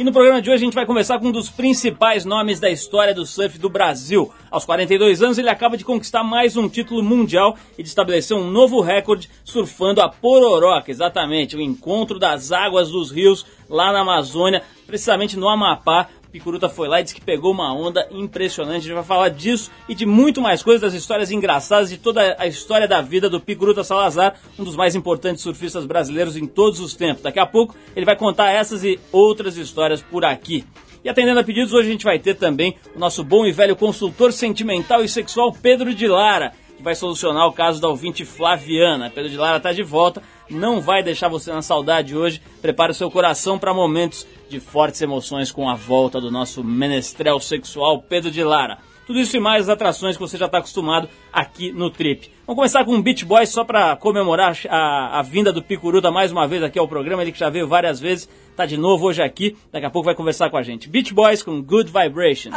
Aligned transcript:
E 0.00 0.02
no 0.02 0.12
programa 0.12 0.40
de 0.40 0.48
hoje 0.48 0.62
a 0.62 0.64
gente 0.64 0.74
vai 0.74 0.86
conversar 0.86 1.18
com 1.18 1.26
um 1.26 1.30
dos 1.30 1.50
principais 1.50 2.24
nomes 2.24 2.58
da 2.58 2.70
história 2.70 3.12
do 3.12 3.26
surf 3.26 3.58
do 3.58 3.68
Brasil. 3.68 4.32
Aos 4.50 4.64
42 4.64 5.22
anos 5.22 5.36
ele 5.36 5.50
acaba 5.50 5.76
de 5.76 5.84
conquistar 5.84 6.24
mais 6.24 6.56
um 6.56 6.70
título 6.70 7.02
mundial 7.02 7.54
e 7.76 7.82
de 7.82 7.88
estabelecer 7.90 8.34
um 8.34 8.50
novo 8.50 8.80
recorde 8.80 9.28
surfando 9.44 10.00
a 10.00 10.08
Pororoca, 10.08 10.90
exatamente, 10.90 11.54
o 11.54 11.60
encontro 11.60 12.18
das 12.18 12.50
águas 12.50 12.88
dos 12.88 13.10
rios 13.10 13.44
lá 13.68 13.92
na 13.92 14.00
Amazônia, 14.00 14.62
precisamente 14.86 15.36
no 15.36 15.50
Amapá, 15.50 16.08
Picuruta 16.30 16.68
foi 16.68 16.88
lá 16.88 17.00
e 17.00 17.02
disse 17.02 17.14
que 17.14 17.20
pegou 17.20 17.52
uma 17.52 17.74
onda 17.74 18.06
impressionante. 18.10 18.78
A 18.78 18.80
gente 18.80 18.94
vai 18.94 19.04
falar 19.04 19.28
disso 19.30 19.70
e 19.88 19.94
de 19.94 20.06
muito 20.06 20.40
mais 20.40 20.62
coisas, 20.62 20.80
das 20.80 20.94
histórias 20.94 21.30
engraçadas, 21.30 21.90
de 21.90 21.98
toda 21.98 22.36
a 22.38 22.46
história 22.46 22.86
da 22.86 23.00
vida 23.00 23.28
do 23.28 23.40
Picuruta 23.40 23.82
Salazar, 23.82 24.36
um 24.58 24.64
dos 24.64 24.76
mais 24.76 24.94
importantes 24.94 25.42
surfistas 25.42 25.84
brasileiros 25.84 26.36
em 26.36 26.46
todos 26.46 26.78
os 26.80 26.94
tempos. 26.94 27.22
Daqui 27.22 27.40
a 27.40 27.46
pouco 27.46 27.74
ele 27.96 28.06
vai 28.06 28.16
contar 28.16 28.50
essas 28.52 28.84
e 28.84 28.98
outras 29.10 29.56
histórias 29.56 30.00
por 30.00 30.24
aqui. 30.24 30.64
E 31.02 31.08
atendendo 31.08 31.40
a 31.40 31.44
pedidos, 31.44 31.72
hoje 31.72 31.88
a 31.88 31.92
gente 31.92 32.04
vai 32.04 32.18
ter 32.18 32.34
também 32.34 32.76
o 32.94 32.98
nosso 32.98 33.24
bom 33.24 33.46
e 33.46 33.52
velho 33.52 33.74
consultor 33.74 34.32
sentimental 34.32 35.02
e 35.02 35.08
sexual 35.08 35.52
Pedro 35.52 35.94
de 35.94 36.06
Lara, 36.06 36.52
que 36.76 36.82
vai 36.82 36.94
solucionar 36.94 37.46
o 37.46 37.52
caso 37.52 37.80
da 37.80 37.88
ouvinte 37.88 38.24
Flaviana. 38.24 39.10
Pedro 39.10 39.30
de 39.30 39.36
Lara 39.36 39.56
está 39.56 39.72
de 39.72 39.82
volta, 39.82 40.22
não 40.50 40.80
vai 40.80 41.02
deixar 41.02 41.28
você 41.28 41.52
na 41.52 41.62
saudade 41.62 42.16
hoje. 42.16 42.42
Prepare 42.60 42.92
o 42.92 42.94
seu 42.94 43.10
coração 43.10 43.58
para 43.58 43.74
momentos 43.74 44.26
de 44.48 44.60
fortes 44.60 45.00
emoções 45.00 45.52
com 45.52 45.68
a 45.68 45.74
volta 45.74 46.20
do 46.20 46.30
nosso 46.30 46.62
menestrel 46.64 47.40
sexual 47.40 48.02
Pedro 48.02 48.30
de 48.30 48.42
Lara. 48.42 48.78
Tudo 49.06 49.18
isso 49.18 49.36
e 49.36 49.40
mais 49.40 49.68
atrações 49.68 50.16
que 50.16 50.22
você 50.22 50.38
já 50.38 50.46
está 50.46 50.58
acostumado 50.58 51.08
aqui 51.32 51.72
no 51.72 51.90
Trip. 51.90 52.30
Vamos 52.46 52.56
começar 52.56 52.84
com 52.84 52.94
o 52.94 53.02
Beach 53.02 53.24
Boys 53.24 53.48
só 53.48 53.64
para 53.64 53.96
comemorar 53.96 54.56
a, 54.68 55.18
a, 55.18 55.22
vinda 55.22 55.52
do 55.52 55.60
Picuruda 55.60 56.12
mais 56.12 56.30
uma 56.30 56.46
vez 56.46 56.62
aqui 56.62 56.78
ao 56.78 56.86
programa. 56.86 57.22
Ele 57.22 57.32
que 57.32 57.38
já 57.38 57.50
veio 57.50 57.66
várias 57.66 57.98
vezes, 57.98 58.28
está 58.50 58.66
de 58.66 58.76
novo 58.76 59.06
hoje 59.06 59.20
aqui. 59.20 59.56
Daqui 59.72 59.86
a 59.86 59.90
pouco 59.90 60.06
vai 60.06 60.14
conversar 60.14 60.48
com 60.48 60.56
a 60.56 60.62
gente. 60.62 60.88
Beach 60.88 61.12
Boys 61.12 61.42
com 61.42 61.60
Good 61.60 61.90
Vibration. 61.90 62.50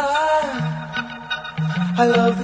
I 1.96 2.06
love 2.06 2.44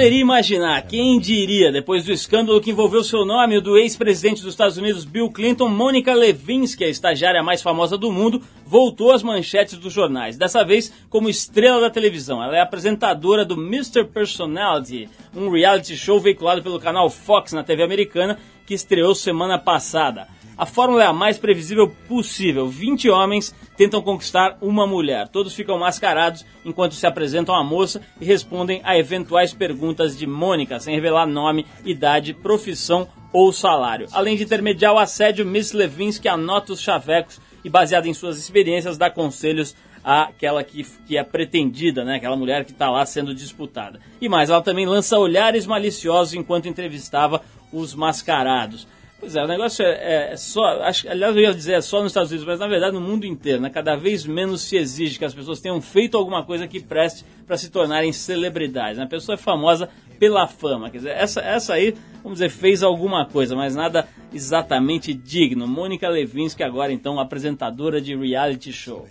Poderia 0.00 0.22
imaginar, 0.22 0.80
quem 0.86 1.20
diria, 1.20 1.70
depois 1.70 2.06
do 2.06 2.10
escândalo 2.10 2.58
que 2.58 2.70
envolveu 2.70 3.04
seu 3.04 3.22
nome, 3.22 3.58
o 3.58 3.60
do 3.60 3.76
ex-presidente 3.76 4.40
dos 4.40 4.54
Estados 4.54 4.78
Unidos 4.78 5.04
Bill 5.04 5.30
Clinton, 5.30 5.68
Mônica 5.68 6.14
Lewinsky, 6.14 6.84
a 6.84 6.88
estagiária 6.88 7.42
mais 7.42 7.60
famosa 7.60 7.98
do 7.98 8.10
mundo, 8.10 8.40
voltou 8.64 9.12
às 9.12 9.22
manchetes 9.22 9.76
dos 9.76 9.92
jornais, 9.92 10.38
dessa 10.38 10.64
vez 10.64 10.90
como 11.10 11.28
estrela 11.28 11.82
da 11.82 11.90
televisão. 11.90 12.42
Ela 12.42 12.56
é 12.56 12.62
apresentadora 12.62 13.44
do 13.44 13.56
Mr. 13.56 14.04
Personality, 14.04 15.06
um 15.36 15.50
reality 15.50 15.94
show 15.94 16.18
veiculado 16.18 16.62
pelo 16.62 16.80
canal 16.80 17.10
Fox 17.10 17.52
na 17.52 17.62
TV 17.62 17.82
americana, 17.82 18.38
que 18.64 18.72
estreou 18.72 19.14
semana 19.14 19.58
passada. 19.58 20.28
A 20.60 20.66
fórmula 20.66 21.02
é 21.02 21.06
a 21.06 21.12
mais 21.14 21.38
previsível 21.38 21.88
possível. 22.06 22.68
20 22.68 23.08
homens 23.08 23.54
tentam 23.78 24.02
conquistar 24.02 24.58
uma 24.60 24.86
mulher. 24.86 25.26
Todos 25.26 25.54
ficam 25.54 25.78
mascarados 25.78 26.44
enquanto 26.66 26.94
se 26.94 27.06
apresentam 27.06 27.54
à 27.54 27.64
moça 27.64 28.02
e 28.20 28.26
respondem 28.26 28.82
a 28.84 28.94
eventuais 28.98 29.54
perguntas 29.54 30.18
de 30.18 30.26
Mônica, 30.26 30.78
sem 30.78 30.94
revelar 30.94 31.24
nome, 31.24 31.64
idade, 31.82 32.34
profissão 32.34 33.08
ou 33.32 33.50
salário. 33.54 34.06
Além 34.12 34.36
de 34.36 34.42
intermediar 34.42 34.92
o 34.92 34.98
assédio, 34.98 35.46
Miss 35.46 35.72
Levinsky 35.72 36.28
anota 36.28 36.74
os 36.74 36.82
chavecos 36.82 37.40
e, 37.64 37.70
baseado 37.70 38.04
em 38.04 38.12
suas 38.12 38.36
experiências, 38.36 38.98
dá 38.98 39.08
conselhos 39.08 39.74
àquela 40.04 40.62
que, 40.62 40.84
que 41.06 41.16
é 41.16 41.24
pretendida, 41.24 42.04
né? 42.04 42.16
aquela 42.16 42.36
mulher 42.36 42.66
que 42.66 42.72
está 42.72 42.90
lá 42.90 43.06
sendo 43.06 43.34
disputada. 43.34 43.98
E 44.20 44.28
mais, 44.28 44.50
ela 44.50 44.60
também 44.60 44.84
lança 44.84 45.18
olhares 45.18 45.64
maliciosos 45.64 46.34
enquanto 46.34 46.68
entrevistava 46.68 47.40
os 47.72 47.94
mascarados. 47.94 48.86
Pois 49.20 49.36
é, 49.36 49.44
o 49.44 49.46
negócio 49.46 49.84
é, 49.84 50.32
é, 50.32 50.36
só, 50.36 50.82
acho, 50.82 51.06
aliás 51.06 51.36
eu 51.36 51.42
ia 51.42 51.52
dizer 51.52 51.74
é 51.74 51.80
só 51.82 52.00
nos 52.00 52.10
Estados 52.10 52.30
Unidos, 52.30 52.46
mas 52.46 52.58
na 52.58 52.66
verdade 52.66 52.94
no 52.94 53.02
mundo 53.02 53.26
inteiro, 53.26 53.60
né? 53.60 53.68
Cada 53.68 53.94
vez 53.94 54.24
menos 54.24 54.62
se 54.62 54.78
exige 54.78 55.18
que 55.18 55.24
as 55.26 55.34
pessoas 55.34 55.60
tenham 55.60 55.78
feito 55.82 56.16
alguma 56.16 56.42
coisa 56.42 56.66
que 56.66 56.80
preste 56.80 57.22
para 57.46 57.58
se 57.58 57.70
tornarem 57.70 58.12
celebridades. 58.12 58.96
Né? 58.96 59.04
A 59.04 59.06
pessoa 59.06 59.34
é 59.34 59.36
famosa 59.36 59.90
pela 60.18 60.46
fama, 60.46 60.88
quer 60.90 60.98
dizer, 60.98 61.10
essa, 61.10 61.40
essa 61.40 61.74
aí, 61.74 61.94
vamos 62.22 62.38
dizer, 62.38 62.48
fez 62.48 62.82
alguma 62.82 63.26
coisa, 63.26 63.54
mas 63.54 63.76
nada 63.76 64.08
exatamente 64.32 65.12
digno. 65.12 65.66
Mônica 65.66 66.08
Levinsky 66.08 66.62
agora 66.62 66.90
então 66.90 67.20
apresentadora 67.20 68.00
de 68.00 68.16
reality 68.16 68.72
show. 68.72 69.06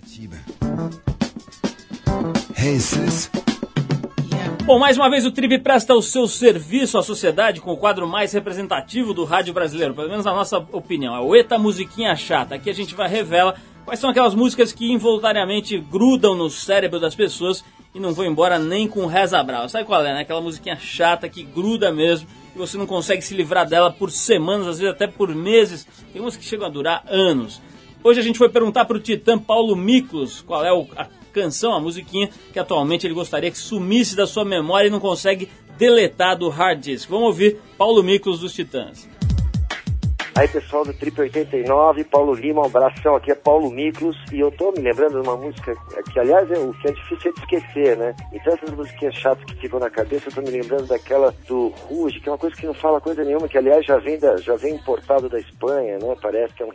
Hey 2.57 2.79
sis. 2.79 3.29
Bom, 4.69 4.77
mais 4.77 4.97
uma 4.97 5.09
vez 5.09 5.25
o 5.25 5.31
Trip 5.31 5.57
presta 5.57 5.95
o 5.95 6.01
seu 6.03 6.27
serviço 6.27 6.95
à 6.99 7.01
sociedade 7.01 7.59
com 7.59 7.73
o 7.73 7.77
quadro 7.77 8.07
mais 8.07 8.31
representativo 8.33 9.15
do 9.15 9.23
rádio 9.25 9.51
brasileiro, 9.51 9.95
pelo 9.95 10.09
menos 10.09 10.25
na 10.25 10.31
nossa 10.31 10.59
opinião. 10.59 11.15
É 11.15 11.19
o 11.19 11.35
Eta 11.35 11.57
Musiquinha 11.57 12.15
Chata. 12.15 12.53
Aqui 12.53 12.69
a 12.69 12.73
gente 12.73 12.93
vai 12.93 13.09
revela 13.09 13.55
quais 13.83 13.99
são 13.99 14.11
aquelas 14.11 14.35
músicas 14.35 14.71
que 14.71 14.91
involuntariamente 14.91 15.75
grudam 15.79 16.35
no 16.35 16.51
cérebro 16.51 16.99
das 16.99 17.15
pessoas 17.15 17.65
e 17.95 17.99
não 17.99 18.13
vão 18.13 18.27
embora 18.27 18.59
nem 18.59 18.87
com 18.87 19.07
reza 19.07 19.41
brava. 19.41 19.67
Sabe 19.67 19.85
qual 19.85 20.05
é, 20.05 20.13
né? 20.13 20.21
Aquela 20.21 20.39
musiquinha 20.39 20.77
chata 20.77 21.27
que 21.27 21.41
gruda 21.41 21.91
mesmo 21.91 22.27
e 22.55 22.57
você 22.59 22.77
não 22.77 22.85
consegue 22.85 23.23
se 23.23 23.33
livrar 23.33 23.67
dela 23.67 23.91
por 23.91 24.11
semanas, 24.11 24.67
às 24.67 24.77
vezes 24.77 24.93
até 24.93 25.07
por 25.07 25.33
meses. 25.33 25.87
Tem 26.13 26.21
umas 26.21 26.37
que 26.37 26.45
chegam 26.45 26.67
a 26.67 26.69
durar 26.69 27.03
anos. 27.09 27.59
Hoje 28.03 28.19
a 28.19 28.23
gente 28.23 28.37
foi 28.37 28.49
perguntar 28.49 28.85
para 28.85 28.97
o 28.97 28.99
titã 28.99 29.35
Paulo 29.39 29.75
Miklos 29.75 30.41
qual 30.41 30.63
é 30.63 30.71
o, 30.71 30.85
a 30.95 31.07
canção, 31.29 31.73
a 31.73 31.79
musiquinha, 31.79 32.29
que 32.51 32.59
atualmente 32.59 33.05
ele 33.05 33.13
gostaria 33.13 33.51
que 33.51 33.57
sumisse 33.57 34.15
da 34.15 34.27
sua 34.27 34.45
memória 34.45 34.87
e 34.87 34.91
não 34.91 34.99
consegue 34.99 35.49
deletar 35.77 36.37
do 36.37 36.49
hard 36.49 36.79
disk. 36.79 37.09
Vamos 37.09 37.27
ouvir 37.27 37.59
Paulo 37.77 38.03
Miklos 38.03 38.39
dos 38.39 38.53
Titãs. 38.53 39.18
Aí 40.39 40.47
pessoal 40.47 40.85
do 40.85 40.93
Trip 40.93 41.19
89, 41.19 42.05
Paulo 42.05 42.33
Lima, 42.33 42.61
um 42.61 42.65
abração, 42.65 43.13
aqui 43.13 43.29
é 43.29 43.35
Paulo 43.35 43.69
Miklos 43.69 44.15
e 44.31 44.39
eu 44.39 44.49
tô 44.49 44.71
me 44.71 44.79
lembrando 44.79 45.21
de 45.21 45.27
uma 45.27 45.35
música 45.35 45.73
que 46.13 46.17
aliás 46.17 46.49
é, 46.49 46.57
o 46.57 46.73
que 46.75 46.87
é 46.87 46.93
difícil 46.93 47.33
de 47.33 47.41
esquecer, 47.41 47.97
né? 47.97 48.15
Então 48.31 48.53
essas 48.53 48.73
musiquinhas 48.73 49.15
chatas 49.15 49.43
que 49.43 49.57
ficam 49.57 49.81
na 49.81 49.89
cabeça, 49.89 50.29
eu 50.29 50.33
tô 50.33 50.41
me 50.41 50.49
lembrando 50.49 50.87
daquela 50.87 51.35
do 51.45 51.67
Ruge, 51.67 52.21
que 52.21 52.29
é 52.29 52.31
uma 52.31 52.37
coisa 52.37 52.55
que 52.55 52.65
não 52.65 52.73
fala 52.73 53.01
coisa 53.01 53.21
nenhuma, 53.21 53.49
que 53.49 53.57
aliás 53.57 53.85
já 53.85 53.97
vem, 53.97 54.17
da, 54.17 54.37
já 54.37 54.55
vem 54.55 54.75
importado 54.75 55.27
da 55.27 55.37
Espanha, 55.37 55.99
né? 55.99 56.15
Parece 56.21 56.53
que 56.53 56.63
é 56.63 56.65
um 56.65 56.71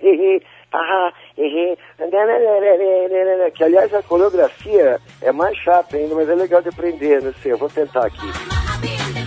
ah, 0.71 1.13
que 3.51 3.65
aliás 3.65 3.95
a 3.95 4.03
coreografia 4.03 5.01
é 5.23 5.33
mais 5.33 5.57
chata 5.57 5.97
ainda, 5.97 6.15
mas 6.15 6.29
é 6.29 6.35
legal 6.35 6.61
de 6.61 6.69
aprender, 6.69 7.23
não 7.23 7.33
sei, 7.33 7.53
eu 7.53 7.57
vou 7.57 7.71
tentar 7.71 8.05
aqui. 8.05 9.24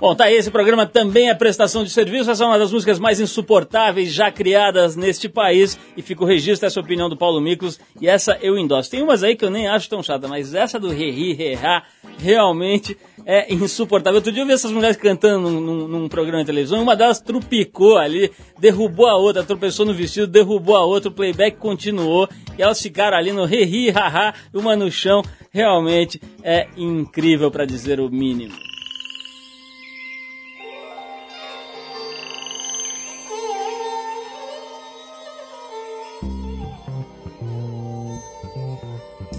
Bom, 0.00 0.14
tá 0.14 0.24
aí, 0.24 0.34
esse 0.34 0.50
programa 0.50 0.86
também 0.86 1.28
é 1.28 1.34
prestação 1.34 1.84
de 1.84 1.90
serviço. 1.90 2.30
Essa 2.30 2.44
é 2.44 2.46
uma 2.46 2.58
das 2.58 2.72
músicas 2.72 2.98
mais 2.98 3.20
insuportáveis 3.20 4.10
já 4.10 4.32
criadas 4.32 4.96
neste 4.96 5.28
país. 5.28 5.78
E 5.94 6.00
fica 6.00 6.24
o 6.24 6.26
registro 6.26 6.66
dessa 6.66 6.80
opinião 6.80 7.06
do 7.06 7.18
Paulo 7.18 7.38
Miklos. 7.38 7.78
E 8.00 8.08
essa 8.08 8.38
eu 8.40 8.56
endosso. 8.56 8.90
Tem 8.90 9.02
umas 9.02 9.22
aí 9.22 9.36
que 9.36 9.44
eu 9.44 9.50
nem 9.50 9.68
acho 9.68 9.90
tão 9.90 10.02
chata, 10.02 10.26
mas 10.26 10.54
essa 10.54 10.80
do 10.80 10.88
re-ri, 10.88 11.34
re-ra, 11.34 11.82
realmente 12.18 12.96
é 13.26 13.52
insuportável. 13.52 14.16
Outro 14.16 14.32
dia 14.32 14.42
eu 14.42 14.46
vi 14.46 14.54
essas 14.54 14.72
mulheres 14.72 14.96
cantando 14.96 15.50
num, 15.50 15.60
num, 15.60 15.86
num, 15.86 16.08
programa 16.08 16.38
de 16.38 16.46
televisão. 16.46 16.82
Uma 16.82 16.96
delas 16.96 17.20
trupicou 17.20 17.98
ali, 17.98 18.32
derrubou 18.58 19.06
a 19.06 19.16
outra, 19.18 19.44
tropeçou 19.44 19.84
no 19.84 19.92
vestido, 19.92 20.26
derrubou 20.26 20.76
a 20.76 20.84
outra. 20.86 21.10
O 21.10 21.14
playback 21.14 21.58
continuou. 21.58 22.26
E 22.56 22.62
elas 22.62 22.80
ficaram 22.80 23.18
ali 23.18 23.32
no 23.32 23.44
re-ri, 23.44 23.90
ha-ha, 23.90 24.32
uma 24.54 24.74
no 24.74 24.90
chão. 24.90 25.20
Realmente 25.50 26.18
é 26.42 26.68
incrível 26.74 27.50
para 27.50 27.66
dizer 27.66 28.00
o 28.00 28.08
mínimo. 28.08 28.69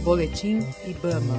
Boletim 0.04 0.60
Ibama. 0.86 1.38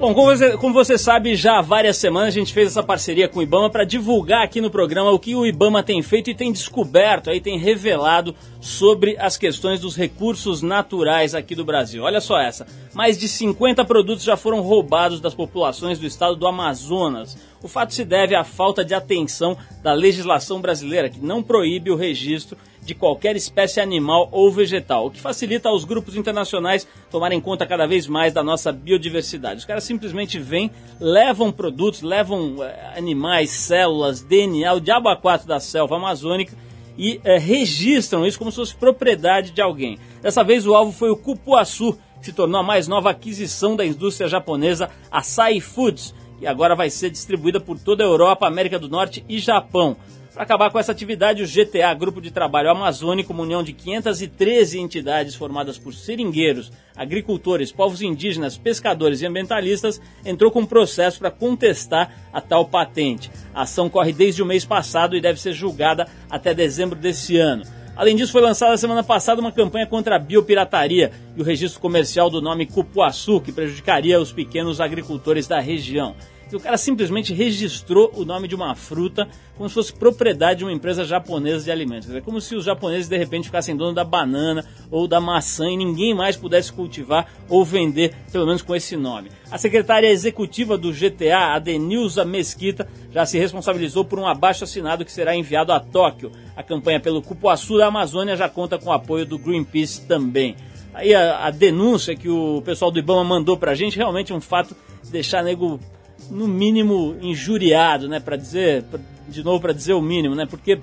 Bom, 0.00 0.14
como 0.14 0.26
você, 0.26 0.56
como 0.56 0.72
você, 0.72 0.96
sabe, 0.96 1.34
já 1.34 1.58
há 1.58 1.60
várias 1.60 1.96
semanas 1.96 2.28
a 2.28 2.38
gente 2.38 2.52
fez 2.52 2.68
essa 2.68 2.84
parceria 2.84 3.28
com 3.28 3.40
o 3.40 3.42
Ibama 3.42 3.68
para 3.68 3.82
divulgar 3.82 4.44
aqui 4.44 4.60
no 4.60 4.70
programa 4.70 5.10
o 5.10 5.18
que 5.18 5.34
o 5.34 5.44
Ibama 5.44 5.82
tem 5.82 6.00
feito 6.02 6.30
e 6.30 6.34
tem 6.36 6.52
descoberto, 6.52 7.28
aí 7.28 7.40
tem 7.40 7.58
revelado 7.58 8.32
sobre 8.60 9.16
as 9.18 9.36
questões 9.36 9.80
dos 9.80 9.96
recursos 9.96 10.62
naturais 10.62 11.34
aqui 11.34 11.54
do 11.54 11.64
Brasil. 11.64 12.04
Olha 12.04 12.20
só 12.20 12.38
essa: 12.38 12.64
mais 12.94 13.18
de 13.18 13.28
50 13.28 13.84
produtos 13.84 14.24
já 14.24 14.36
foram 14.36 14.60
roubados 14.60 15.20
das 15.20 15.34
populações 15.34 15.98
do 15.98 16.06
estado 16.06 16.36
do 16.36 16.46
Amazonas. 16.46 17.36
O 17.60 17.66
fato 17.66 17.92
se 17.92 18.04
deve 18.04 18.36
à 18.36 18.44
falta 18.44 18.84
de 18.84 18.94
atenção 18.94 19.58
da 19.82 19.92
legislação 19.92 20.60
brasileira, 20.60 21.10
que 21.10 21.18
não 21.18 21.42
proíbe 21.42 21.90
o 21.90 21.96
registro 21.96 22.56
de 22.88 22.94
qualquer 22.94 23.36
espécie 23.36 23.80
animal 23.80 24.30
ou 24.32 24.50
vegetal, 24.50 25.06
o 25.06 25.10
que 25.10 25.20
facilita 25.20 25.68
aos 25.68 25.84
grupos 25.84 26.16
internacionais 26.16 26.88
tomarem 27.10 27.38
conta 27.38 27.66
cada 27.66 27.86
vez 27.86 28.06
mais 28.06 28.32
da 28.32 28.42
nossa 28.42 28.72
biodiversidade. 28.72 29.58
Os 29.58 29.66
caras 29.66 29.84
simplesmente 29.84 30.38
vêm, 30.38 30.70
levam 30.98 31.52
produtos, 31.52 32.00
levam 32.00 32.64
é, 32.64 32.94
animais, 32.96 33.50
células, 33.50 34.22
DNA, 34.22 34.72
o 34.72 34.80
diabo 34.80 35.10
a 35.10 35.16
quatro 35.16 35.46
da 35.46 35.60
selva 35.60 35.96
amazônica 35.96 36.56
e 36.96 37.20
é, 37.24 37.36
registram 37.36 38.24
isso 38.24 38.38
como 38.38 38.50
se 38.50 38.56
fosse 38.56 38.74
propriedade 38.74 39.50
de 39.50 39.60
alguém. 39.60 39.98
Dessa 40.22 40.42
vez 40.42 40.66
o 40.66 40.74
alvo 40.74 40.90
foi 40.90 41.10
o 41.10 41.16
cupuaçu, 41.16 41.92
que 42.20 42.24
se 42.24 42.32
tornou 42.32 42.58
a 42.58 42.64
mais 42.64 42.88
nova 42.88 43.10
aquisição 43.10 43.76
da 43.76 43.84
indústria 43.84 44.28
japonesa 44.28 44.88
Asahi 45.10 45.60
Foods, 45.60 46.14
e 46.40 46.46
agora 46.46 46.74
vai 46.74 46.88
ser 46.88 47.10
distribuída 47.10 47.60
por 47.60 47.78
toda 47.78 48.02
a 48.02 48.06
Europa, 48.06 48.46
América 48.46 48.78
do 48.78 48.88
Norte 48.88 49.22
e 49.28 49.38
Japão. 49.38 49.94
Para 50.38 50.44
acabar 50.44 50.70
com 50.70 50.78
essa 50.78 50.92
atividade, 50.92 51.42
o 51.42 51.48
GTA, 51.48 51.92
Grupo 51.94 52.20
de 52.20 52.30
Trabalho 52.30 52.70
Amazônico, 52.70 53.32
uma 53.32 53.42
união 53.42 53.60
de 53.60 53.72
513 53.72 54.78
entidades 54.78 55.34
formadas 55.34 55.76
por 55.76 55.92
seringueiros, 55.92 56.70
agricultores, 56.94 57.72
povos 57.72 58.02
indígenas, 58.02 58.56
pescadores 58.56 59.20
e 59.20 59.26
ambientalistas, 59.26 60.00
entrou 60.24 60.52
com 60.52 60.60
um 60.60 60.64
processo 60.64 61.18
para 61.18 61.32
contestar 61.32 62.14
a 62.32 62.40
tal 62.40 62.66
patente. 62.66 63.32
A 63.52 63.62
ação 63.62 63.90
corre 63.90 64.12
desde 64.12 64.40
o 64.40 64.46
mês 64.46 64.64
passado 64.64 65.16
e 65.16 65.20
deve 65.20 65.40
ser 65.40 65.54
julgada 65.54 66.06
até 66.30 66.54
dezembro 66.54 66.96
desse 66.96 67.36
ano. 67.36 67.64
Além 67.96 68.14
disso, 68.14 68.30
foi 68.30 68.40
lançada 68.40 68.76
semana 68.76 69.02
passada 69.02 69.40
uma 69.40 69.50
campanha 69.50 69.88
contra 69.88 70.14
a 70.14 70.20
biopirataria 70.20 71.10
e 71.36 71.40
o 71.40 71.44
registro 71.44 71.80
comercial 71.80 72.30
do 72.30 72.40
nome 72.40 72.64
cupuaçu, 72.64 73.40
que 73.40 73.50
prejudicaria 73.50 74.20
os 74.20 74.32
pequenos 74.32 74.80
agricultores 74.80 75.48
da 75.48 75.58
região 75.58 76.14
o 76.56 76.60
cara 76.60 76.76
simplesmente 76.76 77.34
registrou 77.34 78.10
o 78.14 78.24
nome 78.24 78.48
de 78.48 78.54
uma 78.54 78.74
fruta 78.74 79.28
como 79.56 79.68
se 79.68 79.74
fosse 79.74 79.92
propriedade 79.92 80.60
de 80.60 80.64
uma 80.64 80.72
empresa 80.72 81.04
japonesa 81.04 81.64
de 81.64 81.70
alimentos. 81.70 82.14
É 82.14 82.20
como 82.20 82.40
se 82.40 82.54
os 82.54 82.64
japoneses 82.64 83.08
de 83.08 83.18
repente 83.18 83.46
ficassem 83.46 83.76
dono 83.76 83.92
da 83.92 84.04
banana 84.04 84.64
ou 84.90 85.08
da 85.08 85.20
maçã 85.20 85.68
e 85.68 85.76
ninguém 85.76 86.14
mais 86.14 86.36
pudesse 86.36 86.72
cultivar 86.72 87.26
ou 87.48 87.64
vender, 87.64 88.14
pelo 88.30 88.46
menos 88.46 88.62
com 88.62 88.74
esse 88.74 88.96
nome. 88.96 89.30
A 89.50 89.58
secretária 89.58 90.06
executiva 90.06 90.78
do 90.78 90.92
GTA, 90.92 91.54
Adenilza 91.54 92.24
Mesquita, 92.24 92.88
já 93.10 93.26
se 93.26 93.38
responsabilizou 93.38 94.04
por 94.04 94.18
um 94.18 94.26
abaixo 94.26 94.64
assinado 94.64 95.04
que 95.04 95.12
será 95.12 95.34
enviado 95.34 95.72
a 95.72 95.80
Tóquio. 95.80 96.30
A 96.56 96.62
campanha 96.62 97.00
pelo 97.00 97.20
cupuaçu 97.20 97.78
da 97.78 97.86
Amazônia 97.86 98.36
já 98.36 98.48
conta 98.48 98.78
com 98.78 98.90
o 98.90 98.92
apoio 98.92 99.26
do 99.26 99.38
Greenpeace 99.38 100.06
também. 100.06 100.54
Aí 100.94 101.14
a, 101.14 101.46
a 101.46 101.50
denúncia 101.50 102.16
que 102.16 102.28
o 102.28 102.62
pessoal 102.62 102.90
do 102.90 102.98
Ibama 102.98 103.24
mandou 103.24 103.56
pra 103.56 103.74
gente, 103.74 103.96
realmente 103.96 104.32
um 104.32 104.40
fato 104.40 104.76
de 105.02 105.10
deixar 105.10 105.42
nego 105.42 105.80
no 106.30 106.46
mínimo 106.46 107.16
injuriado, 107.20 108.08
né, 108.08 108.20
para 108.20 108.36
dizer, 108.36 108.84
de 109.28 109.42
novo 109.42 109.60
para 109.60 109.72
dizer 109.72 109.94
o 109.94 110.02
mínimo, 110.02 110.34
né, 110.34 110.46
porque 110.46 110.80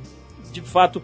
de 0.52 0.62
fato 0.62 1.02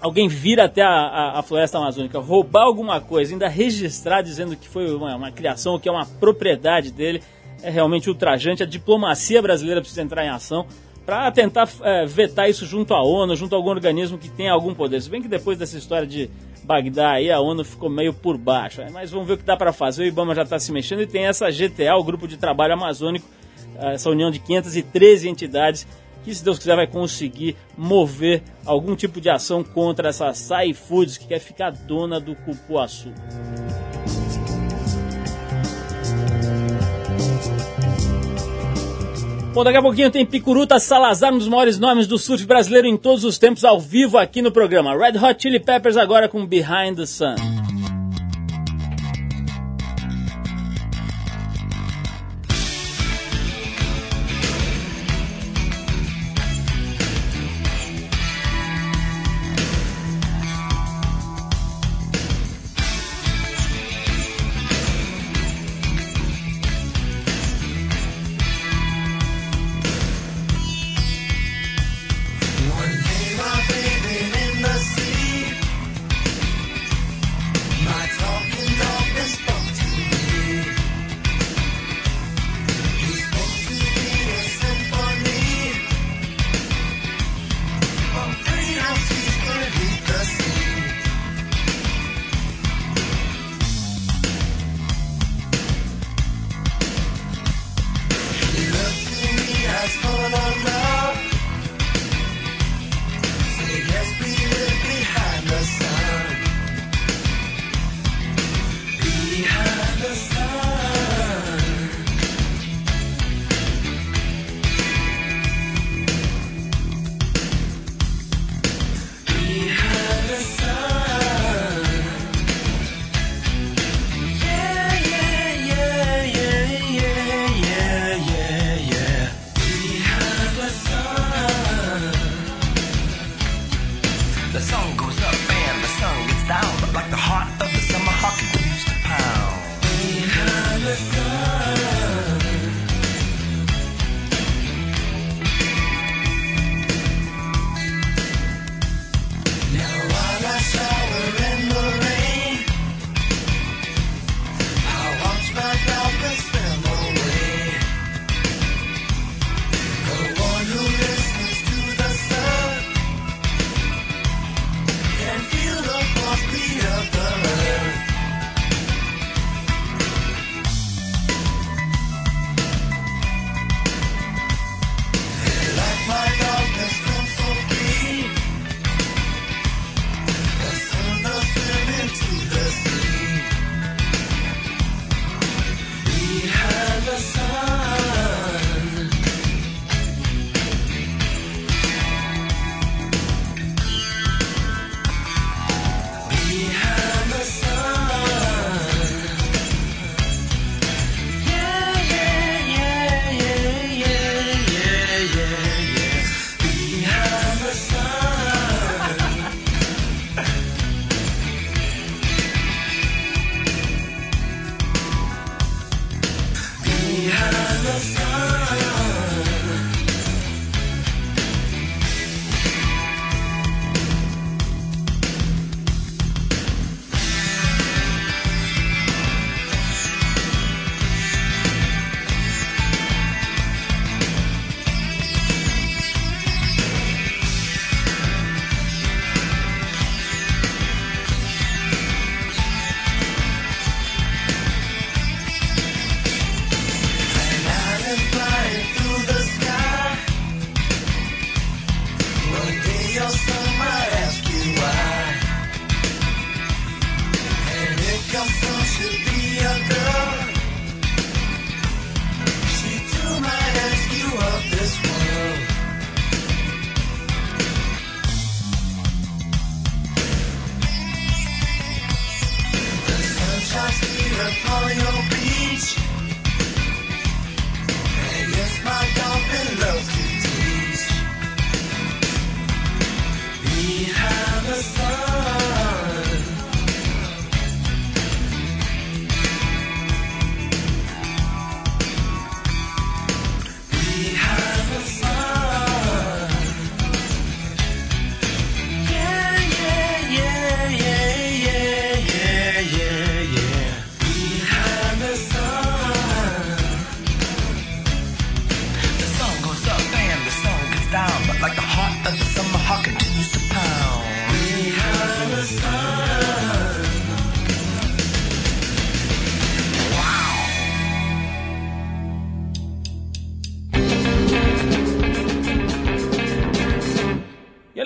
alguém 0.00 0.28
vir 0.28 0.60
até 0.60 0.82
a, 0.82 0.90
a, 0.90 1.38
a, 1.38 1.42
floresta 1.42 1.78
amazônica, 1.78 2.18
roubar 2.18 2.64
alguma 2.64 3.00
coisa, 3.00 3.32
ainda 3.32 3.48
registrar 3.48 4.20
dizendo 4.20 4.54
que 4.54 4.68
foi 4.68 4.94
uma, 4.94 5.16
uma 5.16 5.32
criação, 5.32 5.78
que 5.78 5.88
é 5.88 5.92
uma 5.92 6.04
propriedade 6.04 6.90
dele, 6.90 7.22
é 7.62 7.70
realmente 7.70 8.10
ultrajante. 8.10 8.62
A 8.62 8.66
diplomacia 8.66 9.40
brasileira 9.40 9.80
precisa 9.80 10.02
entrar 10.02 10.24
em 10.24 10.28
ação 10.28 10.66
para 11.06 11.30
tentar 11.30 11.68
é, 11.82 12.04
vetar 12.04 12.48
isso 12.48 12.66
junto 12.66 12.92
à 12.94 13.02
ONU, 13.02 13.34
junto 13.34 13.54
a 13.54 13.58
algum 13.58 13.70
organismo 13.70 14.18
que 14.18 14.28
tenha 14.28 14.52
algum 14.52 14.74
poder. 14.74 15.00
Se 15.00 15.08
bem 15.08 15.22
que 15.22 15.28
depois 15.28 15.58
dessa 15.58 15.78
história 15.78 16.06
de 16.06 16.30
Bagdá 16.64 17.12
aí, 17.12 17.30
a 17.30 17.40
ONU 17.40 17.64
ficou 17.64 17.90
meio 17.90 18.12
por 18.12 18.38
baixo. 18.38 18.82
Mas 18.92 19.10
vamos 19.10 19.26
ver 19.26 19.34
o 19.34 19.38
que 19.38 19.44
dá 19.44 19.56
para 19.56 19.72
fazer. 19.72 20.04
O 20.04 20.06
Ibama 20.06 20.34
já 20.34 20.42
está 20.42 20.58
se 20.58 20.72
mexendo 20.72 21.02
e 21.02 21.06
tem 21.06 21.26
essa 21.26 21.50
GTA, 21.50 21.96
o 21.96 22.04
Grupo 22.04 22.26
de 22.26 22.36
Trabalho 22.36 22.72
Amazônico, 22.72 23.26
essa 23.78 24.10
união 24.10 24.30
de 24.30 24.38
513 24.38 25.28
entidades 25.28 25.86
que, 26.24 26.34
se 26.34 26.42
Deus 26.42 26.58
quiser, 26.58 26.74
vai 26.74 26.86
conseguir 26.86 27.56
mover 27.76 28.42
algum 28.64 28.96
tipo 28.96 29.20
de 29.20 29.28
ação 29.28 29.62
contra 29.62 30.08
essa 30.08 30.32
Sai 30.32 30.72
Foods 30.72 31.18
que 31.18 31.26
quer 31.26 31.38
ficar 31.38 31.70
dona 31.70 32.18
do 32.18 32.34
cupuaçu. 32.34 33.12
Bom, 39.52 39.62
daqui 39.62 39.76
a 39.76 39.82
pouquinho 39.82 40.10
tem 40.10 40.26
Picuruta 40.26 40.80
Salazar, 40.80 41.32
um 41.32 41.38
dos 41.38 41.46
maiores 41.46 41.78
nomes 41.78 42.08
do 42.08 42.18
surf 42.18 42.44
brasileiro 42.44 42.88
em 42.88 42.96
todos 42.96 43.22
os 43.22 43.38
tempos, 43.38 43.64
ao 43.64 43.78
vivo 43.78 44.18
aqui 44.18 44.42
no 44.42 44.50
programa. 44.50 44.96
Red 44.96 45.16
Hot 45.16 45.40
Chili 45.40 45.60
Peppers 45.60 45.96
agora 45.96 46.28
com 46.28 46.44
Behind 46.44 46.96
the 46.96 47.06
Sun. 47.06 47.36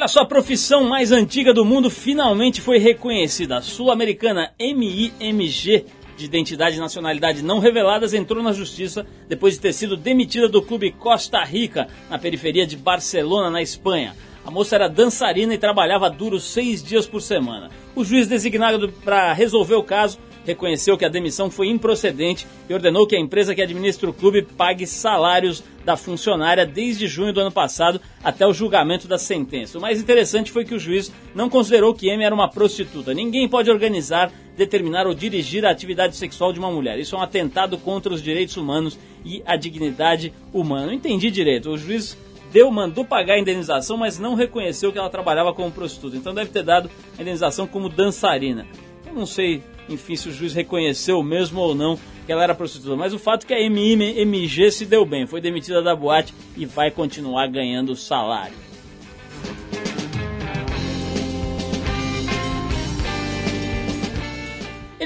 Sua 0.08 0.24
profissão 0.24 0.84
mais 0.84 1.12
antiga 1.12 1.52
do 1.52 1.64
mundo 1.64 1.90
finalmente 1.90 2.60
foi 2.60 2.78
reconhecida. 2.78 3.58
A 3.58 3.62
sul-americana 3.62 4.52
MIMG, 4.58 5.84
de 6.16 6.24
identidade 6.24 6.76
e 6.76 6.80
nacionalidade 6.80 7.42
não 7.42 7.58
reveladas, 7.58 8.14
entrou 8.14 8.42
na 8.42 8.52
justiça 8.52 9.06
depois 9.28 9.54
de 9.54 9.60
ter 9.60 9.72
sido 9.72 9.96
demitida 9.96 10.48
do 10.48 10.62
clube 10.62 10.92
Costa 10.92 11.44
Rica, 11.44 11.88
na 12.08 12.18
periferia 12.18 12.66
de 12.66 12.76
Barcelona, 12.76 13.50
na 13.50 13.60
Espanha. 13.60 14.16
A 14.44 14.50
moça 14.50 14.76
era 14.76 14.88
dançarina 14.88 15.52
e 15.52 15.58
trabalhava 15.58 16.08
duro 16.08 16.40
seis 16.40 16.82
dias 16.82 17.06
por 17.06 17.20
semana. 17.20 17.70
O 17.94 18.02
juiz 18.02 18.26
designado 18.26 18.88
para 19.04 19.32
resolver 19.34 19.74
o 19.74 19.82
caso 19.82 20.18
reconheceu 20.48 20.96
que 20.96 21.04
a 21.04 21.10
demissão 21.10 21.50
foi 21.50 21.68
improcedente 21.68 22.46
e 22.68 22.74
ordenou 22.74 23.06
que 23.06 23.14
a 23.14 23.20
empresa 23.20 23.54
que 23.54 23.60
administra 23.60 24.08
o 24.08 24.14
clube 24.14 24.42
pague 24.42 24.86
salários 24.86 25.62
da 25.84 25.96
funcionária 25.96 26.64
desde 26.64 27.06
junho 27.06 27.32
do 27.32 27.40
ano 27.40 27.52
passado 27.52 28.00
até 28.24 28.46
o 28.46 28.52
julgamento 28.52 29.06
da 29.06 29.18
sentença. 29.18 29.78
O 29.78 29.80
mais 29.80 30.00
interessante 30.00 30.50
foi 30.50 30.64
que 30.64 30.74
o 30.74 30.78
juiz 30.78 31.12
não 31.34 31.50
considerou 31.50 31.94
que 31.94 32.10
Amy 32.10 32.24
era 32.24 32.34
uma 32.34 32.48
prostituta. 32.48 33.12
Ninguém 33.12 33.46
pode 33.48 33.70
organizar, 33.70 34.32
determinar 34.56 35.06
ou 35.06 35.14
dirigir 35.14 35.66
a 35.66 35.70
atividade 35.70 36.16
sexual 36.16 36.52
de 36.52 36.58
uma 36.58 36.70
mulher. 36.70 36.98
Isso 36.98 37.14
é 37.14 37.18
um 37.18 37.22
atentado 37.22 37.76
contra 37.76 38.12
os 38.12 38.22
direitos 38.22 38.56
humanos 38.56 38.98
e 39.24 39.42
a 39.44 39.54
dignidade 39.54 40.32
humana. 40.52 40.86
Não 40.86 40.92
entendi 40.94 41.30
direito. 41.30 41.70
O 41.70 41.76
juiz 41.76 42.16
deu, 42.50 42.70
mandou 42.70 43.04
pagar 43.04 43.34
a 43.34 43.38
indenização, 43.38 43.98
mas 43.98 44.18
não 44.18 44.34
reconheceu 44.34 44.90
que 44.92 44.98
ela 44.98 45.10
trabalhava 45.10 45.52
como 45.52 45.70
prostituta. 45.70 46.16
Então 46.16 46.34
deve 46.34 46.50
ter 46.50 46.62
dado 46.62 46.90
a 47.18 47.20
indenização 47.20 47.66
como 47.66 47.90
dançarina. 47.90 48.66
Eu 49.06 49.12
não 49.12 49.26
sei 49.26 49.62
enfim, 49.88 50.16
se 50.16 50.28
o 50.28 50.32
juiz 50.32 50.54
reconheceu 50.54 51.22
mesmo 51.22 51.60
ou 51.60 51.74
não 51.74 51.98
que 52.26 52.32
ela 52.32 52.42
era 52.42 52.54
prostituta. 52.54 52.94
Mas 52.96 53.14
o 53.14 53.18
fato 53.18 53.44
é 53.44 53.46
que 53.46 53.54
a 53.54 53.60
MG 53.60 54.70
se 54.70 54.84
deu 54.84 55.04
bem, 55.04 55.26
foi 55.26 55.40
demitida 55.40 55.82
da 55.82 55.96
boate 55.96 56.34
e 56.56 56.66
vai 56.66 56.90
continuar 56.90 57.46
ganhando 57.48 57.96
salário. 57.96 58.56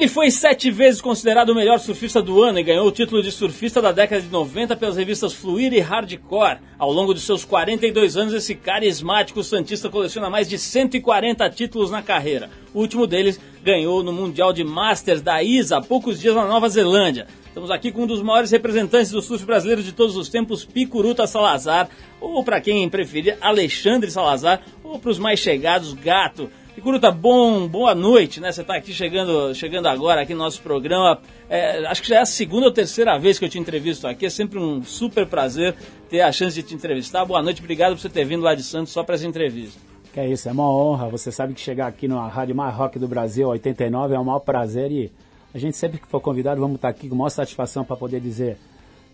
Ele 0.03 0.09
foi 0.09 0.33
sete 0.33 0.69
vezes 0.69 1.01
considerado 1.01 1.51
o 1.51 1.55
melhor 1.55 1.79
surfista 1.79 2.21
do 2.21 2.43
ano 2.43 2.59
e 2.59 2.65
ganhou 2.65 2.89
o 2.89 2.91
título 2.91 3.23
de 3.23 3.31
surfista 3.31 3.81
da 3.81 3.93
década 3.93 4.21
de 4.21 4.27
90 4.27 4.75
pelas 4.75 4.97
revistas 4.97 5.33
Fluir 5.33 5.73
e 5.73 5.79
Hardcore. 5.79 6.59
Ao 6.77 6.91
longo 6.91 7.15
de 7.15 7.21
seus 7.21 7.45
42 7.45 8.17
anos, 8.17 8.35
esse 8.35 8.57
carismático 8.57 9.45
Santista 9.45 9.89
coleciona 9.89 10.29
mais 10.29 10.49
de 10.49 10.59
140 10.59 11.49
títulos 11.51 11.89
na 11.89 12.03
carreira. 12.03 12.51
O 12.75 12.81
último 12.81 13.07
deles 13.07 13.39
ganhou 13.63 14.03
no 14.03 14.13
Mundial 14.13 14.53
de 14.53 14.65
Masters 14.65 15.23
da 15.23 15.41
ISA 15.41 15.77
há 15.77 15.81
poucos 15.81 16.19
dias 16.19 16.35
na 16.35 16.49
Nova 16.49 16.69
Zelândia. 16.69 17.29
Estamos 17.47 17.71
aqui 17.71 17.93
com 17.93 18.03
um 18.03 18.07
dos 18.09 18.23
maiores 18.23 18.51
representantes 18.51 19.13
do 19.13 19.23
surf 19.23 19.47
brasileiro 19.47 19.85
de 19.85 19.93
todos 19.93 20.17
os 20.17 20.29
tempos, 20.29 20.65
Picuruta 20.65 21.29
Salazar, 21.29 21.89
ou 22.21 22.43
para 22.43 22.61
quem 22.61 22.89
preferir, 22.89 23.39
Alexandre 23.41 24.11
Salazar, 24.11 24.63
ou 24.83 24.99
para 24.99 25.13
os 25.13 25.19
mais 25.21 25.39
chegados, 25.39 25.93
Gato. 25.93 26.51
Picuruta, 26.83 27.13
bom, 27.13 27.69
boa 27.69 27.95
noite, 27.95 28.41
né? 28.41 28.51
Você 28.51 28.63
está 28.63 28.75
aqui 28.75 28.93
chegando, 28.93 29.55
chegando 29.55 29.87
agora 29.87 30.23
aqui 30.23 30.33
no 30.33 30.41
nosso 30.41 30.61
programa. 30.61 31.21
É, 31.49 31.87
acho 31.87 32.03
que 32.03 32.09
já 32.09 32.17
é 32.17 32.19
a 32.23 32.27
segunda 32.27 32.67
ou 32.67 32.73
terceira 32.73 33.17
vez 33.21 33.39
que 33.39 33.45
eu 33.45 33.49
te 33.49 33.57
entrevisto 33.57 34.05
aqui. 34.09 34.27
É 34.27 34.29
sempre 34.29 34.59
um 34.59 34.83
super 34.83 35.25
prazer 35.25 35.77
ter 36.11 36.23
a 36.23 36.33
chance 36.33 36.57
de 36.57 36.63
te 36.65 36.75
entrevistar. 36.75 37.25
Boa 37.25 37.41
noite, 37.41 37.61
obrigado 37.61 37.93
por 37.93 38.01
você 38.01 38.09
ter 38.09 38.25
vindo 38.25 38.43
lá 38.43 38.57
de 38.57 38.65
Santos 38.65 38.93
só 38.93 39.05
para 39.05 39.15
essa 39.15 39.25
entrevista. 39.25 39.81
Que 40.13 40.19
é 40.19 40.29
isso, 40.29 40.49
é 40.49 40.53
uma 40.53 40.69
honra. 40.69 41.09
Você 41.11 41.31
sabe 41.31 41.55
que 41.55 41.61
chegar 41.61 41.87
aqui 41.87 42.09
na 42.09 42.27
Rádio 42.27 42.57
Mais 42.57 42.75
Rock 42.75 42.99
do 42.99 43.07
Brasil 43.07 43.47
89 43.47 44.17
é 44.17 44.19
um 44.19 44.25
maior 44.25 44.41
prazer 44.41 44.91
e 44.91 45.13
a 45.55 45.59
gente 45.59 45.77
sempre 45.77 46.01
que 46.01 46.09
for 46.09 46.21
convidado 46.21 46.61
vamos 46.61 46.75
estar 46.75 46.89
aqui 46.89 47.09
com 47.09 47.15
maior 47.15 47.31
satisfação 47.31 47.85
para 47.85 47.95
poder 47.95 48.19
dizer 48.19 48.59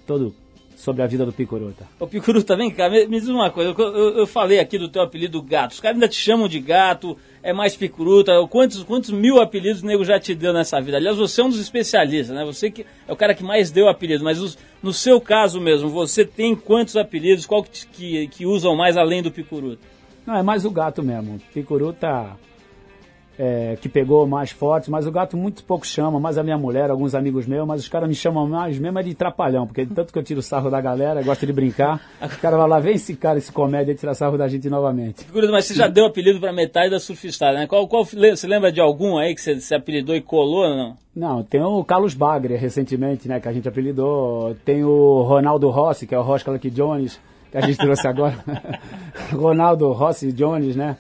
todo 0.07 0.35
sobre 0.79 1.03
a 1.03 1.07
vida 1.09 1.27
do 1.27 1.33
Picuruta. 1.33 1.89
Ô 1.99 2.07
Picuruta, 2.07 2.57
vem 2.57 2.71
cá, 2.71 2.89
me, 2.89 3.05
me 3.09 3.19
diz 3.19 3.29
uma 3.29 3.51
coisa. 3.51 3.75
Eu, 3.77 3.85
eu, 3.85 4.19
eu, 4.19 4.27
falei 4.29 4.61
aqui 4.61 4.79
do 4.79 4.89
teu 4.89 5.03
apelido 5.03 5.43
Gato. 5.43 5.73
Os 5.73 5.81
caras 5.81 5.97
ainda 5.97 6.07
te 6.07 6.15
chamam 6.15 6.47
de 6.47 6.61
Gato, 6.61 7.19
é 7.43 7.53
mais 7.53 7.77
Picuruta. 7.77 8.33
Quantos, 8.49 8.85
quantos 8.85 9.11
mil 9.11 9.41
apelidos 9.41 9.83
o 9.83 9.87
nego 9.87 10.05
já 10.05 10.21
te 10.21 10.37
deu 10.37 10.53
nessa 10.53 10.81
vida? 10.81 10.97
Aliás, 10.97 11.17
você 11.17 11.41
é 11.41 11.45
um 11.45 11.49
dos 11.49 11.59
especialistas, 11.59 12.35
né? 12.35 12.45
Você 12.45 12.71
que 12.71 12.87
é 13.09 13.13
o 13.13 13.17
cara 13.17 13.35
que 13.35 13.43
mais 13.43 13.73
deu 13.73 13.89
apelido. 13.89 14.23
Mas 14.23 14.41
os, 14.41 14.57
no 14.81 14.93
seu 14.93 15.21
caso 15.21 15.61
mesmo, 15.61 15.89
você 15.89 16.25
tem 16.25 16.55
quantos 16.55 16.97
apelidos? 16.97 17.45
Qual 17.45 17.65
que, 17.65 17.87
que, 17.89 18.29
que 18.29 18.47
usam 18.47 18.77
mais 18.77 18.97
além 18.97 19.21
do 19.21 19.33
Picuruta? 19.33 19.83
Não, 20.25 20.37
é 20.37 20.45
mais 20.45 20.65
o 20.65 20.71
gato 20.71 21.03
mesmo. 21.03 21.41
Picuruta 21.53 22.37
é, 23.39 23.79
que 23.81 23.89
pegou 23.89 24.27
mais 24.27 24.51
forte, 24.51 24.91
mas 24.91 25.07
o 25.07 25.13
gato 25.13 25.37
muito 25.37 25.63
pouco 25.63 25.87
chama, 25.87 26.19
mais 26.19 26.37
a 26.37 26.43
minha 26.43 26.59
mulher, 26.59 26.91
alguns 26.91 27.15
amigos 27.15 27.47
meus, 27.47 27.67
mas 27.67 27.83
os 27.83 27.89
caras 27.89 28.09
me 28.09 28.15
chamam 28.15 28.49
mais 28.49 28.79
mesmo 28.79 28.99
é 28.99 29.03
de 29.03 29.15
trapalhão, 29.15 29.67
porque 29.67 29.87
tanto 29.87 30.13
que 30.13 30.19
eu 30.19 30.23
tiro 30.23 30.43
sarro 30.43 30.69
da 30.69 30.81
galera, 30.81 31.23
gosto 31.23 31.47
de 31.47 31.53
brincar, 31.53 32.01
o 32.21 32.41
cara 32.41 32.57
vai 32.57 32.69
lá, 32.69 32.81
vem 32.81 32.95
esse 32.95 33.15
cara, 33.15 33.39
esse 33.39 33.53
comédia, 33.53 33.95
tirar 33.95 34.15
sarro 34.15 34.37
da 34.37 34.49
gente 34.49 34.69
novamente. 34.69 35.25
Mas 35.33 35.67
você 35.67 35.75
já 35.75 35.87
deu 35.87 36.07
apelido 36.07 36.41
para 36.41 36.53
metade 36.53 36.91
da 36.91 36.99
surfistada, 36.99 37.59
né? 37.59 37.67
Qual, 37.67 37.87
qual, 37.87 38.05
você 38.05 38.47
lembra 38.47 38.73
de 38.73 38.81
algum 38.81 39.17
aí 39.17 39.35
que 39.35 39.41
você, 39.41 39.61
você 39.61 39.75
apelidou 39.75 40.17
e 40.17 40.21
colou 40.21 40.65
ou 40.65 40.77
não? 40.77 40.97
Não, 41.15 41.43
tem 41.43 41.63
o 41.63 41.83
Carlos 41.85 42.15
Bagre, 42.15 42.57
recentemente, 42.57 43.29
né, 43.29 43.41
que 43.41 43.49
a 43.49 43.53
gente 43.53 43.69
apelidou, 43.69 44.57
tem 44.65 44.85
o 44.85 45.23
Ronaldo 45.23 45.69
Rossi, 45.69 46.07
que 46.07 46.15
é 46.15 46.19
o 46.19 46.23
Rosca 46.23 46.51
Lucky 46.51 46.71
Jones, 46.71 47.21
que 47.51 47.57
a 47.57 47.61
gente 47.61 47.77
trouxe 47.77 48.07
agora, 48.07 48.37
Ronaldo 49.33 49.91
Rossi 49.93 50.33
Jones, 50.33 50.77
né, 50.77 50.97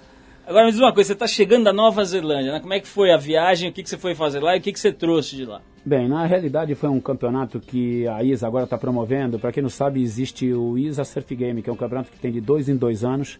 Agora 0.49 0.65
me 0.65 0.71
diz 0.71 0.81
uma 0.81 0.95
coisa, 0.95 1.09
você 1.09 1.13
está 1.13 1.27
chegando 1.27 1.65
da 1.65 1.75
Nova 1.75 2.03
Zelândia, 2.07 2.53
né? 2.53 2.61
Como 2.61 2.73
é 2.73 2.81
que 2.81 2.89
foi 2.89 3.13
a 3.13 3.19
viagem, 3.19 3.69
o 3.69 3.73
que, 3.73 3.83
que 3.83 3.91
você 3.91 3.99
foi 3.99 4.15
fazer 4.15 4.41
lá 4.41 4.57
e 4.57 4.59
o 4.59 4.63
que, 4.63 4.73
que 4.73 4.81
você 4.81 4.91
trouxe 4.91 5.37
de 5.37 5.45
lá? 5.45 5.61
Bem, 5.85 6.09
na 6.09 6.25
realidade 6.25 6.75
foi 6.75 6.89
um 6.89 6.99
campeonato 6.99 7.61
que 7.61 8.09
a 8.09 8.25
ISA 8.25 8.47
agora 8.47 8.65
está 8.65 8.79
promovendo. 8.79 9.39
Para 9.39 9.53
quem 9.53 9.63
não 9.63 9.69
sabe, 9.69 10.01
existe 10.01 10.51
o 10.51 10.79
ISA 10.79 11.05
Surf 11.05 11.37
Game, 11.37 11.61
que 11.61 11.69
é 11.69 11.73
um 11.73 11.77
campeonato 11.77 12.11
que 12.11 12.19
tem 12.19 12.33
de 12.33 12.41
dois 12.41 12.67
em 12.67 12.77
dois 12.77 13.05
anos, 13.05 13.39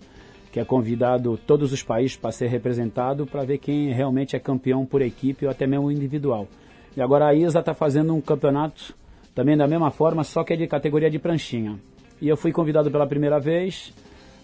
que 0.53 0.61
é 0.61 0.67
convidado 0.67 1.39
todos 1.47 1.73
os 1.73 1.83
países 1.83 2.15
para 2.15 2.31
ser 2.31 2.49
representado 2.49 3.27
para 3.27 3.43
ver 3.43 3.57
quem 3.57 3.91
realmente 3.91 4.37
é 4.37 4.39
campeão 4.39 4.85
por 4.85 5.01
equipe 5.01 5.47
ou 5.47 5.51
até 5.51 5.67
mesmo 5.67 5.91
individual. 5.91 6.47
E 6.95 7.01
agora 7.01 7.29
a 7.29 7.35
ISA 7.35 7.61
está 7.61 7.73
fazendo 7.73 8.15
um 8.15 8.21
campeonato 8.21 8.95
também 9.35 9.57
da 9.57 9.67
mesma 9.67 9.91
forma, 9.91 10.25
só 10.25 10.45
que 10.45 10.53
é 10.53 10.57
de 10.57 10.67
categoria 10.67 11.11
de 11.11 11.19
pranchinha. 11.19 11.79
E 12.21 12.29
eu 12.29 12.37
fui 12.37 12.53
convidado 12.53 12.91
pela 12.91 13.07
primeira 13.07 13.41
vez 13.41 13.95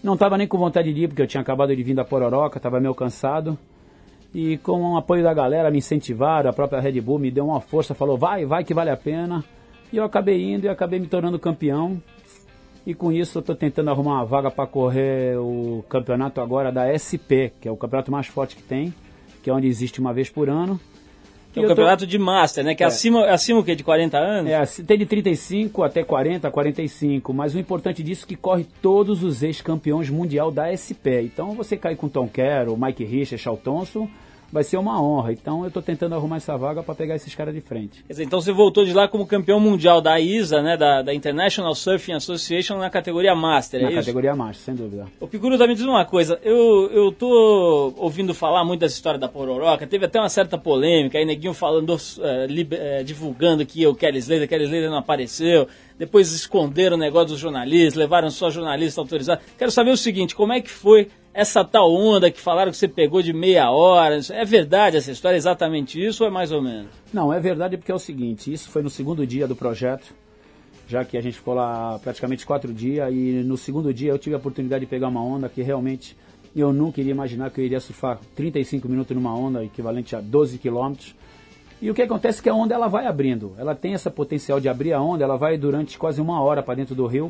não 0.05 0.13
estava 0.13 0.37
nem 0.37 0.47
com 0.47 0.57
vontade 0.57 0.93
de 0.93 1.03
ir, 1.03 1.07
porque 1.07 1.23
eu 1.23 1.27
tinha 1.27 1.41
acabado 1.41 1.75
de 1.75 1.81
vir 1.81 1.95
da 1.95 2.05
Pororoca, 2.05 2.57
estava 2.57 2.79
meio 2.79 2.93
cansado. 2.93 3.57
E 4.33 4.57
com 4.57 4.93
o 4.93 4.97
apoio 4.97 5.23
da 5.23 5.33
galera, 5.33 5.71
me 5.71 5.79
incentivaram, 5.79 6.49
a 6.49 6.53
própria 6.53 6.79
Red 6.79 7.01
Bull 7.01 7.17
me 7.17 7.31
deu 7.31 7.45
uma 7.45 7.59
força, 7.59 7.95
falou, 7.95 8.17
vai, 8.17 8.45
vai 8.45 8.63
que 8.63 8.73
vale 8.73 8.91
a 8.91 8.97
pena. 8.97 9.43
E 9.91 9.97
eu 9.97 10.03
acabei 10.03 10.53
indo 10.53 10.65
e 10.65 10.69
acabei 10.69 10.99
me 10.99 11.07
tornando 11.07 11.39
campeão. 11.39 12.01
E 12.85 12.93
com 12.93 13.11
isso 13.11 13.37
eu 13.37 13.39
estou 13.39 13.55
tentando 13.55 13.89
arrumar 13.89 14.17
uma 14.17 14.25
vaga 14.25 14.51
para 14.51 14.67
correr 14.67 15.39
o 15.39 15.83
campeonato 15.89 16.39
agora 16.39 16.71
da 16.71 16.85
SP, 16.93 17.49
que 17.59 17.67
é 17.67 17.71
o 17.71 17.77
campeonato 17.77 18.11
mais 18.11 18.27
forte 18.27 18.55
que 18.55 18.61
tem, 18.61 18.93
que 19.41 19.49
é 19.49 19.53
onde 19.53 19.67
existe 19.67 19.99
uma 19.99 20.13
vez 20.13 20.29
por 20.29 20.49
ano. 20.49 20.79
É 21.55 21.65
o 21.65 21.67
campeonato 21.67 22.05
tô... 22.05 22.09
de 22.09 22.17
Master, 22.17 22.63
né? 22.63 22.75
Que 22.75 22.83
é, 22.83 22.85
é 22.85 22.87
acima, 22.87 23.25
acima 23.25 23.59
o 23.59 23.63
quê? 23.63 23.75
De 23.75 23.83
40 23.83 24.17
anos? 24.17 24.51
É, 24.51 24.83
tem 24.83 24.97
de 24.97 25.05
35 25.05 25.83
até 25.83 26.03
40, 26.03 26.49
45. 26.49 27.33
Mas 27.33 27.55
o 27.55 27.59
importante 27.59 28.03
disso 28.03 28.25
é 28.25 28.27
que 28.27 28.35
corre 28.35 28.65
todos 28.81 29.23
os 29.23 29.43
ex-campeões 29.43 30.09
mundial 30.09 30.51
da 30.51 30.75
SP. 30.75 31.23
Então 31.23 31.53
você 31.53 31.77
cai 31.77 31.95
com 31.95 32.09
Tom 32.09 32.27
Kerr, 32.27 32.75
Mike 32.77 33.03
Richards, 33.03 33.41
Charles 33.41 33.63
Thompson 33.63 34.09
vai 34.51 34.63
ser 34.63 34.77
uma 34.77 35.01
honra. 35.01 35.31
Então 35.31 35.61
eu 35.61 35.67
estou 35.67 35.81
tentando 35.81 36.15
arrumar 36.15 36.37
essa 36.37 36.57
vaga 36.57 36.81
para 36.83 36.95
pegar 36.95 37.15
esses 37.15 37.33
caras 37.33 37.53
de 37.53 37.61
frente. 37.61 38.03
Dizer, 38.07 38.23
então 38.23 38.41
você 38.41 38.51
voltou 38.51 38.85
de 38.85 38.93
lá 38.93 39.07
como 39.07 39.25
campeão 39.25 39.59
mundial 39.59 40.01
da 40.01 40.19
ISA, 40.19 40.61
né, 40.61 40.77
da, 40.77 41.01
da 41.01 41.13
International 41.13 41.73
Surfing 41.73 42.13
Association 42.13 42.77
na 42.77 42.89
categoria 42.89 43.35
Master, 43.35 43.81
é 43.81 43.83
Na 43.83 43.89
isso? 43.89 43.99
categoria 43.99 44.35
Master, 44.35 44.65
sem 44.65 44.75
dúvida. 44.75 45.07
O 45.19 45.27
Picuru 45.27 45.57
tá 45.57 45.67
me 45.67 45.75
diz 45.75 45.83
uma 45.83 46.05
coisa, 46.05 46.39
eu, 46.43 46.89
eu 46.91 47.11
tô 47.11 47.93
ouvindo 47.97 48.33
falar 48.33 48.63
muito 48.63 48.81
dessa 48.81 48.95
história 48.95 49.19
da 49.19 49.27
Pororoca, 49.27 49.85
teve 49.87 50.05
até 50.05 50.19
uma 50.19 50.29
certa 50.29 50.57
polêmica, 50.57 51.17
aí 51.17 51.25
neguinho 51.25 51.53
falando, 51.53 51.97
liber, 52.47 52.79
é, 52.81 53.03
divulgando 53.03 53.65
que 53.65 53.85
o 53.85 53.95
Kelly 53.95 54.19
Slater, 54.19 54.47
Kelly 54.47 54.65
Slater 54.65 54.89
não 54.89 54.97
apareceu, 54.97 55.67
depois 55.97 56.31
esconderam 56.31 56.95
o 56.97 56.99
negócio 56.99 57.29
dos 57.29 57.39
jornalistas, 57.39 57.95
levaram 57.95 58.29
só 58.29 58.49
jornalistas 58.49 58.97
autorizados. 58.97 59.43
Quero 59.57 59.71
saber 59.71 59.91
o 59.91 59.97
seguinte, 59.97 60.35
como 60.35 60.53
é 60.53 60.61
que 60.61 60.69
foi 60.69 61.09
essa 61.35 61.65
tal 61.65 61.93
onda 61.93 62.31
que 62.31 62.39
falaram 62.39 62.71
que 62.71 62.77
você 62.77 62.87
pegou 62.87 63.21
de 63.21 63.33
meia 63.33 63.69
hora, 63.69 64.17
é 64.31 64.45
verdade 64.45 64.95
essa 64.95 65.11
história, 65.11 65.35
é 65.35 65.37
exatamente 65.37 66.01
isso 66.01 66.23
ou 66.23 66.29
é 66.29 66.31
mais 66.31 66.49
ou 66.49 66.61
menos? 66.61 66.87
Não, 67.13 67.33
é 67.33 67.41
verdade 67.41 67.75
porque 67.75 67.91
é 67.91 67.95
o 67.95 67.99
seguinte, 67.99 68.53
isso 68.53 68.69
foi 68.69 68.81
no 68.81 68.89
segundo 68.89 69.27
dia 69.27 69.45
do 69.45 69.53
projeto, 69.53 70.15
já 70.87 71.03
que 71.03 71.17
a 71.17 71.21
gente 71.21 71.35
ficou 71.35 71.53
lá 71.53 71.99
praticamente 72.01 72.45
quatro 72.45 72.73
dias 72.73 73.11
e 73.11 73.43
no 73.43 73.57
segundo 73.57 73.93
dia 73.93 74.11
eu 74.11 74.17
tive 74.17 74.33
a 74.33 74.37
oportunidade 74.37 74.85
de 74.85 74.89
pegar 74.89 75.09
uma 75.09 75.21
onda 75.21 75.49
que 75.49 75.61
realmente 75.61 76.15
eu 76.55 76.71
nunca 76.71 77.01
iria 77.01 77.11
imaginar 77.11 77.49
que 77.49 77.59
eu 77.59 77.65
iria 77.65 77.81
surfar 77.81 78.17
35 78.33 78.87
minutos 78.87 79.13
numa 79.13 79.37
onda 79.37 79.61
equivalente 79.61 80.15
a 80.15 80.21
12 80.21 80.57
quilômetros. 80.57 81.13
E 81.81 81.91
o 81.91 81.93
que 81.93 82.01
acontece 82.01 82.39
é 82.39 82.43
que 82.43 82.49
a 82.49 82.55
onda 82.55 82.73
ela 82.73 82.87
vai 82.87 83.07
abrindo, 83.07 83.53
ela 83.57 83.75
tem 83.75 83.93
essa 83.93 84.09
potencial 84.09 84.61
de 84.61 84.69
abrir 84.69 84.93
a 84.93 85.01
onda, 85.01 85.25
ela 85.25 85.35
vai 85.35 85.57
durante 85.57 85.97
quase 85.97 86.21
uma 86.21 86.41
hora 86.41 86.63
para 86.63 86.75
dentro 86.75 86.95
do 86.95 87.05
rio, 87.05 87.29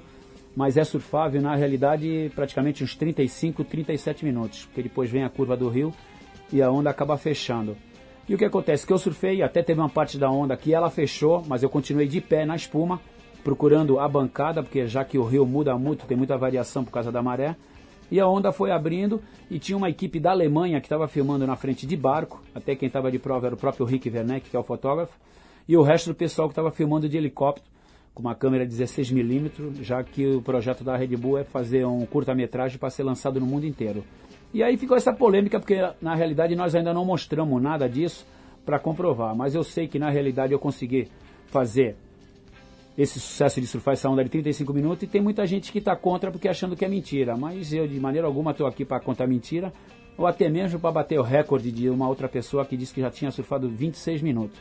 mas 0.56 0.78
é 0.78 0.84
surfável 0.84 1.42
na 1.42 1.56
realidade 1.56 2.32
praticamente 2.34 2.84
uns 2.84 2.96
35, 2.96 3.64
37 3.64 4.24
minutos, 4.24 4.66
porque 4.66 4.84
depois 4.84 5.10
vem 5.10 5.24
a 5.24 5.30
curva 5.30 5.58
do 5.58 5.68
rio 5.68 5.94
e 6.52 6.62
a 6.62 6.72
onda 6.72 6.90
acaba 6.90 7.18
fechando. 7.18 7.76
E 8.28 8.34
o 8.34 8.38
que 8.38 8.46
acontece? 8.46 8.88
Que 8.88 8.94
eu 8.94 8.98
surfei, 8.98 9.44
até 9.44 9.62
teve 9.62 9.80
uma 9.80 9.90
parte 9.90 10.18
da 10.18 10.32
onda 10.32 10.58
que 10.58 10.74
ela 10.74 10.90
fechou, 10.90 11.44
mas 11.48 11.62
eu 11.62 11.70
continuei 11.70 12.08
de 12.08 12.22
pé 12.22 12.46
na 12.46 12.56
espuma, 12.56 13.00
procurando 13.44 14.00
a 14.00 14.08
bancada, 14.08 14.64
porque 14.64 14.88
já 14.88 15.06
que 15.06 15.18
o 15.18 15.24
rio 15.24 15.46
muda 15.46 15.78
muito, 15.78 16.08
tem 16.08 16.18
muita 16.18 16.36
variação 16.36 16.84
por 16.84 16.92
causa 16.92 17.12
da 17.12 17.22
maré. 17.22 17.56
E 18.10 18.20
a 18.20 18.28
onda 18.28 18.52
foi 18.52 18.72
abrindo 18.72 19.22
e 19.50 19.60
tinha 19.60 19.78
uma 19.78 19.90
equipe 19.90 20.20
da 20.20 20.32
Alemanha 20.32 20.80
que 20.80 20.86
estava 20.86 21.08
filmando 21.08 21.46
na 21.46 21.56
frente 21.56 21.86
de 21.86 21.96
barco, 21.96 22.42
até 22.54 22.76
quem 22.76 22.88
estava 22.88 23.12
de 23.12 23.20
prova 23.20 23.48
era 23.48 23.56
o 23.56 23.58
próprio 23.58 23.86
Rick 23.86 24.10
Werneck, 24.10 24.50
que 24.50 24.56
é 24.56 24.60
o 24.60 24.64
fotógrafo, 24.64 25.18
e 25.68 25.76
o 25.76 25.84
resto 25.84 26.10
do 26.12 26.16
pessoal 26.16 26.48
que 26.48 26.54
estava 26.54 26.72
filmando 26.72 27.10
de 27.10 27.18
helicóptero, 27.18 27.75
com 28.16 28.22
uma 28.22 28.34
câmera 28.34 28.66
16mm, 28.66 29.84
já 29.84 30.02
que 30.02 30.26
o 30.26 30.42
projeto 30.42 30.86
da 30.86 30.96
Red 30.96 31.18
Bull 31.18 31.38
é 31.38 31.44
fazer 31.44 31.86
um 31.86 32.06
curta-metragem 32.06 32.80
para 32.80 32.90
ser 32.90 33.04
lançado 33.04 33.42
no 33.42 33.46
mundo 33.46 33.66
inteiro. 33.66 34.06
E 34.54 34.64
aí 34.64 34.78
ficou 34.78 34.96
essa 34.96 35.12
polêmica, 35.12 35.60
porque 35.60 35.78
na 36.02 36.16
realidade 36.16 36.56
nós 36.56 36.74
ainda 36.74 36.94
não 36.94 37.04
mostramos 37.04 37.62
nada 37.62 37.90
disso 37.90 38.26
para 38.66 38.80
comprovar, 38.80 39.36
mas 39.36 39.54
eu 39.54 39.66
sei 39.66 39.86
que 39.86 40.00
na 40.00 40.10
realidade 40.10 40.54
eu 40.54 40.60
consegui 40.60 41.10
fazer 41.48 41.98
esse 42.98 43.20
sucesso 43.20 43.60
de 43.60 43.68
surfar 43.68 43.96
essa 43.96 44.10
onda 44.10 44.24
de 44.24 44.30
35 44.30 44.74
minutos 44.74 45.04
e 45.04 45.08
tem 45.08 45.22
muita 45.22 45.46
gente 45.46 45.70
que 45.70 45.80
está 45.80 45.94
contra 45.94 46.32
porque 46.32 46.48
achando 46.48 46.74
que 46.74 46.86
é 46.86 46.88
mentira, 46.88 47.36
mas 47.36 47.74
eu 47.74 47.86
de 47.86 48.00
maneira 48.00 48.26
alguma 48.26 48.52
estou 48.52 48.66
aqui 48.66 48.86
para 48.86 49.02
contar 49.02 49.28
mentira 49.28 49.74
ou 50.18 50.26
até 50.26 50.48
mesmo 50.48 50.80
para 50.80 50.90
bater 50.90 51.20
o 51.20 51.22
recorde 51.22 51.70
de 51.70 51.90
uma 51.90 52.08
outra 52.08 52.30
pessoa 52.30 52.66
que 52.66 52.78
disse 52.78 52.94
que 52.94 53.02
já 53.02 53.12
tinha 53.12 53.30
surfado 53.32 53.68
26 53.68 54.22
minutos. 54.22 54.58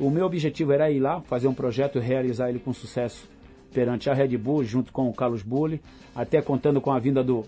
O 0.00 0.08
meu 0.08 0.24
objetivo 0.24 0.72
era 0.72 0.90
ir 0.90 0.98
lá, 0.98 1.20
fazer 1.20 1.46
um 1.46 1.52
projeto 1.52 1.98
e 1.98 2.00
realizar 2.00 2.48
ele 2.48 2.58
com 2.58 2.72
sucesso 2.72 3.28
perante 3.70 4.08
a 4.08 4.14
Red 4.14 4.34
Bull, 4.38 4.64
junto 4.64 4.90
com 4.94 5.06
o 5.06 5.12
Carlos 5.12 5.42
Bulli, 5.42 5.78
até 6.14 6.40
contando 6.40 6.80
com 6.80 6.90
a 6.90 6.98
vinda 6.98 7.22
do 7.22 7.44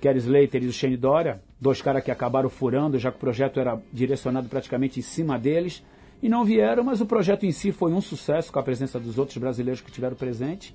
Kerry 0.00 0.18
Slater 0.18 0.64
e 0.64 0.66
do 0.66 0.72
Shane 0.72 0.96
Dória, 0.96 1.40
dois 1.60 1.80
caras 1.80 2.02
que 2.02 2.10
acabaram 2.10 2.50
furando, 2.50 2.98
já 2.98 3.12
que 3.12 3.16
o 3.16 3.20
projeto 3.20 3.60
era 3.60 3.80
direcionado 3.92 4.48
praticamente 4.48 4.98
em 4.98 5.02
cima 5.04 5.38
deles, 5.38 5.84
e 6.20 6.28
não 6.28 6.44
vieram, 6.44 6.82
mas 6.82 7.00
o 7.00 7.06
projeto 7.06 7.46
em 7.46 7.52
si 7.52 7.70
foi 7.70 7.92
um 7.92 8.00
sucesso 8.00 8.52
com 8.52 8.58
a 8.58 8.62
presença 8.62 8.98
dos 8.98 9.16
outros 9.16 9.38
brasileiros 9.38 9.80
que 9.80 9.92
tiveram 9.92 10.16
presente. 10.16 10.74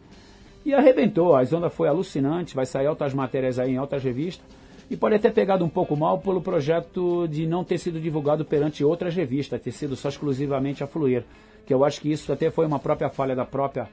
E 0.63 0.73
arrebentou, 0.73 1.35
a 1.35 1.41
onda 1.41 1.69
foi 1.69 1.89
alucinante, 1.89 2.55
vai 2.55 2.65
sair 2.65 2.87
altas 2.87 3.13
matérias 3.13 3.59
aí 3.59 3.71
em 3.71 3.77
altas 3.77 4.01
revistas. 4.01 4.45
E 4.91 4.97
pode 4.97 5.17
ter 5.19 5.31
pegado 5.31 5.63
um 5.63 5.69
pouco 5.69 5.95
mal 5.95 6.17
pelo 6.19 6.41
projeto 6.41 7.25
de 7.25 7.47
não 7.47 7.63
ter 7.63 7.77
sido 7.77 7.97
divulgado 7.97 8.43
perante 8.43 8.83
outras 8.83 9.15
revistas, 9.15 9.61
ter 9.61 9.71
sido 9.71 9.95
só 9.95 10.09
exclusivamente 10.09 10.83
a 10.83 10.87
Fluir. 10.87 11.23
Que 11.65 11.73
eu 11.73 11.85
acho 11.85 12.01
que 12.01 12.11
isso 12.11 12.29
até 12.33 12.51
foi 12.51 12.65
uma 12.65 12.77
própria 12.77 13.07
falha 13.09 13.33
da 13.33 13.45
própria 13.45 13.87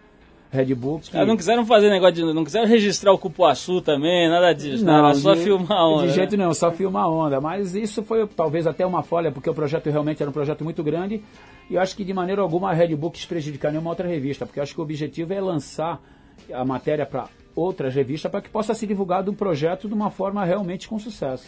Red 0.50 0.74
Bull. 0.74 0.98
Que... 0.98 1.24
não 1.24 1.37
quiseram 1.37 1.64
fazer 1.64 1.88
negócio 1.88 2.16
de. 2.16 2.34
Não 2.34 2.42
quiseram 2.42 2.66
registrar 2.66 3.12
o 3.12 3.18
Cupuaçu 3.18 3.80
também, 3.80 4.28
nada 4.28 4.52
disso. 4.52 4.84
Né? 4.84 4.90
Não, 4.90 5.14
só 5.14 5.37
filmar 5.37 5.70
a 5.70 5.88
onda. 5.88 6.08
De 6.08 6.14
jeito 6.14 6.32
né? 6.32 6.38
nenhum, 6.38 6.52
só 6.52 6.72
filmar 6.72 7.04
a 7.04 7.08
onda. 7.08 7.40
Mas 7.40 7.76
isso 7.76 8.02
foi 8.02 8.26
talvez 8.26 8.66
até 8.66 8.84
uma 8.84 9.04
falha, 9.04 9.30
porque 9.30 9.48
o 9.48 9.54
projeto 9.54 9.88
realmente 9.88 10.20
era 10.20 10.28
um 10.28 10.32
projeto 10.32 10.64
muito 10.64 10.82
grande. 10.82 11.22
E 11.70 11.74
eu 11.76 11.80
acho 11.80 11.94
que 11.94 12.02
de 12.02 12.12
maneira 12.12 12.42
alguma 12.42 12.70
a 12.70 12.74
Red 12.74 12.96
Bull 12.96 13.12
quis 13.12 13.24
prejudicar 13.24 13.70
nenhuma 13.70 13.90
outra 13.90 14.08
revista, 14.08 14.44
porque 14.44 14.58
eu 14.58 14.64
acho 14.64 14.74
que 14.74 14.80
o 14.80 14.82
objetivo 14.82 15.32
é 15.32 15.40
lançar 15.40 16.02
a 16.52 16.64
matéria 16.64 17.06
para 17.06 17.28
outras 17.58 17.94
revistas 17.94 18.30
para 18.30 18.40
que 18.40 18.48
possa 18.48 18.72
ser 18.74 18.86
divulgado 18.86 19.30
um 19.30 19.34
projeto 19.34 19.88
de 19.88 19.94
uma 19.94 20.10
forma 20.10 20.44
realmente 20.44 20.88
com 20.88 20.98
sucesso. 20.98 21.44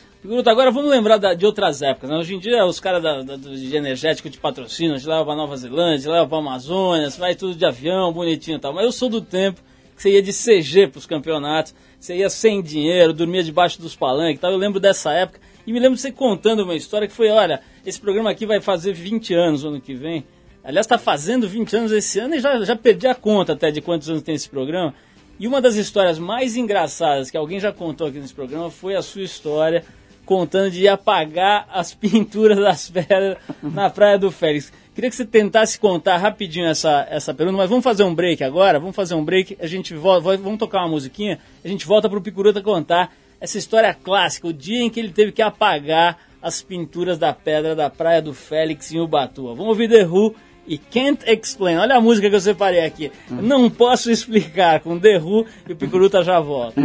Agora 0.47 0.71
vamos 0.71 0.91
lembrar 0.91 1.19
da, 1.19 1.35
de 1.35 1.47
outras 1.47 1.83
épocas. 1.83 2.11
Né? 2.11 2.17
Hoje 2.17 2.35
em 2.35 2.39
dia 2.39 2.65
os 2.65 2.81
caras 2.81 3.03
de 3.25 3.77
energético 3.77 4.29
te 4.29 4.39
patrocinam, 4.39 4.99
te 4.99 5.07
levam 5.07 5.25
para 5.25 5.37
Nova 5.37 5.57
Zelândia, 5.57 6.11
levam 6.11 6.29
para 6.29 6.39
Amazônia, 6.39 7.09
vai 7.11 7.35
tudo 7.35 7.55
de 7.55 7.65
avião, 7.65 8.13
bonitinho 8.13 8.57
e 8.57 8.61
tal. 8.61 8.73
Mas 8.73 8.85
eu 8.85 8.93
sou 8.93 9.09
do 9.09 9.21
tempo 9.21 9.61
que 9.95 10.03
você 10.03 10.11
ia 10.11 10.23
de 10.23 10.33
CG 10.33 10.89
para 10.89 10.99
os 10.99 11.07
campeonatos, 11.07 11.75
você 11.99 12.17
ia 12.17 12.31
sem 12.31 12.63
dinheiro, 12.63 13.13
dormia 13.13 13.45
debaixo 13.45 13.81
dos 13.81 13.95
palanques 13.95 14.39
e 14.39 14.41
tal. 14.41 14.51
Eu 14.51 14.59
lembro 14.59 14.81
dessa 14.81 15.13
época 15.13 15.41
e 15.67 15.73
me 15.73 15.79
lembro 15.79 15.95
de 15.95 16.03
você 16.03 16.11
contando 16.11 16.65
uma 16.65 16.75
história 16.75 17.07
que 17.07 17.15
foi, 17.15 17.29
olha, 17.29 17.61
esse 17.85 18.01
programa 18.01 18.31
aqui 18.31 18.47
vai 18.47 18.61
fazer 18.61 18.93
20 18.93 19.35
anos 19.35 19.65
ano 19.65 19.81
que 19.81 19.95
vem. 19.95 20.25
Aliás, 20.63 20.85
está 20.85 20.99
fazendo 20.99 21.49
20 21.49 21.77
anos 21.77 21.93
esse 21.93 22.19
ano 22.19 22.35
e 22.35 22.41
já, 22.41 22.63
já 22.63 22.77
perdi 22.77 23.07
a 23.07 23.15
conta 23.15 23.55
até 23.55 23.71
de 23.71 23.81
quantos 23.81 24.11
anos 24.11 24.23
tem 24.23 24.35
esse 24.35 24.49
programa. 24.49 24.95
E 25.41 25.49
uma 25.49 25.59
das 25.59 25.77
histórias 25.77 26.19
mais 26.19 26.55
engraçadas 26.55 27.31
que 27.31 27.37
alguém 27.37 27.59
já 27.59 27.73
contou 27.73 28.07
aqui 28.07 28.19
nesse 28.19 28.35
programa 28.35 28.71
foi 28.71 28.95
a 28.95 29.01
sua 29.01 29.23
história 29.23 29.83
contando 30.27 30.71
de 30.71 30.87
apagar 30.87 31.67
as 31.73 31.95
pinturas 31.97 32.59
das 32.59 32.91
pedras 32.91 33.39
na 33.63 33.89
Praia 33.89 34.19
do 34.19 34.31
Félix. 34.31 34.71
Queria 34.95 35.09
que 35.09 35.17
você 35.17 35.25
tentasse 35.25 35.81
contar 35.81 36.19
rapidinho 36.19 36.67
essa, 36.67 37.07
essa 37.09 37.33
pergunta, 37.33 37.57
mas 37.57 37.71
vamos 37.71 37.83
fazer 37.83 38.05
um 38.05 38.15
break 38.15 38.45
agora? 38.45 38.79
Vamos 38.79 38.95
fazer 38.95 39.15
um 39.15 39.25
break, 39.25 39.57
a 39.59 39.67
gente 39.67 39.95
volta, 39.95 40.37
vamos 40.37 40.59
tocar 40.59 40.81
uma 40.81 40.91
musiquinha, 40.91 41.39
a 41.65 41.69
gente 41.69 41.87
volta 41.87 42.07
para 42.07 42.19
o 42.19 42.23
Picuruta 42.23 42.61
contar 42.61 43.11
essa 43.41 43.57
história 43.57 43.95
clássica, 43.95 44.47
o 44.47 44.53
dia 44.53 44.83
em 44.83 44.91
que 44.91 45.01
ele 45.01 45.11
teve 45.11 45.33
que 45.33 45.41
apagar 45.41 46.19
as 46.43 46.61
pinturas 46.61 47.17
da 47.17 47.33
pedra 47.33 47.75
da 47.75 47.89
Praia 47.89 48.21
do 48.21 48.35
Félix 48.35 48.93
em 48.93 49.01
Ubatuba. 49.01 49.55
Vamos 49.55 49.69
ouvir 49.69 49.89
The 49.89 50.05
Who 50.05 50.35
e 50.71 50.79
Can't 50.79 51.29
Explain. 51.29 51.79
Olha 51.79 51.97
a 51.97 52.01
música 52.01 52.31
que 52.31 52.37
eu 52.37 52.41
separei 52.41 52.85
aqui. 52.85 53.11
Não 53.29 53.69
posso 53.69 54.09
explicar 54.09 54.79
com 54.79 54.97
The 54.97 55.19
Who 55.19 55.45
e 55.69 55.73
o 55.73 55.77
Picuruta 55.77 56.23
já 56.23 56.39
volta. 56.39 56.81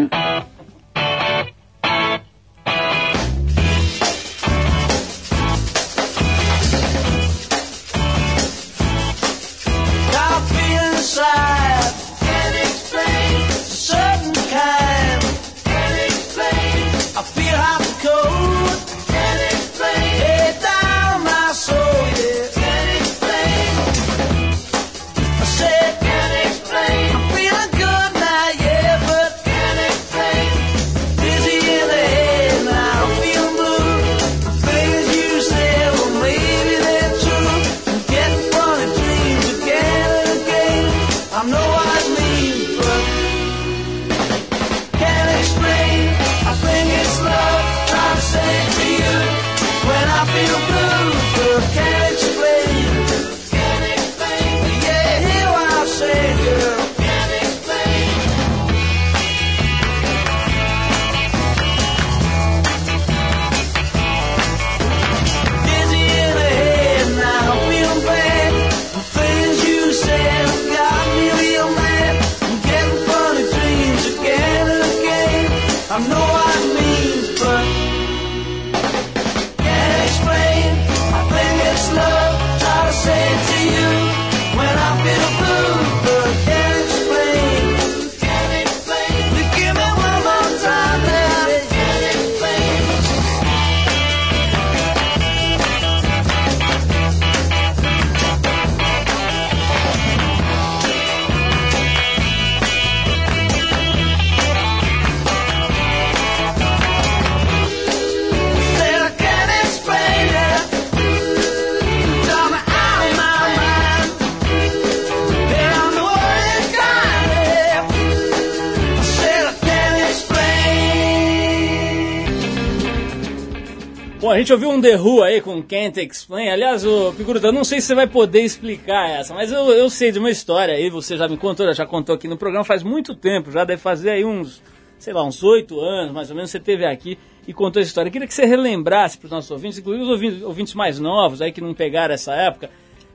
A 124.35 124.37
gente 124.39 124.51
ouviu 124.51 124.69
um 124.69 124.81
The 124.81 124.97
Who 124.97 125.23
aí 125.23 125.39
com 125.39 125.63
Can't 125.63 125.97
Explain. 125.97 126.49
Aliás, 126.49 126.85
o 126.85 127.13
Picuruta, 127.13 127.47
eu 127.47 127.53
não 127.53 127.63
sei 127.63 127.79
se 127.79 127.87
você 127.87 127.95
vai 127.95 128.05
poder 128.05 128.41
explicar 128.41 129.09
essa, 129.09 129.33
mas 129.33 129.49
eu, 129.49 129.71
eu 129.71 129.89
sei 129.89 130.11
de 130.11 130.19
uma 130.19 130.29
história 130.29 130.73
aí, 130.73 130.89
você 130.89 131.15
já 131.15 131.25
me 131.25 131.37
contou, 131.37 131.73
já 131.73 131.85
contou 131.85 132.15
aqui 132.15 132.27
no 132.27 132.35
programa 132.35 132.65
faz 132.65 132.83
muito 132.83 133.15
tempo, 133.15 133.49
já 133.49 133.63
deve 133.63 133.81
fazer 133.81 134.09
aí 134.09 134.25
uns, 134.25 134.61
sei 134.99 135.13
lá, 135.13 135.23
uns 135.23 135.41
oito 135.41 135.79
anos, 135.79 136.13
mais 136.13 136.29
ou 136.29 136.35
menos, 136.35 136.51
você 136.51 136.59
teve 136.59 136.85
aqui 136.85 137.17
e 137.47 137.53
contou 137.53 137.81
essa 137.81 137.87
história. 137.87 138.09
Eu 138.09 138.11
queria 138.11 138.27
que 138.27 138.33
você 138.33 138.45
relembrasse 138.45 139.17
para 139.17 139.27
os 139.27 139.31
nossos 139.31 139.51
ouvintes, 139.51 139.79
inclusive 139.79 140.03
os 140.03 140.09
ouvintes, 140.09 140.41
ouvintes 140.43 140.73
mais 140.73 140.99
novos 140.99 141.41
aí 141.41 141.53
que 141.53 141.61
não 141.61 141.73
pegaram 141.73 142.13
essa 142.13 142.33
época, 142.33 142.69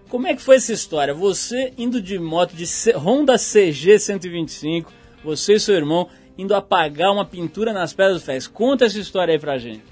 como 0.08 0.26
é 0.26 0.34
que 0.34 0.40
foi 0.40 0.56
essa 0.56 0.72
história? 0.72 1.12
Você 1.12 1.74
indo 1.76 2.00
de 2.00 2.18
moto 2.18 2.54
de 2.54 2.64
Honda 2.96 3.34
CG 3.36 3.98
125, 3.98 4.90
você 5.22 5.56
e 5.56 5.60
seu 5.60 5.74
irmão 5.74 6.08
indo 6.38 6.54
apagar 6.54 7.12
uma 7.12 7.26
pintura 7.26 7.74
nas 7.74 7.92
pedras 7.92 8.22
do 8.22 8.24
Félix. 8.24 8.46
Conta 8.46 8.86
essa 8.86 8.98
história 8.98 9.34
aí 9.34 9.38
pra 9.38 9.58
gente. 9.58 9.82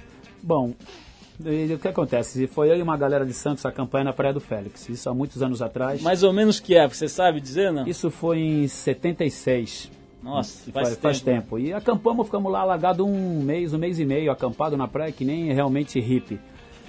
Bom, 0.42 0.72
e 1.44 1.72
o 1.72 1.78
que 1.78 1.88
acontece? 1.88 2.46
Foi 2.46 2.70
eu 2.70 2.76
e 2.76 2.82
uma 2.82 2.96
galera 2.96 3.24
de 3.24 3.32
Santos 3.32 3.64
a 3.64 3.72
campanha 3.72 4.04
na 4.04 4.12
Praia 4.12 4.34
do 4.34 4.40
Félix. 4.40 4.88
Isso 4.88 5.08
há 5.08 5.14
muitos 5.14 5.42
anos 5.42 5.62
atrás. 5.62 6.02
Mais 6.02 6.22
ou 6.22 6.32
menos 6.32 6.58
que 6.58 6.74
época, 6.74 6.94
você 6.94 7.08
sabe 7.08 7.40
dizer, 7.40 7.72
não? 7.72 7.86
Isso 7.86 8.10
foi 8.10 8.38
em 8.38 8.68
76. 8.68 9.90
Nossa, 10.22 10.70
faz, 10.72 10.88
faz, 10.88 10.98
faz 10.98 11.20
tempo. 11.20 11.56
tempo. 11.56 11.58
E 11.58 11.72
acampamos, 11.72 12.26
ficamos 12.26 12.50
lá 12.50 12.60
alagado 12.60 13.06
um 13.06 13.40
mês, 13.40 13.72
um 13.72 13.78
mês 13.78 13.98
e 13.98 14.04
meio, 14.04 14.30
acampado 14.30 14.76
na 14.76 14.88
praia, 14.88 15.12
que 15.12 15.24
nem 15.24 15.52
realmente 15.52 16.00
hippie. 16.00 16.40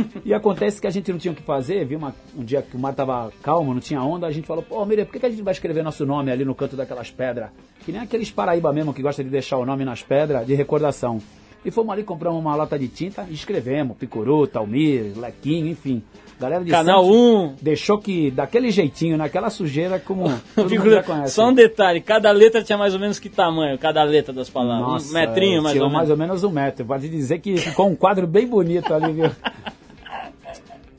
e 0.26 0.34
acontece 0.34 0.80
que 0.80 0.88
a 0.88 0.90
gente 0.90 1.12
não 1.12 1.20
tinha 1.20 1.32
o 1.32 1.36
que 1.36 1.44
fazer, 1.44 1.86
viu 1.86 1.98
uma, 1.98 2.16
um 2.36 2.44
dia 2.44 2.62
que 2.62 2.76
o 2.76 2.80
mar 2.80 2.94
tava 2.94 3.32
calmo, 3.42 3.74
não 3.74 3.82
tinha 3.82 4.02
onda, 4.02 4.26
a 4.26 4.32
gente 4.32 4.48
falou, 4.48 4.64
pô, 4.64 4.84
Miriam, 4.86 5.06
por 5.06 5.14
que, 5.14 5.20
que 5.20 5.26
a 5.26 5.30
gente 5.30 5.42
vai 5.42 5.54
escrever 5.54 5.84
nosso 5.84 6.06
nome 6.06 6.32
ali 6.32 6.46
no 6.46 6.56
canto 6.56 6.76
daquelas 6.76 7.12
pedras? 7.12 7.50
Que 7.86 7.92
nem 7.92 8.02
aqueles 8.02 8.32
Paraíba 8.32 8.72
mesmo 8.74 8.94
que 8.94 9.02
gosta 9.02 9.24
de 9.24 9.30
deixar 9.30 9.58
o 9.58 9.66
nome 9.66 9.86
nas 9.86 10.02
pedras 10.02 10.46
de 10.46 10.56
recordação. 10.56 11.20
E 11.64 11.72
fomos 11.72 11.92
ali, 11.92 12.04
compramos 12.04 12.40
uma 12.40 12.56
lata 12.56 12.80
de 12.80 12.88
tinta 12.88 13.26
e 13.30 13.34
escrevemos, 13.34 13.98
Picuru, 13.98 14.48
Talmir, 14.48 15.12
Lequinho, 15.18 15.68
enfim. 15.68 16.02
Galera 16.40 16.64
de 16.64 16.72
Canal 16.72 17.04
Santos 17.04 17.18
1. 17.18 17.56
deixou 17.62 17.98
que, 17.98 18.32
daquele 18.32 18.72
jeitinho, 18.72 19.18
naquela 19.18 19.50
sujeira, 19.50 20.00
como 20.00 20.24
todo 20.56 20.70
mundo 20.70 20.90
já 20.90 21.04
conhece. 21.04 21.34
Só 21.34 21.50
um 21.50 21.54
detalhe, 21.54 22.00
cada 22.00 22.32
letra 22.32 22.64
tinha 22.64 22.78
mais 22.78 22.94
ou 22.94 23.00
menos 23.00 23.20
que 23.20 23.28
tamanho, 23.28 23.78
cada 23.78 24.02
letra 24.04 24.32
das 24.32 24.50
palavras? 24.50 24.88
Nossa, 24.88 25.10
um 25.12 25.14
metrinho, 25.14 25.62
mais 25.62 25.76
ou 25.76 25.82
menos. 25.82 25.94
mais 25.98 26.10
ou 26.10 26.18
menos 26.18 26.44
um 26.46 26.50
metro. 26.50 26.86
Pode 26.86 27.10
dizer 27.10 27.40
que 27.40 27.58
ficou 27.58 27.90
um 27.90 27.96
quadro 27.96 28.26
bem 28.26 28.48
bonito 28.48 28.94
ali, 28.94 29.12
viu? 29.12 29.30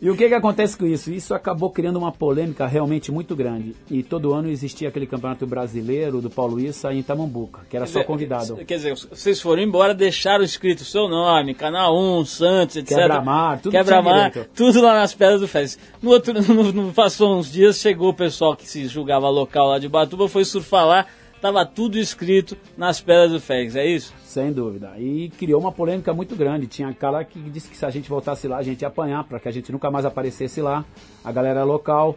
E 0.02 0.08
o 0.08 0.16
que, 0.16 0.28
que 0.28 0.34
acontece 0.34 0.76
com 0.78 0.86
isso? 0.86 1.12
Isso 1.12 1.34
acabou 1.34 1.70
criando 1.70 1.98
uma 1.98 2.10
polêmica 2.10 2.66
realmente 2.66 3.12
muito 3.12 3.36
grande. 3.36 3.76
E 3.90 4.02
todo 4.02 4.32
ano 4.32 4.48
existia 4.48 4.88
aquele 4.88 5.06
campeonato 5.06 5.46
brasileiro 5.46 6.22
do 6.22 6.30
Paulo 6.30 6.58
Issa 6.58 6.90
em 6.92 7.00
Itamambuca, 7.00 7.60
que 7.68 7.76
era 7.76 7.84
só 7.86 8.02
convidado. 8.02 8.56
Quer 8.64 8.76
dizer, 8.76 8.94
vocês 8.94 9.40
foram 9.42 9.62
embora, 9.62 9.92
deixaram 9.92 10.42
escrito 10.42 10.80
o 10.80 10.84
seu 10.84 11.06
nome, 11.06 11.52
Canal 11.54 11.94
1, 12.20 12.24
Santos, 12.24 12.76
etc. 12.76 12.96
Quebra-mar, 12.96 13.60
tudo 13.60 13.72
Quebra-mar, 13.72 14.32
tudo 14.54 14.80
lá 14.80 14.94
nas 14.94 15.12
pedras 15.12 15.40
do 15.42 15.46
Fez. 15.48 15.78
No 16.00 16.10
outro, 16.10 16.32
no, 16.50 16.72
no- 16.72 16.92
passou 16.94 17.36
uns 17.36 17.52
dias, 17.52 17.76
chegou 17.78 18.08
o 18.08 18.14
pessoal 18.14 18.56
que 18.56 18.66
se 18.66 18.86
julgava 18.86 19.28
local 19.28 19.68
lá 19.68 19.78
de 19.78 19.86
Batuba, 19.88 20.28
foi 20.28 20.46
surfar 20.46 20.86
lá, 20.86 21.06
tava 21.42 21.66
tudo 21.66 21.98
escrito 21.98 22.56
nas 22.74 23.02
pedras 23.02 23.32
do 23.32 23.40
Fez, 23.40 23.76
é 23.76 23.84
isso? 23.86 24.14
Sem 24.30 24.52
dúvida. 24.52 24.92
E 24.96 25.28
criou 25.30 25.60
uma 25.60 25.72
polêmica 25.72 26.14
muito 26.14 26.36
grande. 26.36 26.68
Tinha 26.68 26.94
cara 26.94 27.24
que 27.24 27.40
disse 27.50 27.68
que 27.68 27.76
se 27.76 27.84
a 27.84 27.90
gente 27.90 28.08
voltasse 28.08 28.46
lá, 28.46 28.58
a 28.58 28.62
gente 28.62 28.82
ia 28.82 28.86
apanhar, 28.86 29.24
para 29.24 29.40
que 29.40 29.48
a 29.48 29.50
gente 29.50 29.72
nunca 29.72 29.90
mais 29.90 30.06
aparecesse 30.06 30.62
lá. 30.62 30.84
A 31.24 31.32
galera 31.32 31.64
local. 31.64 32.16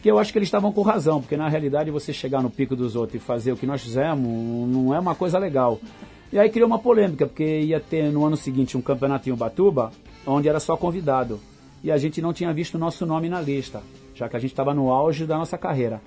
Que 0.00 0.08
eu 0.08 0.20
acho 0.20 0.30
que 0.30 0.38
eles 0.38 0.46
estavam 0.46 0.70
com 0.70 0.82
razão, 0.82 1.20
porque 1.20 1.36
na 1.36 1.48
realidade 1.48 1.90
você 1.90 2.12
chegar 2.12 2.40
no 2.40 2.48
pico 2.48 2.76
dos 2.76 2.94
outros 2.94 3.20
e 3.20 3.24
fazer 3.24 3.50
o 3.50 3.56
que 3.56 3.66
nós 3.66 3.82
fizemos 3.82 4.20
não 4.68 4.94
é 4.94 5.00
uma 5.00 5.16
coisa 5.16 5.36
legal. 5.36 5.80
E 6.32 6.38
aí 6.38 6.48
criou 6.48 6.68
uma 6.68 6.78
polêmica, 6.78 7.26
porque 7.26 7.62
ia 7.62 7.80
ter 7.80 8.04
no 8.12 8.24
ano 8.24 8.36
seguinte 8.36 8.78
um 8.78 8.80
campeonato 8.80 9.28
em 9.28 9.32
Ubatuba, 9.32 9.90
onde 10.24 10.48
era 10.48 10.60
só 10.60 10.76
convidado. 10.76 11.40
E 11.82 11.90
a 11.90 11.98
gente 11.98 12.22
não 12.22 12.32
tinha 12.32 12.52
visto 12.52 12.76
o 12.76 12.78
nosso 12.78 13.04
nome 13.04 13.28
na 13.28 13.40
lista, 13.40 13.82
já 14.14 14.28
que 14.28 14.36
a 14.36 14.38
gente 14.38 14.52
estava 14.52 14.72
no 14.72 14.92
auge 14.92 15.26
da 15.26 15.36
nossa 15.36 15.58
carreira. 15.58 16.00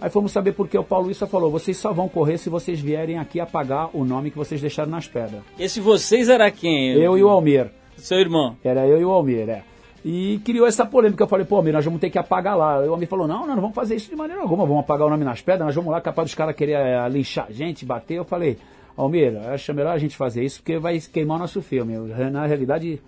Aí 0.00 0.08
fomos 0.08 0.30
saber 0.30 0.52
por 0.52 0.68
que 0.68 0.78
o 0.78 0.84
Paulo 0.84 1.10
Issa 1.10 1.26
falou: 1.26 1.50
vocês 1.50 1.76
só 1.76 1.92
vão 1.92 2.08
correr 2.08 2.38
se 2.38 2.48
vocês 2.48 2.80
vierem 2.80 3.18
aqui 3.18 3.40
apagar 3.40 3.90
o 3.92 4.04
nome 4.04 4.30
que 4.30 4.36
vocês 4.36 4.60
deixaram 4.60 4.90
nas 4.90 5.08
pedras. 5.08 5.42
Esse 5.58 5.80
vocês 5.80 6.28
era 6.28 6.50
quem? 6.50 6.92
Eu 6.92 7.18
e 7.18 7.22
o 7.22 7.28
Almir. 7.28 7.70
Seu 7.96 8.18
irmão. 8.18 8.56
Era 8.62 8.86
eu 8.86 9.00
e 9.00 9.04
o 9.04 9.10
Almir, 9.10 9.48
é. 9.48 9.62
E 10.04 10.40
criou 10.44 10.66
essa 10.66 10.86
polêmica. 10.86 11.24
Eu 11.24 11.28
falei, 11.28 11.44
pô, 11.44 11.56
Almir, 11.56 11.72
nós 11.72 11.84
vamos 11.84 12.00
ter 12.00 12.10
que 12.10 12.18
apagar 12.18 12.56
lá. 12.56 12.84
E 12.84 12.88
o 12.88 12.92
Almir 12.92 13.08
falou, 13.08 13.26
não, 13.26 13.40
nós 13.40 13.56
não 13.56 13.60
vamos 13.60 13.74
fazer 13.74 13.96
isso 13.96 14.08
de 14.08 14.14
maneira 14.14 14.40
alguma. 14.40 14.64
Vamos 14.64 14.84
apagar 14.84 15.08
o 15.08 15.10
nome 15.10 15.24
nas 15.24 15.40
pedras, 15.40 15.66
nós 15.66 15.74
vamos 15.74 15.90
lá, 15.90 16.00
capaz 16.00 16.26
dos 16.26 16.34
caras 16.34 16.54
querer 16.54 16.74
eh, 16.74 17.08
linchar 17.08 17.46
a 17.48 17.52
gente, 17.52 17.84
bater. 17.84 18.14
Eu 18.14 18.24
falei, 18.24 18.56
Almir, 18.96 19.36
acho 19.48 19.74
melhor 19.74 19.94
a 19.94 19.98
gente 19.98 20.16
fazer 20.16 20.44
isso 20.44 20.60
porque 20.60 20.78
vai 20.78 21.00
queimar 21.00 21.36
o 21.36 21.40
nosso 21.40 21.60
filme. 21.60 21.96
Na 22.30 22.46
realidade, 22.46 23.02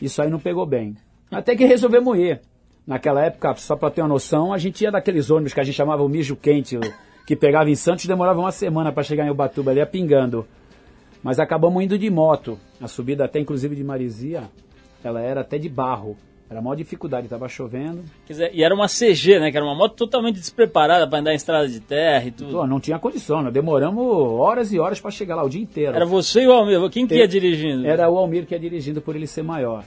isso 0.00 0.20
aí 0.20 0.28
não 0.28 0.38
pegou 0.38 0.66
bem. 0.66 0.94
Até 1.30 1.56
que 1.56 1.64
resolvemos 1.64 2.18
ir. 2.18 2.40
Naquela 2.88 3.22
época, 3.22 3.54
só 3.56 3.76
pra 3.76 3.90
ter 3.90 4.00
uma 4.00 4.08
noção, 4.08 4.50
a 4.50 4.56
gente 4.56 4.82
ia 4.82 4.90
daqueles 4.90 5.30
ônibus 5.30 5.52
que 5.52 5.60
a 5.60 5.62
gente 5.62 5.74
chamava 5.74 6.02
o 6.02 6.08
mijo 6.08 6.34
quente, 6.34 6.80
que 7.26 7.36
pegava 7.36 7.68
em 7.68 7.74
Santos 7.74 8.06
e 8.06 8.08
demorava 8.08 8.40
uma 8.40 8.50
semana 8.50 8.90
para 8.90 9.02
chegar 9.02 9.26
em 9.26 9.30
Ubatuba, 9.30 9.70
ali 9.70 9.80
ia 9.80 9.84
pingando. 9.84 10.46
Mas 11.22 11.38
acabamos 11.38 11.84
indo 11.84 11.98
de 11.98 12.08
moto. 12.08 12.58
A 12.80 12.88
subida 12.88 13.26
até 13.26 13.38
inclusive 13.38 13.76
de 13.76 13.84
Marizia, 13.84 14.44
ela 15.04 15.20
era 15.20 15.42
até 15.42 15.58
de 15.58 15.68
barro. 15.68 16.16
Era 16.48 16.60
a 16.60 16.62
maior 16.62 16.76
dificuldade, 16.76 17.26
estava 17.26 17.46
chovendo. 17.46 18.02
Quer 18.26 18.32
dizer, 18.32 18.50
e 18.54 18.64
era 18.64 18.74
uma 18.74 18.86
CG, 18.86 19.38
né? 19.38 19.50
Que 19.50 19.58
era 19.58 19.66
uma 19.66 19.74
moto 19.74 19.94
totalmente 19.94 20.36
despreparada 20.36 21.06
para 21.06 21.18
andar 21.18 21.32
em 21.34 21.36
estrada 21.36 21.68
de 21.68 21.80
terra 21.80 22.24
e 22.24 22.30
tudo. 22.30 22.52
Pô, 22.52 22.66
não 22.66 22.80
tinha 22.80 22.98
condição, 22.98 23.42
nós 23.42 23.52
demoramos 23.52 24.02
horas 24.40 24.72
e 24.72 24.78
horas 24.78 24.98
para 24.98 25.10
chegar 25.10 25.36
lá, 25.36 25.44
o 25.44 25.50
dia 25.50 25.60
inteiro. 25.60 25.94
Era 25.94 26.06
você 26.06 26.40
e 26.40 26.46
o 26.46 26.52
Almir. 26.52 26.88
Quem 26.88 27.06
que 27.06 27.16
ia 27.16 27.28
dirigindo? 27.28 27.86
Era 27.86 28.08
o 28.08 28.16
Almir 28.16 28.46
que 28.46 28.54
ia 28.54 28.58
dirigindo 28.58 29.02
por 29.02 29.14
ele 29.14 29.26
ser 29.26 29.42
maior. 29.42 29.84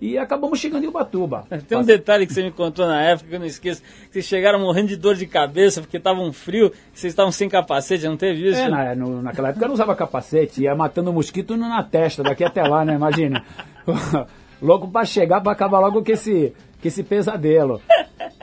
E 0.00 0.16
acabamos 0.16 0.58
chegando 0.58 0.82
em 0.84 0.86
Ubatuba. 0.88 1.44
Tem 1.68 1.76
um 1.76 1.82
detalhe 1.84 2.26
que 2.26 2.32
você 2.32 2.42
me 2.42 2.50
contou 2.50 2.86
na 2.86 3.02
época 3.02 3.28
que 3.28 3.34
eu 3.34 3.38
não 3.40 3.46
esqueço. 3.46 3.82
Que 3.82 4.12
vocês 4.14 4.24
chegaram 4.24 4.58
morrendo 4.58 4.88
de 4.88 4.96
dor 4.96 5.14
de 5.14 5.26
cabeça 5.26 5.80
porque 5.82 6.00
tava 6.00 6.20
um 6.20 6.32
frio, 6.32 6.72
vocês 6.94 7.12
estavam 7.12 7.30
sem 7.30 7.48
capacete, 7.50 8.06
não 8.08 8.16
teve 8.16 8.48
isso? 8.48 8.58
É, 8.60 8.68
na, 8.68 8.94
no- 8.94 9.20
naquela 9.20 9.50
época 9.50 9.64
eu 9.64 9.68
não 9.68 9.74
usava 9.74 9.94
capacete, 9.94 10.62
ia 10.62 10.74
matando 10.74 11.12
mosquito 11.12 11.54
na 11.56 11.82
testa, 11.82 12.22
daqui 12.22 12.42
até 12.42 12.62
lá, 12.62 12.82
né? 12.84 12.94
Imagina. 12.94 13.44
Louco 14.60 14.88
pra 14.88 15.04
chegar, 15.04 15.40
pra 15.40 15.52
acabar 15.52 15.80
logo 15.80 16.02
com 16.04 16.12
esse, 16.12 16.52
com 16.80 16.88
esse 16.88 17.02
pesadelo. 17.02 17.80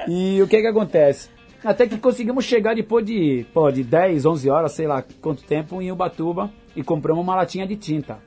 E 0.08 0.42
o 0.42 0.48
que 0.48 0.62
que 0.62 0.68
acontece? 0.68 1.30
Até 1.64 1.88
que 1.88 1.98
conseguimos 1.98 2.46
chegar 2.46 2.76
depois 2.76 3.04
de, 3.06 3.46
pô, 3.54 3.72
de 3.72 3.84
10, 3.84 4.26
11 4.26 4.50
horas, 4.50 4.72
sei 4.74 4.88
lá 4.88 5.04
quanto 5.22 5.44
tempo, 5.44 5.82
em 5.82 5.92
Ubatuba 5.92 6.50
e 6.76 6.84
compramos 6.84 7.24
uma 7.24 7.36
latinha 7.36 7.66
de 7.68 7.76
tinta. 7.76 8.20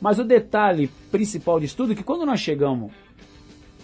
Mas 0.00 0.18
o 0.18 0.24
detalhe 0.24 0.88
principal 1.10 1.58
disso 1.58 1.76
tudo 1.76 1.92
é 1.92 1.94
que 1.94 2.04
quando 2.04 2.24
nós 2.24 2.40
chegamos 2.40 2.92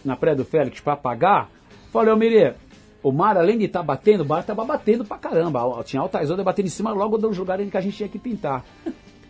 na 0.05 0.17
Praia 0.17 0.37
do 0.37 0.45
Félix 0.45 0.81
para 0.81 0.97
pagar, 0.97 1.51
falei, 1.91 2.13
ô 2.13 2.17
Mirê, 2.17 2.55
o 3.03 3.13
mar 3.13 3.37
além 3.37 3.59
de 3.59 3.65
estar 3.65 3.83
batendo, 3.83 4.23
o 4.23 4.27
mar 4.27 4.41
estava 4.41 4.65
batendo 4.65 5.05
pra 5.05 5.19
caramba. 5.19 5.83
Tinha 5.85 6.01
altas 6.01 6.31
ondas 6.31 6.45
batendo 6.45 6.67
em 6.67 6.71
cima 6.71 6.93
logo 6.93 7.19
dos 7.19 7.37
lugares 7.37 7.67
em 7.67 7.71
que 7.71 7.77
a 7.77 7.81
gente 7.81 7.97
tinha 7.97 8.09
que 8.09 8.19
pintar. 8.19 8.65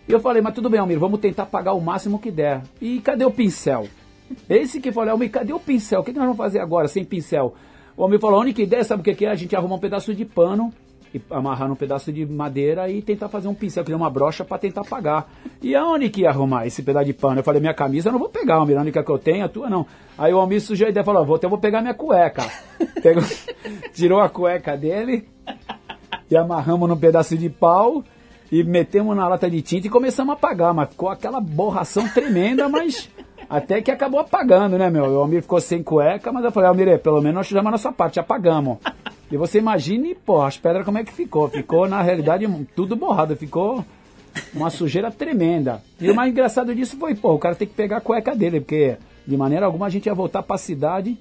E 0.07 0.13
eu 0.13 0.21
falei, 0.21 0.43
mas 0.43 0.55
tudo 0.55 0.69
bem, 0.69 0.79
Almir, 0.79 0.99
vamos 0.99 1.19
tentar 1.19 1.47
pagar 1.47 1.73
o 1.73 1.81
máximo 1.81 2.19
que 2.19 2.31
der. 2.31 2.63
E 2.81 3.01
cadê 3.01 3.25
o 3.25 3.31
pincel? 3.31 3.89
Esse 4.49 4.81
que 4.81 4.93
falou, 4.93 5.13
Almir, 5.13 5.31
cadê 5.31 5.53
o 5.53 5.59
pincel? 5.59 6.01
O 6.01 6.05
que, 6.05 6.13
nós 6.13 6.23
vamos 6.23 6.37
fazer 6.37 6.61
agora 6.61 6.87
sem 6.87 7.05
pincel? 7.05 7.55
O 7.97 8.03
Almir 8.03 8.21
falou, 8.21 8.39
a 8.39 8.43
única 8.43 8.61
ideia, 8.61 8.85
sabe 8.85 9.01
o 9.01 9.15
que, 9.15 9.25
é? 9.25 9.31
A 9.31 9.35
gente 9.35 9.57
arrumar 9.57 9.77
um 9.77 9.81
pedaço 9.81 10.15
de 10.15 10.25
pano 10.25 10.73
e 11.15 11.23
amarrar 11.31 11.69
num 11.69 11.77
pedaço 11.77 12.13
de 12.13 12.27
madeira 12.27 12.91
e 12.91 13.01
tentar 13.01 13.29
fazer 13.29 13.47
um 13.47 13.55
pincel, 13.55 13.85
criar 13.85 13.97
uma 13.97 14.11
brocha 14.11 14.45
para 14.45 14.59
tentar 14.59 14.83
pagar. 14.83 15.33
E 15.63 15.77
aonde 15.77 16.11
que 16.11 16.23
ia 16.23 16.31
arrumar 16.31 16.67
esse 16.67 16.83
pedaço 16.83 17.07
de 17.07 17.13
pano? 17.13 17.39
Eu 17.39 17.45
falei, 17.45 17.61
minha 17.61 17.73
camisa 17.73 18.09
eu 18.09 18.13
não 18.13 18.19
vou 18.19 18.29
pegar, 18.29 18.57
Almir, 18.57 18.77
a 18.77 18.81
única 18.81 19.05
que 19.05 19.11
eu 19.11 19.19
tenho, 19.19 19.45
a 19.45 19.49
tua 19.49 19.71
não. 19.71 19.87
Aí 20.19 20.35
o 20.35 20.39
Almir 20.39 20.61
sugeriu 20.61 20.89
a 20.89 20.91
ideia, 20.91 21.05
falou, 21.05 21.25
vou, 21.25 21.39
eu 21.41 21.49
vou 21.49 21.59
pegar 21.59 21.81
minha 21.81 21.95
cueca. 21.95 22.43
Pegou, 23.01 23.23
tirou 23.95 24.21
a 24.21 24.29
cueca 24.29 24.77
dele 24.77 25.29
e 26.29 26.37
amarramos 26.37 26.89
num 26.89 26.97
pedaço 26.97 27.39
de 27.39 27.49
pau 27.49 28.03
e 28.51 28.65
metemos 28.65 29.17
na 29.17 29.29
lata 29.29 29.49
de 29.49 29.63
tinta 29.63 29.87
e 29.87 29.91
começamos 29.91 30.33
a 30.33 30.37
apagar, 30.37 30.75
mas 30.75 30.89
ficou 30.89 31.09
aquela 31.09 31.41
borração 31.41 32.09
tremenda, 32.09 32.69
mas 32.69 33.09
até 33.49 33.81
que 33.81 33.91
acabou 33.91 34.21
apagando, 34.21 34.77
né, 34.77 34.91
meu? 34.91 35.05
O 35.05 35.19
Almir 35.19 35.43
ficou 35.43 35.61
sem 35.61 35.83
cueca, 35.83 36.33
mas 36.33 36.45
eu 36.45 36.51
falei, 36.51 36.69
Almir, 36.69 36.99
pelo 36.99 37.21
menos 37.21 37.37
nós 37.37 37.47
fizemos 37.47 37.69
a 37.69 37.71
nossa 37.71 37.93
parte, 37.93 38.19
apagamos. 38.19 38.79
E 39.31 39.37
você 39.37 39.59
imagine, 39.59 40.15
pô, 40.15 40.43
as 40.43 40.57
pedras 40.57 40.85
como 40.85 40.99
é 40.99 41.05
que 41.05 41.13
ficou? 41.13 41.49
Ficou, 41.49 41.89
na 41.89 42.03
realidade, 42.03 42.47
tudo 42.75 42.95
borrado, 42.95 43.35
ficou 43.37 43.85
uma 44.53 44.71
sujeira 44.71 45.11
tremenda. 45.11 45.83
E 46.01 46.11
o 46.11 46.15
mais 46.15 46.31
engraçado 46.31 46.75
disso 46.75 46.97
foi, 46.99 47.15
pô, 47.15 47.35
o 47.35 47.39
cara 47.39 47.55
tem 47.55 47.67
que 47.67 47.75
pegar 47.75 47.99
a 47.99 48.01
cueca 48.01 48.35
dele, 48.35 48.61
porque 48.61 48.97
de 49.27 49.37
maneira 49.37 49.67
alguma 49.67 49.87
a 49.87 49.91
gente 49.91 50.07
ia 50.07 50.15
voltar 50.15 50.43
pra 50.43 50.59
cidade 50.59 51.17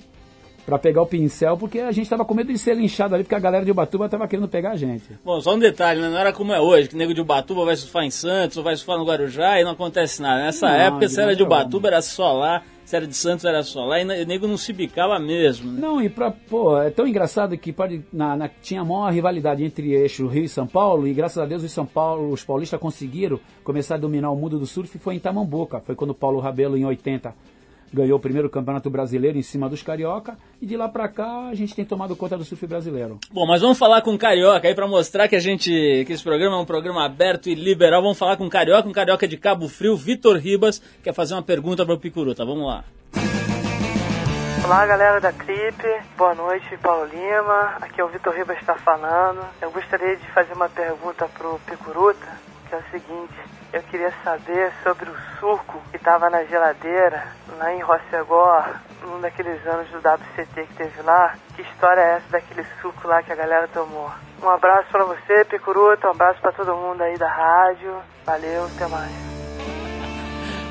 pra 0.66 0.80
pegar 0.80 1.02
o 1.02 1.06
pincel, 1.06 1.58
porque 1.58 1.80
a 1.80 1.92
gente 1.92 2.10
tava 2.10 2.24
com 2.24 2.34
medo 2.34 2.52
de 2.52 2.58
ser 2.58 2.76
linchado 2.76 3.14
ali, 3.14 3.24
porque 3.24 3.36
a 3.36 3.40
galera 3.40 3.66
de 3.66 3.72
Ubatuba 3.72 4.08
tava 4.08 4.28
querendo 4.28 4.48
pegar 4.48 4.72
a 4.72 4.78
gente. 4.78 5.04
Bom, 5.24 5.42
só 5.42 5.54
um 5.56 5.60
detalhe, 5.60 6.00
né? 6.00 6.10
Não 6.10 6.18
era 6.18 6.32
como 6.32 6.54
é 6.54 6.60
hoje, 6.60 6.88
que 6.88 6.96
nego 6.96 7.14
de 7.14 7.20
Ubatuba 7.22 7.66
vai 7.66 7.76
surfar 7.76 8.04
em 8.04 8.10
Santos 8.12 8.58
ou 8.58 8.64
vai 8.64 8.76
surfar 8.76 8.98
no 8.98 9.06
Guarujá 9.06 9.60
e 9.60 9.64
não 9.64 9.72
acontece 9.72 10.22
nada. 10.22 10.44
Nessa 10.44 10.68
Não, 10.68 10.76
época, 10.76 11.10
se 11.10 11.22
era 11.22 11.36
de 11.36 11.44
Ubatuba, 11.44 11.90
era 11.90 12.02
só 12.02 12.32
lá, 12.32 12.62
se 12.86 12.96
era 12.96 13.08
de 13.08 13.16
Santos, 13.16 13.46
era 13.46 13.64
só 13.64 13.86
lá, 13.86 14.00
e 14.02 14.24
o 14.24 14.26
nego 14.26 14.48
não 14.48 14.58
se 14.58 14.74
bicava 14.74 15.18
mesmo, 15.20 15.72
né? 15.72 15.80
Não, 15.82 16.02
e 16.02 16.10
pra, 16.10 16.32
pô, 16.32 16.78
é 16.78 16.90
tão 16.90 17.08
engraçado 17.08 17.58
que 17.58 17.72
pode, 17.72 18.04
na, 18.12 18.36
na- 18.36 18.50
tinha 18.62 18.82
a 18.82 18.86
maior 18.86 19.12
rivalidade 19.12 19.64
entre 19.64 19.94
eixo 19.94 20.28
Rio 20.28 20.44
e 20.44 20.50
São 20.50 20.68
Paulo, 20.68 21.08
e 21.08 21.14
graças 21.14 21.38
a 21.38 21.46
Deus 21.46 21.64
os 21.64 21.72
São 21.72 21.86
Paulo, 21.86 22.32
os 22.32 22.44
paulistas 22.44 22.80
conseguiram 22.80 23.40
começar 23.64 23.96
a 23.96 23.98
dominar 23.98 24.32
o 24.32 24.36
mundo 24.36 24.60
do 24.60 24.66
surf, 24.68 24.98
foi 25.00 25.16
em 25.16 25.20
Tamambuca, 25.20 25.80
foi 25.80 25.96
quando 25.96 26.12
o 26.12 26.16
Paulo 26.16 26.40
Rabelo, 26.40 26.78
em 26.78 26.86
80, 26.86 27.34
ganhou 27.94 28.18
o 28.18 28.22
primeiro 28.22 28.50
campeonato 28.50 28.90
brasileiro 28.90 29.38
em 29.38 29.44
cima 29.44 29.70
dos 29.70 29.84
carioca, 29.84 30.38
e 30.62 30.66
de 30.66 30.76
lá 30.76 30.90
pra 30.90 31.08
cá 31.08 31.48
a 31.48 31.56
gente 31.56 31.76
tem 31.76 31.86
tomado 31.86 32.16
conta 32.16 32.38
do 32.38 32.44
surf 32.44 32.66
brasileiro. 32.66 33.20
Bom, 33.32 33.46
mas 33.46 33.62
vamos 33.62 33.78
falar 33.78 34.02
com 34.02 34.14
o 34.14 34.18
Carioca 34.18 34.68
aí 34.68 34.76
pra 34.76 34.88
mostrar 34.88 35.28
que 35.28 35.36
a 35.36 35.40
gente, 35.40 35.70
que 36.06 36.14
esse 36.14 36.24
programa 36.24 36.56
é 36.56 36.60
um 36.60 36.66
programa 36.66 37.06
aberto 37.06 37.50
e 37.50 37.56
liberal. 37.56 38.02
Vamos 38.02 38.18
falar 38.18 38.38
com 38.38 38.46
o 38.46 38.50
Carioca, 38.50 38.88
um 38.88 38.94
Carioca 38.94 39.28
de 39.28 39.38
Cabo 39.38 39.68
Frio, 39.70 39.96
Vitor 39.96 40.38
Ribas, 40.38 40.82
quer 41.04 41.14
fazer 41.14 41.34
uma 41.36 41.44
pergunta 41.44 41.86
pro 41.86 42.00
Picuruta. 42.00 42.44
Vamos 42.46 42.66
lá. 42.66 42.84
Olá 44.66 44.86
galera 44.86 45.20
da 45.20 45.34
Clipe, 45.34 46.02
boa 46.18 46.34
noite 46.34 46.78
Paulo 46.78 47.06
Lima, 47.06 47.76
aqui 47.82 48.00
é 48.00 48.04
o 48.04 48.08
Vitor 48.08 48.34
Ribas 48.34 48.58
está 48.58 48.76
falando. 48.76 49.42
Eu 49.62 49.70
gostaria 49.72 50.16
de 50.16 50.26
fazer 50.32 50.54
uma 50.54 50.70
pergunta 50.70 51.28
pro 51.38 51.60
Picuruta, 51.66 52.26
é 52.72 52.78
o 52.78 52.84
seguinte, 52.90 53.36
eu 53.74 53.82
queria 53.82 54.14
saber 54.24 54.72
sobre 54.84 55.10
o 55.10 55.16
suco 55.40 55.82
que 55.90 55.98
estava 55.98 56.30
na 56.30 56.44
geladeira, 56.46 57.28
lá 57.58 57.74
em 57.74 57.82
Rossegó, 57.82 58.66
num 59.02 59.20
daqueles 59.20 59.66
anos 59.66 59.90
do 59.90 59.98
WCT 59.98 60.68
que 60.68 60.74
teve 60.76 61.02
lá. 61.02 61.36
Que 61.56 61.64
história 61.64 62.00
é 62.00 62.16
essa 62.18 62.30
daquele 62.30 62.64
suco 62.80 63.08
lá 63.08 63.24
que 63.24 63.32
a 63.32 63.36
galera 63.36 63.68
tomou? 63.70 64.12
Um 64.44 64.48
abraço 64.48 64.90
para 64.92 65.06
você, 65.06 65.44
Picuruto, 65.46 66.06
um 66.06 66.12
abraço 66.12 66.40
para 66.40 66.52
todo 66.52 66.76
mundo 66.76 67.02
aí 67.02 67.18
da 67.18 67.28
rádio. 67.28 67.96
Valeu, 68.24 68.66
até 68.66 68.88
mais. 68.88 69.12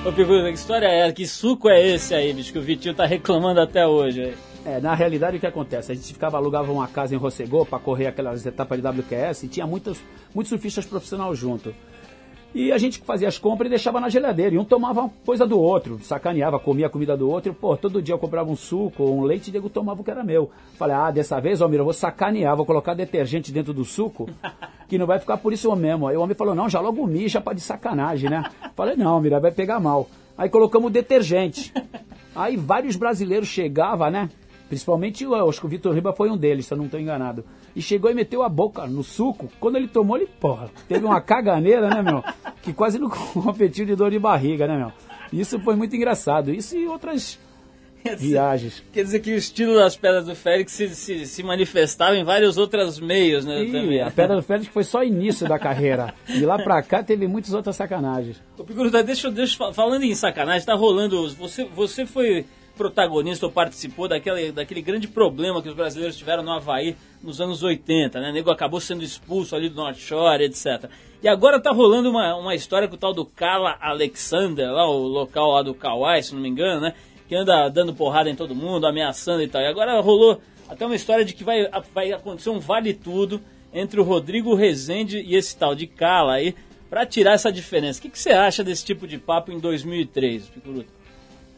Ô 0.07 0.13
Picuruto, 0.13 0.45
que 0.45 0.53
história 0.53 0.87
é 0.87 1.01
essa? 1.01 1.13
Que 1.13 1.27
suco 1.27 1.69
é 1.69 1.81
esse 1.81 2.15
aí, 2.15 2.33
bicho, 2.33 2.53
que 2.53 2.59
o 2.61 2.63
Vitinho 2.63 2.95
tá 2.95 3.05
reclamando 3.05 3.61
até 3.61 3.85
hoje? 3.85 4.39
É, 4.65 4.81
na 4.81 4.95
realidade 4.95 5.39
o 5.39 5.41
que 5.41 5.47
acontece? 5.47 5.91
A 5.91 5.95
gente 5.97 6.13
ficava, 6.13 6.37
alugava 6.37 6.71
uma 6.71 6.87
casa 6.87 7.17
em 7.17 7.19
Rossegô 7.19 7.67
para 7.67 7.81
correr 7.81 8.07
aquelas 8.07 8.47
etapas 8.47 8.81
de 8.81 8.87
WQS 8.87 9.43
e 9.43 9.49
tinha 9.49 9.67
muitos, 9.67 10.01
muitos 10.33 10.51
surfistas 10.51 10.87
profissionais 10.87 11.37
junto. 11.37 11.75
E 12.55 12.71
a 12.71 12.77
gente 12.77 12.99
fazia 13.01 13.29
as 13.29 13.39
compras 13.39 13.67
e 13.67 13.71
deixava 13.71 13.99
na 13.99 14.11
geladeira. 14.11 14.55
E 14.55 14.59
um 14.59 14.65
tomava 14.65 15.11
coisa 15.25 15.47
do 15.47 15.59
outro, 15.59 15.99
sacaneava, 16.03 16.59
comia 16.59 16.87
a 16.87 16.91
comida 16.91 17.17
do 17.17 17.29
outro. 17.29 17.55
Pô, 17.55 17.77
todo 17.77 18.03
dia 18.03 18.15
eu 18.15 18.19
comprava 18.19 18.51
um 18.51 18.57
suco 18.57 19.05
ou 19.05 19.19
um 19.19 19.23
leite 19.23 19.49
e 19.49 19.51
Diego 19.51 19.71
tomava 19.71 20.01
o 20.01 20.05
que 20.05 20.11
era 20.11 20.23
meu. 20.23 20.51
Falei, 20.75 20.95
ah, 20.95 21.11
dessa 21.11 21.41
vez, 21.41 21.63
Almir, 21.63 21.81
eu 21.81 21.85
vou 21.85 21.95
sacanear, 21.95 22.55
vou 22.55 22.67
colocar 22.67 22.93
detergente 22.93 23.51
dentro 23.51 23.73
do 23.73 23.85
suco, 23.85 24.29
que 24.87 24.99
não 24.99 25.07
vai 25.07 25.19
ficar 25.19 25.39
por 25.39 25.53
isso 25.53 25.75
mesmo. 25.75 26.07
Aí 26.07 26.17
o 26.17 26.21
homem 26.21 26.37
falou, 26.37 26.55
não, 26.55 26.69
já 26.69 26.81
logo 26.81 27.07
mija 27.07 27.41
para 27.41 27.55
de 27.55 27.63
sacanagem, 27.63 28.29
né? 28.29 28.45
Falei, 28.77 28.97
não, 28.97 29.15
Almir, 29.15 29.41
vai 29.41 29.51
pegar 29.51 29.81
mal. 29.81 30.09
Aí 30.37 30.51
colocamos 30.51 30.93
detergente. 30.93 31.73
Aí 32.35 32.57
vários 32.57 32.97
brasileiros 32.97 33.49
chegavam, 33.49 34.11
né? 34.11 34.29
Principalmente, 34.73 35.23
eu 35.23 35.51
acho 35.51 35.61
que 35.61 35.67
o 35.67 35.69
Vitor 35.69 35.93
Riba 35.95 36.15
foi 36.15 36.31
um 36.31 36.37
deles, 36.37 36.65
se 36.65 36.73
eu 36.73 36.79
não 36.79 36.87
estou 36.87 36.99
enganado. 36.99 37.45
E 37.77 37.83
chegou 37.83 38.11
e 38.11 38.15
meteu 38.15 38.43
a 38.43 38.49
boca 38.49 38.87
no 38.87 39.03
suco. 39.05 39.51
Quando 39.61 39.77
ele 39.77 39.87
tomou, 39.87 40.17
ele, 40.17 40.25
porra, 40.41 40.71
teve 40.89 41.05
uma 41.05 41.21
caganeira, 41.21 41.91
né, 41.91 42.01
meu? 42.01 42.25
Que 42.63 42.73
quase 42.73 42.99
não 42.99 43.11
competiu 43.13 43.85
de 43.85 43.95
dor 43.95 44.11
de 44.11 44.19
barriga, 44.19 44.67
né, 44.67 44.79
meu? 44.79 44.91
Isso 45.31 45.61
foi 45.61 45.77
muito 45.77 45.95
engraçado. 45.95 46.51
Isso 46.55 46.75
e 46.75 46.87
outras 46.87 47.39
Quer 48.03 48.15
dizer- 48.15 48.29
viagens. 48.31 48.83
Quer 48.95 49.03
dizer 49.05 49.21
que 49.21 49.31
o 49.35 49.37
estilo 49.37 49.75
das 49.75 49.95
pedras 49.95 50.25
do 50.25 50.35
Félix 50.35 50.73
se, 50.73 50.89
se, 50.95 51.27
se 51.27 51.43
manifestava 51.43 52.17
em 52.17 52.25
vários 52.25 52.57
outros 52.57 52.99
meios, 52.99 53.45
né? 53.45 53.65
E 53.65 53.73
também. 53.73 54.01
a 54.01 54.11
Pedra 54.11 54.37
do 54.37 54.43
Félix 54.43 54.69
foi 54.69 54.85
só 54.85 55.05
início 55.05 55.47
da 55.47 55.59
carreira. 55.59 56.15
De 56.27 56.47
lá 56.47 56.59
pra 56.59 56.83
cá 56.83 57.03
teve 57.03 57.27
muitas 57.29 57.53
outras 57.53 57.77
sacanagens. 57.77 58.41
Ô, 58.57 58.65
Picuruta, 58.65 59.03
deixa, 59.05 59.27
eu- 59.29 59.33
deixa, 59.33 59.53
eu 59.53 59.59
fa- 59.67 59.75
falando 59.75 60.03
em 60.03 60.15
sacanagem, 60.15 60.65
tá 60.67 60.75
rolando. 60.75 61.29
Você, 61.37 61.63
você 61.67 62.07
foi 62.07 62.47
protagonista 62.77 63.47
ou 63.47 63.53
participou 63.53 64.09
daquele, 64.09 64.53
daquele 64.53 64.83
grande 64.83 65.07
problema 65.07 65.63
que 65.63 65.69
os 65.69 65.75
brasileiros 65.75 66.17
tiveram 66.17 66.43
no 66.43 66.53
Havaí 66.53 66.97
nos 67.23 67.41
anos 67.41 67.63
80, 67.63 68.21
né? 68.21 68.31
O 68.31 68.33
nego 68.33 68.51
acabou 68.51 68.81
sendo 68.81 69.03
expulso 69.03 69.55
ali 69.55 69.69
do 69.69 69.77
North 69.77 69.99
Shore, 69.99 70.45
etc. 70.45 70.91
E 71.23 71.29
agora 71.29 71.61
tá 71.61 71.71
rolando 71.71 72.11
uma, 72.11 72.35
uma 72.35 72.55
história 72.55 72.89
com 72.89 72.95
o 72.95 72.99
tal 72.99 73.13
do 73.13 73.25
Kala 73.25 73.77
Alexander, 73.81 74.71
lá 74.73 74.89
o 74.89 75.07
local 75.07 75.53
lá 75.53 75.63
do 75.63 75.75
Kauai, 75.75 76.23
se 76.23 76.35
não 76.35 76.41
me 76.41 76.49
engano, 76.49 76.81
né? 76.81 76.95
Que 77.29 77.35
anda 77.35 77.69
dando 77.69 77.95
porrada 77.95 78.29
em 78.29 78.35
todo 78.35 78.55
mundo, 78.55 78.87
ameaçando 78.87 79.43
e 79.43 79.49
tal. 79.49 79.63
E 79.63 79.67
agora 79.67 80.01
rolou 80.01 80.41
até 80.69 80.85
uma 80.85 80.97
história 80.97 81.25
de 81.25 81.35
que 81.35 81.45
vai, 81.45 81.69
vai 81.95 82.13
acontecer 82.13 82.51
um 82.51 82.59
vale 82.59 82.95
tudo 82.95 83.41
entre 83.73 84.01
o 84.01 84.05
Rodrigo 84.05 84.55
Rezende 84.55 85.19
e 85.21 85.35
esse 85.35 85.57
tal 85.57 85.75
de 85.75 85.87
Kala 85.87 86.35
aí, 86.35 86.55
pra 86.91 87.07
tirar 87.07 87.33
essa 87.33 87.51
diferença. 87.51 87.99
O 87.99 88.03
que, 88.03 88.11
que 88.11 88.19
você 88.19 88.33
acha 88.33 88.63
desse 88.63 88.85
tipo 88.85 89.07
de 89.07 89.17
papo 89.17 89.51
em 89.51 89.59
2003, 89.59 90.49
Picuruto? 90.49 91.02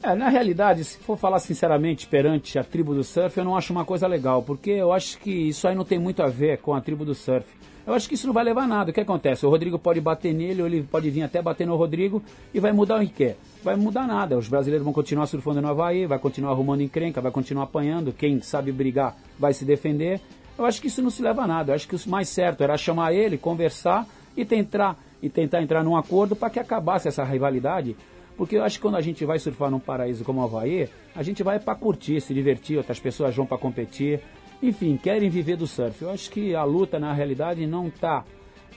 É, 0.04 0.14
na 0.14 0.28
realidade, 0.28 0.84
se 0.84 0.98
for 0.98 1.16
falar 1.16 1.38
sinceramente 1.38 2.06
perante 2.06 2.58
a 2.58 2.62
tribo 2.62 2.94
do 2.94 3.02
surf, 3.02 3.38
eu 3.38 3.44
não 3.44 3.56
acho 3.56 3.72
uma 3.72 3.86
coisa 3.86 4.06
legal, 4.06 4.42
porque 4.42 4.70
eu 4.70 4.92
acho 4.92 5.18
que 5.18 5.30
isso 5.30 5.66
aí 5.66 5.74
não 5.74 5.82
tem 5.82 5.98
muito 5.98 6.22
a 6.22 6.26
ver 6.26 6.58
com 6.58 6.74
a 6.74 6.80
tribo 6.82 7.06
do 7.06 7.14
surf. 7.14 7.46
Eu 7.86 7.94
acho 7.94 8.06
que 8.06 8.14
isso 8.14 8.26
não 8.26 8.34
vai 8.34 8.44
levar 8.44 8.64
a 8.64 8.66
nada. 8.66 8.90
O 8.90 8.94
que 8.94 9.00
acontece? 9.00 9.46
O 9.46 9.48
Rodrigo 9.48 9.78
pode 9.78 10.02
bater 10.02 10.34
nele, 10.34 10.60
ou 10.60 10.68
ele 10.68 10.82
pode 10.82 11.08
vir 11.08 11.22
até 11.22 11.40
bater 11.40 11.66
no 11.66 11.74
Rodrigo 11.74 12.22
e 12.52 12.60
vai 12.60 12.70
mudar 12.70 13.00
o 13.00 13.00
que 13.00 13.14
quer. 13.14 13.38
Vai 13.62 13.76
mudar 13.76 14.06
nada. 14.06 14.36
Os 14.36 14.46
brasileiros 14.46 14.84
vão 14.84 14.92
continuar 14.92 15.26
surfando 15.26 15.62
no 15.62 15.68
Havaí, 15.68 16.04
vai 16.04 16.18
continuar 16.18 16.50
arrumando 16.50 16.82
encrenca, 16.82 17.22
vai 17.22 17.32
continuar 17.32 17.64
apanhando. 17.64 18.12
Quem 18.12 18.42
sabe 18.42 18.72
brigar 18.72 19.16
vai 19.38 19.54
se 19.54 19.64
defender. 19.64 20.20
Eu 20.58 20.66
acho 20.66 20.82
que 20.82 20.88
isso 20.88 21.00
não 21.00 21.08
se 21.08 21.22
leva 21.22 21.44
a 21.44 21.46
nada. 21.46 21.72
Eu 21.72 21.76
acho 21.76 21.88
que 21.88 21.96
o 21.96 22.10
mais 22.10 22.28
certo 22.28 22.62
era 22.62 22.76
chamar 22.76 23.14
ele, 23.14 23.38
conversar 23.38 24.06
e 24.36 24.44
tentar, 24.44 24.98
e 25.22 25.30
tentar 25.30 25.62
entrar 25.62 25.82
num 25.82 25.96
acordo 25.96 26.36
para 26.36 26.50
que 26.50 26.60
acabasse 26.60 27.08
essa 27.08 27.24
rivalidade. 27.24 27.96
Porque 28.36 28.56
eu 28.56 28.64
acho 28.64 28.78
que 28.78 28.82
quando 28.82 28.96
a 28.96 29.00
gente 29.00 29.24
vai 29.24 29.38
surfar 29.38 29.70
num 29.70 29.78
paraíso 29.78 30.24
como 30.24 30.40
o 30.40 30.44
Havaí, 30.44 30.88
a 31.14 31.22
gente 31.22 31.42
vai 31.42 31.60
para 31.60 31.74
curtir, 31.74 32.20
se 32.20 32.34
divertir, 32.34 32.76
outras 32.76 32.98
pessoas 32.98 33.34
vão 33.34 33.46
para 33.46 33.58
competir. 33.58 34.20
Enfim, 34.62 34.96
querem 34.96 35.30
viver 35.30 35.56
do 35.56 35.66
surf. 35.66 36.02
Eu 36.02 36.10
acho 36.10 36.30
que 36.30 36.54
a 36.54 36.64
luta, 36.64 36.98
na 36.98 37.12
realidade, 37.12 37.66
não 37.66 37.88
está 37.88 38.24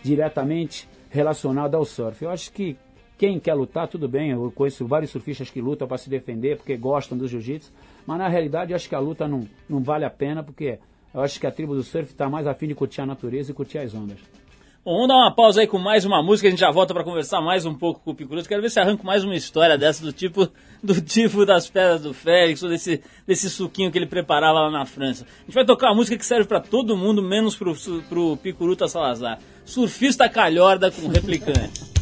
diretamente 0.04 0.88
relacionada 1.10 1.78
ao 1.78 1.86
surf. 1.86 2.24
Eu 2.24 2.30
acho 2.30 2.52
que 2.52 2.78
quem 3.18 3.40
quer 3.40 3.56
lutar, 3.56 3.88
tudo 3.88 4.08
bem. 4.08 4.30
Eu 4.32 4.52
conheço 4.52 4.86
vários 4.86 5.10
surfistas 5.10 5.50
que 5.50 5.60
lutam 5.60 5.88
para 5.88 5.98
se 5.98 6.10
defender 6.10 6.58
porque 6.58 6.78
gostam 6.78 7.18
do 7.18 7.28
jiu-jitsu. 7.28 7.72
Mas 8.06 8.18
na 8.20 8.28
realidade, 8.28 8.72
eu 8.72 8.76
acho 8.76 8.88
que 8.88 8.96
a 8.96 9.00
luta 9.00 9.28
não, 9.28 9.48
não 9.68 9.82
vale 9.82 10.06
a 10.06 10.10
pena 10.10 10.44
porque 10.44 10.78
eu 11.14 11.22
acho 11.22 11.40
que 11.40 11.48
a 11.48 11.52
tribo 11.52 11.74
do 11.74 11.84
surf 11.84 12.12
está 12.12 12.30
mais 12.30 12.46
afim 12.46 12.68
de 12.68 12.76
curtir 12.76 13.02
a 13.02 13.06
natureza 13.06 13.52
e 13.52 13.54
curtir 13.56 13.80
as 13.80 13.94
ondas. 13.96 14.20
Bom, 14.88 14.94
vamos 14.94 15.10
dar 15.10 15.18
uma 15.18 15.32
pausa 15.36 15.60
aí 15.60 15.68
com 15.68 15.78
mais 15.78 16.06
uma 16.06 16.24
música, 16.24 16.48
a 16.48 16.50
gente 16.50 16.62
já 16.62 16.72
volta 16.72 16.94
para 16.94 17.04
conversar 17.04 17.42
mais 17.42 17.66
um 17.66 17.74
pouco 17.74 18.00
com 18.00 18.12
o 18.12 18.16
Picuruto. 18.16 18.48
Quero 18.48 18.62
ver 18.62 18.72
se 18.72 18.80
arranco 18.80 19.06
mais 19.06 19.22
uma 19.22 19.36
história 19.36 19.78
dessa 19.78 20.02
do 20.02 20.14
tipo 20.14 20.48
do 20.82 21.02
tipo 21.02 21.46
das 21.46 21.70
pedras 21.70 22.04
do 22.04 22.14
Félix, 22.14 22.64
ou 22.64 22.70
desse, 22.70 23.04
desse 23.28 23.50
suquinho 23.50 23.92
que 23.92 23.98
ele 23.98 24.06
preparava 24.06 24.62
lá 24.62 24.72
na 24.72 24.86
França. 24.86 25.26
A 25.40 25.44
gente 25.44 25.56
vai 25.56 25.66
tocar 25.66 25.88
uma 25.88 25.96
música 25.96 26.16
que 26.16 26.26
serve 26.26 26.46
para 26.46 26.62
todo 26.62 26.96
mundo, 26.96 27.22
menos 27.22 27.54
pro, 27.54 27.76
pro 28.08 28.38
Picuruta 28.38 28.88
Salazar. 28.88 29.40
Surfista 29.66 30.30
calhorda 30.30 30.90
com 30.90 31.10
replicante. 31.10 31.97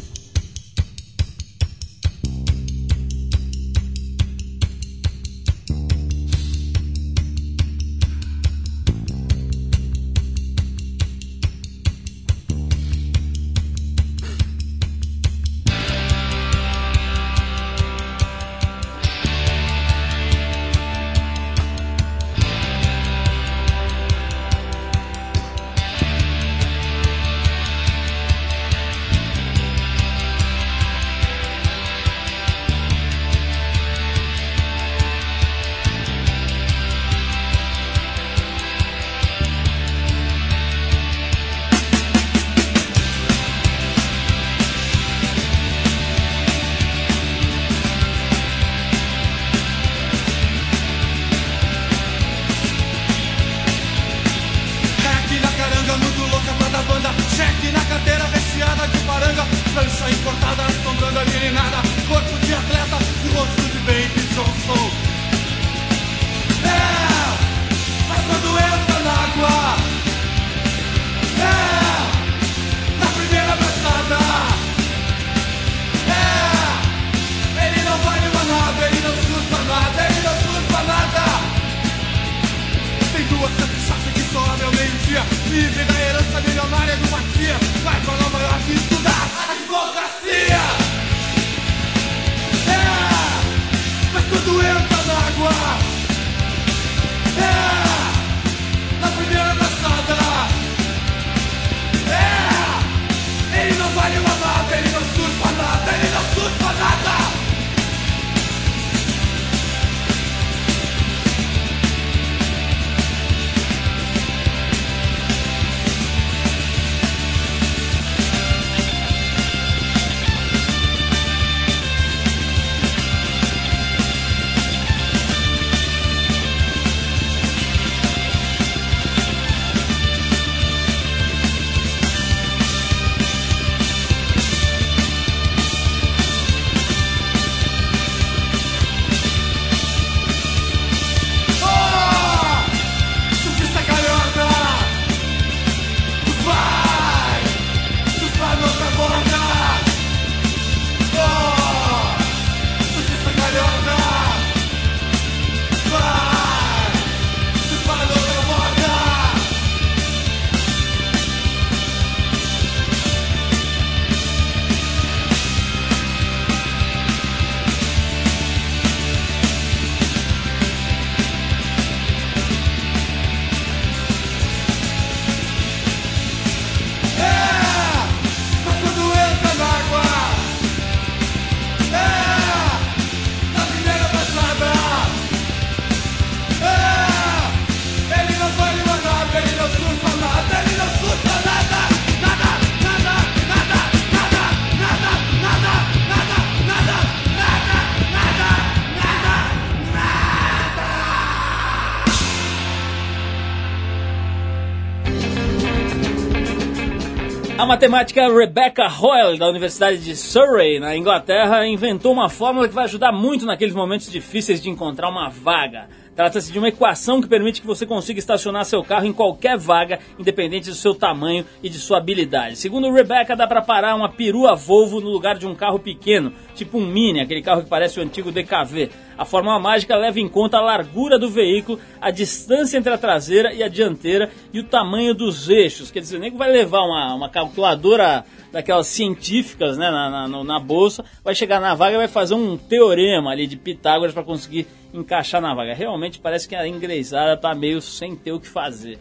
A 207.66 207.68
matemática 207.68 208.32
Rebecca 208.32 208.86
Hoyle, 208.86 209.40
da 209.40 209.48
Universidade 209.48 209.98
de 209.98 210.14
Surrey, 210.14 210.78
na 210.78 210.96
Inglaterra, 210.96 211.66
inventou 211.66 212.12
uma 212.12 212.28
fórmula 212.28 212.68
que 212.68 212.74
vai 212.74 212.84
ajudar 212.84 213.10
muito 213.10 213.44
naqueles 213.44 213.74
momentos 213.74 214.08
difíceis 214.08 214.62
de 214.62 214.70
encontrar 214.70 215.08
uma 215.08 215.28
vaga. 215.28 215.88
Trata-se 216.14 216.52
de 216.52 216.60
uma 216.60 216.68
equação 216.68 217.20
que 217.20 217.26
permite 217.26 217.60
que 217.60 217.66
você 217.66 217.84
consiga 217.84 218.20
estacionar 218.20 218.64
seu 218.64 218.84
carro 218.84 219.04
em 219.04 219.12
qualquer 219.12 219.58
vaga, 219.58 219.98
independente 220.16 220.70
do 220.70 220.76
seu 220.76 220.94
tamanho 220.94 221.44
e 221.60 221.68
de 221.68 221.78
sua 221.78 221.98
habilidade. 221.98 222.54
Segundo 222.56 222.92
Rebecca, 222.92 223.34
dá 223.34 223.48
para 223.48 223.60
parar 223.60 223.96
uma 223.96 224.08
perua 224.08 224.54
Volvo 224.54 225.00
no 225.00 225.10
lugar 225.10 225.36
de 225.36 225.44
um 225.44 225.54
carro 225.54 225.80
pequeno, 225.80 226.32
tipo 226.54 226.78
um 226.78 226.86
Mini, 226.86 227.18
aquele 227.18 227.42
carro 227.42 227.64
que 227.64 227.68
parece 227.68 227.98
o 227.98 228.02
antigo 228.02 228.30
DKV. 228.30 228.90
A 229.18 229.24
fórmula 229.24 229.58
mágica 229.58 229.96
leva 229.96 230.20
em 230.20 230.28
conta 230.28 230.58
a 230.58 230.60
largura 230.60 231.18
do 231.18 231.30
veículo, 231.30 231.80
a 232.00 232.10
distância 232.10 232.76
entre 232.76 232.92
a 232.92 232.98
traseira 232.98 233.52
e 233.52 233.62
a 233.62 233.68
dianteira 233.68 234.30
e 234.52 234.60
o 234.60 234.64
tamanho 234.64 235.14
dos 235.14 235.48
eixos. 235.48 235.90
Quer 235.90 236.00
dizer, 236.00 236.18
nem 236.18 236.30
que 236.30 236.36
vai 236.36 236.50
levar 236.50 236.82
uma, 236.82 237.14
uma 237.14 237.28
calculadora 237.28 238.24
daquelas 238.52 238.86
científicas 238.86 239.76
né, 239.76 239.90
na, 239.90 240.28
na, 240.28 240.44
na, 240.44 240.60
bolsa, 240.60 241.04
vai 241.24 241.34
chegar 241.34 241.60
na 241.60 241.74
vaga 241.74 241.94
e 241.94 241.98
vai 241.98 242.08
fazer 242.08 242.34
um 242.34 242.56
teorema 242.56 243.30
ali 243.30 243.46
de 243.46 243.56
Pitágoras 243.56 244.14
para 244.14 244.22
conseguir 244.22 244.66
encaixar 244.92 245.40
na 245.40 245.54
vaga. 245.54 245.74
Realmente 245.74 246.18
parece 246.18 246.48
que 246.48 246.54
a 246.54 246.66
inglesada 246.66 247.34
está 247.34 247.54
meio 247.54 247.80
sem 247.80 248.14
ter 248.14 248.32
o 248.32 248.40
que 248.40 248.48
fazer. 248.48 248.98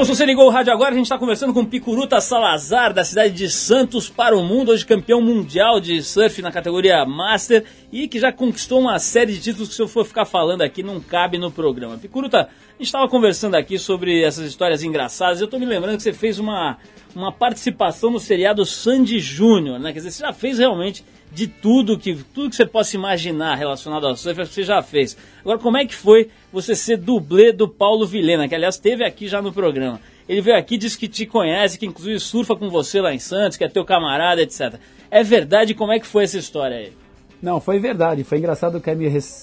Bom, 0.00 0.04
se 0.06 0.16
você 0.16 0.24
ligou 0.24 0.46
o 0.46 0.50
rádio 0.50 0.72
agora, 0.72 0.92
a 0.92 0.94
gente 0.94 1.04
está 1.04 1.18
conversando 1.18 1.52
com 1.52 1.62
Picuruta 1.62 2.22
Salazar, 2.22 2.94
da 2.94 3.04
cidade 3.04 3.34
de 3.34 3.50
Santos 3.50 4.08
para 4.08 4.34
o 4.34 4.42
mundo, 4.42 4.70
hoje 4.70 4.86
campeão 4.86 5.20
mundial 5.20 5.78
de 5.78 6.02
surf 6.02 6.40
na 6.40 6.50
categoria 6.50 7.04
Master 7.04 7.66
e 7.92 8.06
que 8.06 8.18
já 8.18 8.32
conquistou 8.32 8.80
uma 8.80 8.98
série 8.98 9.32
de 9.32 9.40
títulos 9.40 9.68
que 9.68 9.74
se 9.74 9.82
eu 9.82 9.88
for 9.88 10.04
ficar 10.04 10.24
falando 10.24 10.62
aqui 10.62 10.82
não 10.82 11.00
cabe 11.00 11.38
no 11.38 11.50
programa. 11.50 11.98
Picuruta, 11.98 12.42
a 12.42 12.72
gente 12.78 12.86
estava 12.86 13.08
conversando 13.08 13.56
aqui 13.56 13.78
sobre 13.78 14.22
essas 14.22 14.46
histórias 14.46 14.82
engraçadas 14.82 15.40
eu 15.40 15.46
estou 15.46 15.58
me 15.58 15.66
lembrando 15.66 15.96
que 15.96 16.02
você 16.02 16.12
fez 16.12 16.38
uma, 16.38 16.78
uma 17.14 17.32
participação 17.32 18.10
no 18.10 18.20
seriado 18.20 18.64
Sandy 18.64 19.18
Júnior, 19.18 19.78
né? 19.78 19.92
Quer 19.92 19.98
dizer, 19.98 20.10
você 20.12 20.22
já 20.22 20.32
fez 20.32 20.58
realmente 20.58 21.04
de 21.32 21.46
tudo 21.46 21.98
que 21.98 22.14
tudo 22.34 22.50
que 22.50 22.56
você 22.56 22.66
possa 22.66 22.96
imaginar 22.96 23.54
relacionado 23.54 24.06
ao 24.06 24.16
surf, 24.16 24.46
você 24.46 24.62
já 24.62 24.82
fez. 24.82 25.16
Agora, 25.40 25.58
como 25.58 25.76
é 25.76 25.86
que 25.86 25.94
foi 25.94 26.28
você 26.52 26.74
ser 26.74 26.96
dublê 26.96 27.52
do 27.52 27.68
Paulo 27.68 28.06
Vilena, 28.06 28.48
que 28.48 28.54
aliás 28.54 28.74
esteve 28.74 29.04
aqui 29.04 29.28
já 29.28 29.40
no 29.40 29.52
programa? 29.52 30.00
Ele 30.28 30.40
veio 30.40 30.56
aqui, 30.56 30.76
disse 30.76 30.98
que 30.98 31.08
te 31.08 31.26
conhece, 31.26 31.78
que 31.78 31.86
inclusive 31.86 32.18
surfa 32.20 32.54
com 32.54 32.68
você 32.68 33.00
lá 33.00 33.12
em 33.12 33.18
Santos, 33.18 33.56
que 33.56 33.64
é 33.64 33.68
teu 33.68 33.84
camarada, 33.84 34.42
etc. 34.42 34.74
É 35.10 35.22
verdade? 35.22 35.74
Como 35.74 35.92
é 35.92 35.98
que 35.98 36.06
foi 36.06 36.24
essa 36.24 36.38
história 36.38 36.76
aí? 36.76 36.99
Não, 37.42 37.60
foi 37.60 37.78
verdade. 37.78 38.24
Foi 38.24 38.38
engraçado 38.38 38.80
que 38.80 38.90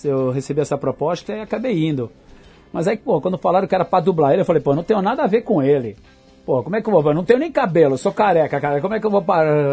eu 0.04 0.32
recebi 0.32 0.62
essa 0.62 0.78
proposta 0.78 1.34
e 1.34 1.42
acabei 1.42 1.88
indo. 1.88 2.12
Mas 2.72 2.88
aí, 2.88 2.98
pô, 2.98 3.20
quando 3.22 3.38
falaram 3.38 3.68
que 3.68 3.74
era 3.74 3.86
pra 3.86 4.00
dublar 4.00 4.34
ele, 4.34 4.42
eu 4.42 4.46
falei, 4.46 4.62
pô, 4.62 4.76
não 4.76 4.84
tenho 4.84 5.02
nada 5.02 5.24
a 5.24 5.28
ver 5.28 5.42
com 5.42 5.62
ele. 5.62 5.96
Pô, 6.46 6.64
como 6.64 6.76
é 6.76 6.82
que 6.82 6.88
eu 6.88 6.94
vou? 6.94 7.12
Eu 7.12 7.16
não 7.16 7.26
tenho 7.26 7.40
nem 7.40 7.52
cabelo, 7.52 7.98
sou 7.98 8.12
careca, 8.12 8.60
cara. 8.60 8.80
Como 8.80 8.94
é 8.94 9.00
que 9.00 9.06
eu 9.06 9.12
vou 9.12 9.24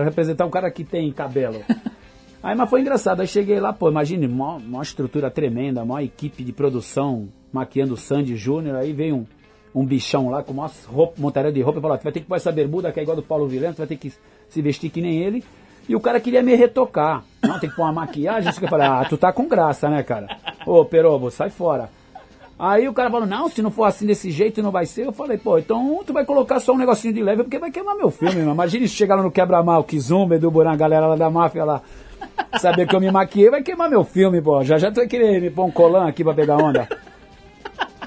representar 0.05 0.47
um 0.47 0.51
cara 0.51 0.71
que 0.71 0.85
tem 0.85 1.13
cabelo? 1.13 1.61
Aí, 2.43 2.55
mas 2.55 2.69
foi 2.69 2.83
engraçado. 2.83 3.21
Aí 3.21 3.27
cheguei 3.27 3.59
lá, 3.59 3.73
pô, 3.73 3.89
imagine, 3.89 4.27
uma, 4.27 4.57
uma 4.57 4.83
estrutura 4.83 5.31
tremenda, 5.31 5.83
uma 5.83 6.03
equipe 6.03 6.45
de 6.45 6.53
produção 6.53 7.29
maquiando 7.51 7.95
o 7.95 7.97
Sandy 7.97 8.37
Júnior. 8.37 8.77
Aí 8.77 8.93
veio 8.93 9.17
um, 9.17 9.27
um 9.75 9.87
bichão 9.87 10.29
lá 10.29 10.43
com 10.43 10.53
uma 10.53 10.71
roupa, 10.87 11.15
montaria 11.17 11.51
de 11.51 11.63
roupa 11.63 11.79
e 11.79 11.83
falou: 11.83 11.97
tu 11.97 12.05
vai 12.05 12.13
ter 12.13 12.21
que 12.21 12.27
pôr 12.27 12.35
essa 12.35 12.53
bermuda 12.53 12.93
que 12.93 13.01
é 13.01 13.03
igual 13.03 13.17
do 13.17 13.23
Paulo 13.23 13.49
Vileno, 13.49 13.73
tu 13.73 13.79
vai 13.79 13.87
ter 13.87 13.97
que 13.97 14.13
se 14.49 14.61
vestir 14.61 14.91
que 14.91 15.01
nem 15.01 15.23
ele. 15.23 15.43
E 15.89 15.95
o 15.95 16.01
cara 16.01 16.21
queria 16.21 16.43
me 16.43 16.55
retocar. 16.55 17.23
Não, 17.43 17.59
tem 17.59 17.69
que 17.69 17.77
pôr 17.77 17.83
uma 17.83 17.93
maquiagem. 17.93 18.51
Eu 18.61 18.69
falei: 18.69 18.87
ah, 18.87 19.07
tu 19.09 19.17
tá 19.17 19.33
com 19.33 19.47
graça, 19.47 19.89
né, 19.89 20.03
cara? 20.03 20.29
Ô, 20.67 20.85
Perobo, 20.85 21.31
sai 21.31 21.51
fora. 21.51 21.91
Aí 22.59 22.89
o 22.89 22.95
cara 22.95 23.11
falou, 23.11 23.27
não, 23.27 23.49
se 23.49 23.61
não 23.61 23.71
for 23.71 23.85
assim 23.85 24.07
desse 24.07 24.31
jeito 24.31 24.63
não 24.63 24.71
vai 24.71 24.87
ser. 24.87 25.07
Eu 25.07 25.13
falei, 25.13 25.37
pô, 25.37 25.59
então 25.59 26.01
tu 26.07 26.13
vai 26.13 26.25
colocar 26.25 26.61
só 26.61 26.73
um 26.73 26.79
negocinho 26.79 27.13
de 27.13 27.23
leve, 27.23 27.43
porque 27.43 27.59
vai 27.59 27.71
queimar 27.71 27.97
meu 27.97 28.11
filme, 28.11 28.37
mano. 28.37 28.53
Imagina 28.53 28.87
se 28.87 28.95
chegar 28.95 29.17
lá 29.17 29.23
no 29.23 29.31
quebra-mal, 29.31 29.83
que 29.83 29.99
zumba, 29.99 30.39
do 30.39 30.51
Buran, 30.51 30.73
a 30.73 30.77
galera 30.77 31.07
lá 31.09 31.17
da 31.17 31.29
máfia 31.29 31.65
lá, 31.65 31.83
saber 32.61 32.87
que 32.87 32.95
eu 32.95 33.01
me 33.01 33.11
maquiei, 33.11 33.51
vai 33.51 33.63
queimar 33.63 33.91
meu 33.91 34.05
filme, 34.05 34.41
pô. 34.41 34.63
Já 34.63 34.79
já 34.79 34.91
tu 34.91 34.97
vai 34.97 35.09
querer 35.09 35.41
me 35.41 35.51
pôr 35.51 35.65
um 35.65 35.71
colã 35.71 36.07
aqui 36.07 36.23
pra 36.23 36.33
pegar 36.33 36.57
onda. 36.57 36.89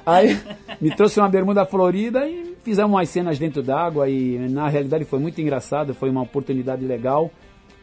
Aí 0.05 0.39
me 0.80 0.95
trouxe 0.95 1.19
uma 1.19 1.28
bermuda 1.28 1.65
florida 1.65 2.25
e 2.25 2.55
fizemos 2.63 2.91
umas 2.91 3.09
cenas 3.09 3.38
dentro 3.38 3.61
d'água 3.61 4.09
e 4.09 4.38
na 4.49 4.69
realidade 4.69 5.03
foi 5.03 5.19
muito 5.19 5.41
engraçado, 5.41 5.93
foi 5.93 6.09
uma 6.09 6.21
oportunidade 6.21 6.86
legal, 6.86 7.30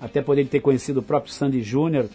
até 0.04 0.20
poder 0.20 0.46
ter 0.46 0.60
conhecido 0.60 1.00
o 1.00 1.02
próprio 1.02 1.32
Sandy 1.32 1.62
Júnior. 1.62 2.08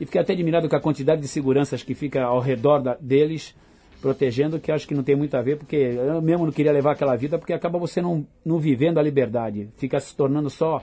E 0.00 0.04
fiquei 0.04 0.20
até 0.20 0.32
admirado 0.32 0.68
com 0.68 0.76
a 0.76 0.80
quantidade 0.80 1.20
de 1.20 1.28
seguranças 1.28 1.82
que 1.82 1.94
fica 1.94 2.22
ao 2.22 2.38
redor 2.40 2.80
da, 2.80 2.96
deles 3.00 3.54
protegendo, 4.00 4.60
que 4.60 4.70
acho 4.70 4.86
que 4.86 4.94
não 4.94 5.02
tem 5.02 5.16
muito 5.16 5.34
a 5.36 5.42
ver, 5.42 5.56
porque 5.56 5.76
eu 5.76 6.20
mesmo 6.22 6.44
não 6.44 6.52
queria 6.52 6.70
levar 6.70 6.92
aquela 6.92 7.16
vida, 7.16 7.38
porque 7.38 7.52
acaba 7.52 7.78
você 7.78 8.00
não, 8.00 8.24
não 8.44 8.58
vivendo 8.58 8.98
a 8.98 9.02
liberdade, 9.02 9.68
fica 9.76 9.98
se 9.98 10.14
tornando 10.14 10.50
só 10.50 10.82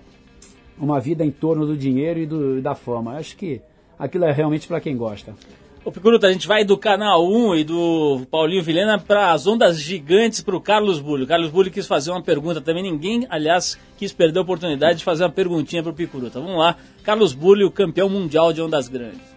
uma 0.78 1.00
vida 1.00 1.24
em 1.24 1.32
torno 1.32 1.66
do 1.66 1.78
dinheiro 1.78 2.20
e 2.20 2.26
do, 2.26 2.62
da 2.62 2.74
fama. 2.74 3.16
Acho 3.18 3.38
que 3.38 3.62
aquilo 3.98 4.26
é 4.26 4.32
realmente 4.32 4.68
para 4.68 4.82
quem 4.82 4.98
gosta. 4.98 5.36
Ô 5.84 5.92
Picuruta, 5.92 6.28
a 6.28 6.32
gente 6.32 6.48
vai 6.48 6.64
do 6.64 6.78
Canal 6.78 7.28
1 7.28 7.56
e 7.56 7.64
do 7.64 8.22
Paulinho 8.30 8.62
Vilhena 8.62 9.00
para 9.00 9.32
as 9.32 9.48
ondas 9.48 9.82
gigantes 9.82 10.40
para 10.40 10.56
o 10.56 10.62
Carlos 10.62 11.00
Bulli. 11.00 11.24
O 11.24 11.28
Carlos 11.28 11.50
Bulli 11.50 11.72
quis 11.72 11.88
fazer 11.88 12.12
uma 12.12 12.22
pergunta 12.22 12.62
também, 12.62 12.84
ninguém, 12.84 13.26
aliás, 13.32 13.80
quis 13.98 14.14
perder 14.14 14.38
a 14.38 14.42
oportunidade 14.44 15.00
de 15.00 15.04
fazer 15.04 15.24
uma 15.24 15.32
perguntinha 15.32 15.82
para 15.82 15.92
o 15.92 15.96
Picuruta. 15.96 16.40
Vamos 16.40 16.60
lá, 16.60 16.76
Carlos 17.04 17.34
Bulli, 17.34 17.64
o 17.64 17.72
campeão 17.72 18.08
mundial 18.08 18.54
de 18.54 18.62
ondas 18.62 18.88
grandes. 18.88 19.32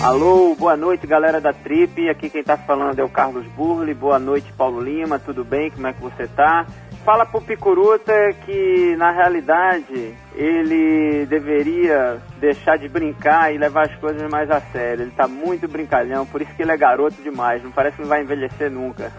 Alô, 0.00 0.54
boa 0.54 0.76
noite 0.76 1.08
galera 1.08 1.40
da 1.40 1.52
Trip, 1.52 2.08
aqui 2.08 2.30
quem 2.30 2.44
tá 2.44 2.56
falando 2.56 3.00
é 3.00 3.02
o 3.02 3.08
Carlos 3.08 3.44
Burli, 3.56 3.94
boa 3.94 4.20
noite 4.20 4.52
Paulo 4.56 4.80
Lima, 4.80 5.18
tudo 5.18 5.44
bem, 5.44 5.72
como 5.72 5.88
é 5.88 5.92
que 5.92 6.00
você 6.00 6.28
tá? 6.28 6.66
Fala 7.04 7.26
pro 7.26 7.40
Picuruta 7.40 8.12
que 8.44 8.94
na 8.96 9.10
realidade 9.10 10.14
ele 10.36 11.26
deveria 11.26 12.22
deixar 12.38 12.78
de 12.78 12.88
brincar 12.88 13.52
e 13.52 13.58
levar 13.58 13.86
as 13.88 13.96
coisas 13.96 14.30
mais 14.30 14.48
a 14.50 14.60
sério, 14.60 15.02
ele 15.02 15.10
tá 15.10 15.26
muito 15.26 15.66
brincalhão, 15.66 16.24
por 16.24 16.40
isso 16.40 16.54
que 16.54 16.62
ele 16.62 16.70
é 16.70 16.76
garoto 16.76 17.20
demais, 17.20 17.62
não 17.62 17.72
parece 17.72 17.96
que 17.96 18.02
não 18.02 18.08
vai 18.08 18.22
envelhecer 18.22 18.70
nunca. 18.70 19.12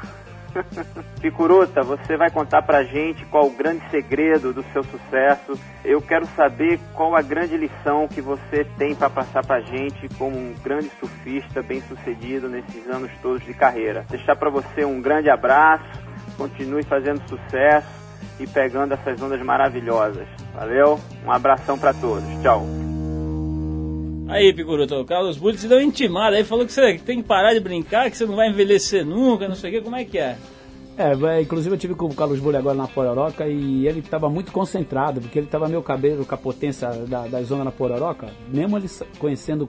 Picuruta, 1.20 1.82
você 1.82 2.16
vai 2.16 2.30
contar 2.30 2.62
pra 2.62 2.84
gente 2.84 3.26
qual 3.26 3.48
o 3.48 3.56
grande 3.56 3.82
segredo 3.90 4.54
do 4.54 4.64
seu 4.72 4.84
sucesso. 4.84 5.60
Eu 5.84 6.02
quero 6.02 6.26
saber 6.36 6.80
qual 6.94 7.16
a 7.16 7.22
grande 7.22 7.58
lição 7.58 8.08
que 8.08 8.22
você 8.22 8.66
tem 8.78 8.96
para 8.96 9.10
passar 9.10 9.46
pra 9.46 9.62
gente 9.62 10.08
como 10.18 10.38
um 10.38 10.54
grande 10.64 10.92
surfista 11.00 11.62
bem 11.62 11.82
sucedido 11.82 12.48
nesses 12.48 12.88
anos 12.88 13.12
todos 13.22 13.44
de 13.44 13.54
carreira. 13.54 14.06
Deixar 14.10 14.36
para 14.36 14.50
você 14.50 14.86
um 14.86 15.02
grande 15.02 15.30
abraço, 15.30 16.03
continue 16.34 16.84
fazendo 16.84 17.22
sucesso 17.28 17.88
e 18.40 18.48
pegando 18.48 18.94
essas 18.94 19.22
ondas 19.22 19.42
maravilhosas. 19.42 20.28
Valeu? 20.54 21.00
Um 21.26 21.32
abração 21.32 21.78
para 21.78 21.94
todos. 21.94 22.24
Tchau. 22.42 22.66
Aí, 24.28 24.54
Picuruta, 24.54 24.98
o 24.98 25.06
Carlos 25.06 25.38
Bulli 25.38 25.58
se 25.58 25.68
deu 25.68 25.82
intimado 25.82 26.36
aí, 26.36 26.44
falou 26.44 26.66
que 26.66 26.72
você 26.72 26.98
tem 26.98 27.22
que 27.22 27.28
parar 27.28 27.54
de 27.54 27.60
brincar, 27.60 28.10
que 28.10 28.18
você 28.18 28.26
não 28.26 28.36
vai 28.36 28.50
envelhecer 28.50 29.06
nunca, 29.06 29.48
não 29.48 29.56
sei 29.56 29.70
o 29.70 29.74
que, 29.74 29.82
como 29.82 29.96
é 29.96 30.06
que 30.06 30.18
é? 30.18 30.38
É, 30.98 31.42
inclusive 31.42 31.74
eu 31.74 31.80
tive 31.80 31.96
com 31.96 32.06
o 32.06 32.14
Carlos 32.14 32.40
Bulli 32.40 32.58
agora 32.58 32.76
na 32.76 32.88
Pororoca 32.88 33.48
e 33.48 33.88
ele 33.88 34.00
estava 34.00 34.30
muito 34.30 34.52
concentrado, 34.52 35.20
porque 35.20 35.40
ele 35.40 35.48
estava 35.48 35.68
meio 35.68 35.82
cabelo 35.82 36.24
com 36.26 36.36
a 36.36 36.38
potência 36.38 36.90
da, 37.08 37.28
da 37.28 37.42
zona 37.42 37.64
na 37.64 37.72
Pororoca, 37.72 38.28
mesmo 38.48 38.78
ele 38.78 38.88
conhecendo 39.18 39.68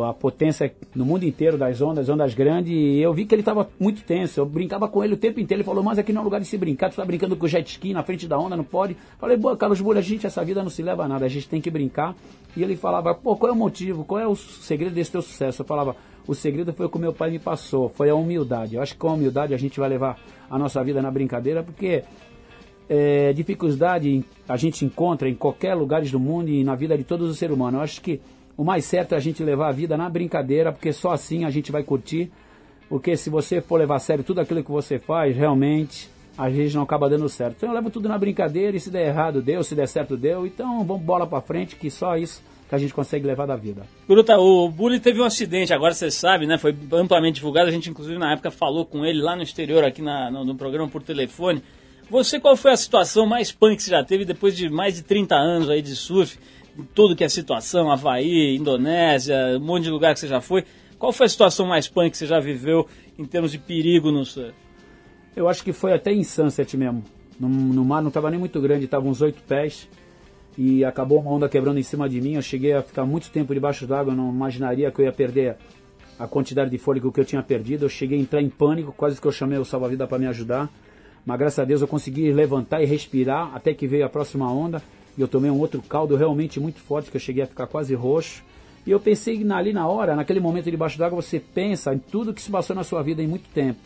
a 0.00 0.14
potência 0.14 0.72
no 0.94 1.04
mundo 1.04 1.24
inteiro 1.24 1.58
das 1.58 1.82
ondas, 1.82 2.08
ondas 2.08 2.32
grandes, 2.34 2.72
e 2.72 3.00
eu 3.00 3.12
vi 3.12 3.26
que 3.26 3.34
ele 3.34 3.42
estava 3.42 3.68
muito 3.78 4.02
tenso. 4.04 4.40
Eu 4.40 4.46
brincava 4.46 4.88
com 4.88 5.02
ele 5.02 5.14
o 5.14 5.16
tempo 5.16 5.40
inteiro. 5.40 5.60
Ele 5.60 5.66
falou, 5.66 5.82
mas 5.82 5.98
aqui 5.98 6.12
não 6.12 6.22
é 6.22 6.24
lugar 6.24 6.40
de 6.40 6.46
se 6.46 6.56
brincar, 6.56 6.88
tu 6.88 6.92
está 6.92 7.04
brincando 7.04 7.36
com 7.36 7.44
o 7.44 7.48
jet 7.48 7.68
ski 7.68 7.92
na 7.92 8.02
frente 8.02 8.28
da 8.28 8.38
onda, 8.38 8.56
não 8.56 8.64
pode. 8.64 8.96
Falei, 9.18 9.36
boa, 9.36 9.56
Carlos 9.56 9.80
Bulli, 9.80 9.98
a 9.98 10.02
gente, 10.02 10.26
essa 10.26 10.44
vida 10.44 10.62
não 10.62 10.70
se 10.70 10.82
leva 10.82 11.04
a 11.04 11.08
nada, 11.08 11.26
a 11.26 11.28
gente 11.28 11.48
tem 11.48 11.60
que 11.60 11.70
brincar. 11.70 12.14
E 12.56 12.62
ele 12.62 12.76
falava, 12.76 13.14
pô, 13.14 13.36
qual 13.36 13.50
é 13.50 13.52
o 13.52 13.58
motivo, 13.58 14.04
qual 14.04 14.20
é 14.20 14.26
o 14.26 14.36
segredo 14.36 14.94
desse 14.94 15.10
teu 15.10 15.22
sucesso? 15.22 15.62
Eu 15.62 15.66
falava, 15.66 15.96
o 16.26 16.34
segredo 16.34 16.72
foi 16.72 16.86
o 16.86 16.88
que 16.88 16.96
o 16.96 17.00
meu 17.00 17.12
pai 17.12 17.30
me 17.30 17.38
passou, 17.38 17.88
foi 17.88 18.08
a 18.08 18.14
humildade. 18.14 18.76
Eu 18.76 18.82
acho 18.82 18.94
que 18.94 18.98
com 18.98 19.08
a 19.08 19.14
humildade 19.14 19.52
a 19.52 19.58
gente 19.58 19.80
vai 19.80 19.88
levar 19.88 20.18
a 20.48 20.58
nossa 20.58 20.82
vida 20.84 21.02
na 21.02 21.10
brincadeira, 21.10 21.62
porque 21.62 22.04
é, 22.88 23.32
dificuldade 23.32 24.24
a 24.48 24.56
gente 24.56 24.84
encontra 24.84 25.28
em 25.28 25.34
qualquer 25.34 25.74
lugar 25.74 26.02
do 26.02 26.20
mundo 26.20 26.48
e 26.50 26.62
na 26.62 26.74
vida 26.74 26.96
de 26.96 27.04
todos 27.04 27.30
os 27.30 27.38
seres 27.38 27.54
humanos. 27.54 27.78
Eu 27.78 27.84
acho 27.84 28.00
que 28.00 28.20
o 28.62 28.64
mais 28.64 28.84
certo 28.84 29.12
é 29.12 29.16
a 29.16 29.20
gente 29.20 29.42
levar 29.42 29.70
a 29.70 29.72
vida 29.72 29.96
na 29.96 30.08
brincadeira, 30.08 30.70
porque 30.70 30.92
só 30.92 31.10
assim 31.10 31.44
a 31.44 31.50
gente 31.50 31.72
vai 31.72 31.82
curtir. 31.82 32.30
Porque 32.88 33.16
se 33.16 33.28
você 33.28 33.60
for 33.60 33.76
levar 33.76 33.96
a 33.96 33.98
sério 33.98 34.22
tudo 34.22 34.40
aquilo 34.40 34.62
que 34.62 34.70
você 34.70 35.00
faz, 35.00 35.34
realmente 35.36 36.08
a 36.38 36.48
gente 36.48 36.76
não 36.76 36.84
acaba 36.84 37.10
dando 37.10 37.28
certo. 37.28 37.56
Então 37.56 37.70
eu 37.70 37.74
levo 37.74 37.90
tudo 37.90 38.08
na 38.08 38.16
brincadeira 38.16 38.76
e 38.76 38.78
se 38.78 38.88
der 38.88 39.08
errado 39.08 39.42
deu, 39.42 39.64
se 39.64 39.74
der 39.74 39.88
certo 39.88 40.16
deu. 40.16 40.46
Então 40.46 40.84
vamos 40.84 41.02
bola 41.02 41.26
para 41.26 41.40
frente 41.40 41.74
que 41.74 41.90
só 41.90 42.16
isso 42.16 42.40
que 42.68 42.74
a 42.76 42.78
gente 42.78 42.94
consegue 42.94 43.26
levar 43.26 43.46
da 43.46 43.56
vida. 43.56 43.82
Gruta, 44.08 44.38
o 44.38 44.68
Bully 44.68 45.00
teve 45.00 45.20
um 45.20 45.24
acidente, 45.24 45.74
agora 45.74 45.92
você 45.92 46.08
sabe, 46.08 46.46
né? 46.46 46.56
Foi 46.56 46.72
amplamente 46.92 47.40
divulgado. 47.40 47.68
A 47.68 47.72
gente 47.72 47.90
inclusive 47.90 48.16
na 48.16 48.32
época 48.32 48.52
falou 48.52 48.86
com 48.86 49.04
ele 49.04 49.20
lá 49.20 49.34
no 49.34 49.42
exterior, 49.42 49.82
aqui 49.82 50.00
na, 50.00 50.30
no, 50.30 50.44
no 50.44 50.54
programa 50.54 50.88
por 50.88 51.02
telefone. 51.02 51.64
Você, 52.08 52.38
qual 52.38 52.56
foi 52.56 52.70
a 52.70 52.76
situação 52.76 53.26
mais 53.26 53.50
punk 53.50 53.74
que 53.74 53.82
você 53.82 53.90
já 53.90 54.04
teve 54.04 54.24
depois 54.24 54.56
de 54.56 54.68
mais 54.68 54.94
de 54.94 55.02
30 55.02 55.34
anos 55.34 55.68
aí 55.68 55.82
de 55.82 55.96
surf? 55.96 56.38
Tudo 56.94 57.16
que 57.16 57.24
é 57.24 57.28
situação, 57.28 57.90
Havaí, 57.90 58.56
Indonésia, 58.56 59.36
um 59.56 59.60
monte 59.60 59.84
de 59.84 59.90
lugar 59.90 60.14
que 60.14 60.20
você 60.20 60.28
já 60.28 60.40
foi. 60.40 60.64
Qual 60.98 61.12
foi 61.12 61.26
a 61.26 61.28
situação 61.28 61.66
mais 61.66 61.88
punk 61.88 62.12
que 62.12 62.16
você 62.16 62.26
já 62.26 62.38
viveu 62.38 62.86
em 63.18 63.24
termos 63.24 63.50
de 63.50 63.58
perigo 63.58 64.10
no 64.10 64.24
surf? 64.24 64.54
Eu 65.34 65.48
acho 65.48 65.64
que 65.64 65.72
foi 65.72 65.92
até 65.92 66.12
em 66.12 66.22
Sunset 66.22 66.76
mesmo. 66.76 67.02
No, 67.40 67.48
no 67.48 67.84
mar 67.84 68.00
não 68.00 68.08
estava 68.08 68.30
nem 68.30 68.38
muito 68.38 68.60
grande, 68.60 68.84
estava 68.84 69.06
uns 69.08 69.20
oito 69.20 69.42
pés. 69.42 69.88
E 70.56 70.84
acabou 70.84 71.18
uma 71.18 71.30
onda 71.30 71.48
quebrando 71.48 71.78
em 71.78 71.82
cima 71.82 72.08
de 72.08 72.20
mim. 72.20 72.34
Eu 72.34 72.42
cheguei 72.42 72.74
a 72.74 72.82
ficar 72.82 73.06
muito 73.06 73.30
tempo 73.30 73.54
debaixo 73.54 73.86
d'água. 73.86 74.12
Eu 74.12 74.16
não 74.16 74.30
imaginaria 74.30 74.90
que 74.90 75.00
eu 75.00 75.06
ia 75.06 75.12
perder 75.12 75.56
a 76.18 76.26
quantidade 76.26 76.70
de 76.70 76.78
fôlego 76.78 77.10
que 77.10 77.18
eu 77.18 77.24
tinha 77.24 77.42
perdido. 77.42 77.86
Eu 77.86 77.88
cheguei 77.88 78.18
a 78.18 78.20
entrar 78.20 78.42
em 78.42 78.50
pânico, 78.50 78.92
quase 78.92 79.20
que 79.20 79.26
eu 79.26 79.32
chamei 79.32 79.58
o 79.58 79.64
salva-vida 79.64 80.06
para 80.06 80.18
me 80.18 80.26
ajudar. 80.26 80.70
Mas 81.24 81.38
graças 81.38 81.58
a 81.58 81.64
Deus 81.64 81.80
eu 81.80 81.88
consegui 81.88 82.30
levantar 82.32 82.82
e 82.82 82.84
respirar 82.84 83.50
até 83.54 83.72
que 83.72 83.86
veio 83.86 84.04
a 84.04 84.08
próxima 84.08 84.52
onda. 84.52 84.82
E 85.16 85.20
eu 85.20 85.28
tomei 85.28 85.50
um 85.50 85.58
outro 85.58 85.82
caldo 85.82 86.16
realmente 86.16 86.58
muito 86.58 86.80
forte, 86.80 87.10
que 87.10 87.16
eu 87.16 87.20
cheguei 87.20 87.42
a 87.42 87.46
ficar 87.46 87.66
quase 87.66 87.94
roxo. 87.94 88.42
E 88.86 88.90
eu 88.90 88.98
pensei 88.98 89.46
ali 89.52 89.72
na 89.72 89.86
hora, 89.86 90.16
naquele 90.16 90.40
momento 90.40 90.70
debaixo 90.70 90.98
d'água, 90.98 91.20
você 91.20 91.38
pensa 91.38 91.94
em 91.94 91.98
tudo 91.98 92.34
que 92.34 92.42
se 92.42 92.50
passou 92.50 92.74
na 92.74 92.82
sua 92.82 93.02
vida 93.02 93.22
em 93.22 93.28
muito 93.28 93.48
tempo. 93.50 93.80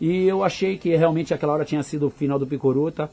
E 0.00 0.26
eu 0.26 0.42
achei 0.42 0.76
que 0.76 0.94
realmente 0.96 1.32
aquela 1.32 1.52
hora 1.52 1.64
tinha 1.64 1.82
sido 1.82 2.06
o 2.06 2.10
final 2.10 2.38
do 2.38 2.46
Picoruta, 2.46 3.10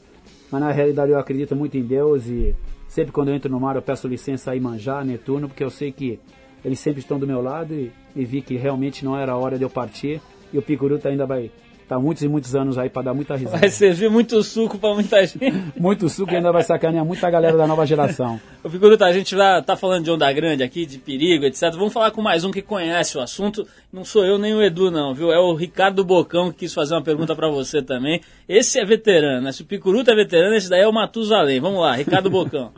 mas 0.50 0.60
na 0.60 0.72
realidade 0.72 1.12
eu 1.12 1.18
acredito 1.18 1.54
muito 1.54 1.76
em 1.76 1.82
Deus 1.82 2.26
e 2.26 2.54
sempre 2.88 3.12
quando 3.12 3.28
eu 3.28 3.34
entro 3.34 3.50
no 3.50 3.60
mar 3.60 3.76
eu 3.76 3.82
peço 3.82 4.08
licença 4.08 4.50
a 4.50 4.56
Imanjá, 4.56 5.04
Netuno, 5.04 5.48
porque 5.48 5.62
eu 5.62 5.70
sei 5.70 5.92
que 5.92 6.18
eles 6.64 6.78
sempre 6.80 7.00
estão 7.00 7.18
do 7.18 7.26
meu 7.26 7.40
lado 7.40 7.72
e, 7.72 7.92
e 8.14 8.24
vi 8.24 8.42
que 8.42 8.56
realmente 8.56 9.04
não 9.04 9.16
era 9.16 9.32
a 9.32 9.36
hora 9.36 9.56
de 9.56 9.64
eu 9.64 9.70
partir 9.70 10.20
e 10.52 10.58
o 10.58 10.62
Picoruta 10.62 11.08
ainda 11.08 11.24
vai 11.24 11.50
Tá 11.88 11.98
muitos 11.98 12.22
e 12.22 12.28
muitos 12.28 12.54
anos 12.54 12.78
aí 12.78 12.88
para 12.88 13.02
dar 13.02 13.14
muita 13.14 13.36
risada. 13.36 13.58
Vai 13.58 13.68
servir 13.68 14.08
muito 14.08 14.42
suco 14.42 14.78
para 14.78 14.94
muita 14.94 15.26
gente. 15.26 15.52
muito 15.78 16.08
suco 16.08 16.32
e 16.32 16.36
ainda 16.36 16.50
vai 16.50 16.62
sacanear 16.62 17.04
muita 17.04 17.28
galera 17.28 17.56
da 17.56 17.66
nova 17.66 17.84
geração. 17.84 18.40
O 18.64 18.70
Figuruta, 18.70 19.04
a 19.04 19.12
gente 19.12 19.36
já 19.36 19.60
tá 19.60 19.76
falando 19.76 20.04
de 20.04 20.10
onda 20.10 20.32
grande 20.32 20.62
aqui, 20.62 20.86
de 20.86 20.98
perigo, 20.98 21.44
etc. 21.44 21.70
Vamos 21.72 21.92
falar 21.92 22.10
com 22.10 22.22
mais 22.22 22.44
um 22.44 22.50
que 22.50 22.62
conhece 22.62 23.18
o 23.18 23.20
assunto. 23.20 23.66
Não 23.92 24.04
sou 24.04 24.24
eu 24.24 24.38
nem 24.38 24.54
o 24.54 24.62
Edu, 24.62 24.90
não, 24.90 25.12
viu? 25.12 25.32
É 25.32 25.38
o 25.38 25.54
Ricardo 25.54 26.04
Bocão 26.04 26.50
que 26.50 26.60
quis 26.60 26.72
fazer 26.72 26.94
uma 26.94 27.02
pergunta 27.02 27.34
para 27.34 27.48
você 27.48 27.82
também. 27.82 28.20
Esse 28.48 28.78
é 28.78 28.84
veterano, 28.84 29.42
né? 29.42 29.52
Se 29.52 29.62
o 29.62 29.66
Picuruta 29.66 30.12
é 30.12 30.14
veterano, 30.14 30.54
esse 30.54 30.70
daí 30.70 30.82
é 30.82 30.88
o 30.88 30.92
Matusalém. 30.92 31.60
Vamos 31.60 31.80
lá, 31.80 31.94
Ricardo 31.94 32.30
Bocão. 32.30 32.72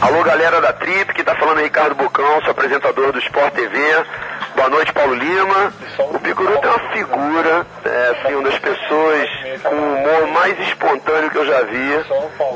Alô, 0.00 0.22
galera 0.24 0.60
da 0.60 0.72
Trip, 0.72 1.14
que 1.14 1.22
tá 1.22 1.34
falando 1.36 1.60
é 1.60 1.64
Ricardo 1.64 1.94
Bocão, 1.94 2.40
sou 2.42 2.50
apresentador 2.50 3.12
do 3.12 3.18
Sport 3.20 3.54
TV. 3.54 3.78
Boa 4.54 4.68
noite, 4.68 4.92
Paulo 4.92 5.14
Lima. 5.14 5.72
O 5.98 6.18
Picuruta 6.20 6.66
é 6.66 6.70
uma 6.70 6.92
figura, 6.92 7.66
é, 7.84 8.10
assim, 8.10 8.34
uma 8.34 8.48
das 8.48 8.58
pessoas 8.60 9.28
com 9.62 9.74
o 9.74 9.94
humor 9.94 10.26
mais 10.28 10.58
espontâneo 10.60 11.30
que 11.30 11.36
eu 11.38 11.46
já 11.46 11.60
vi. 11.62 12.04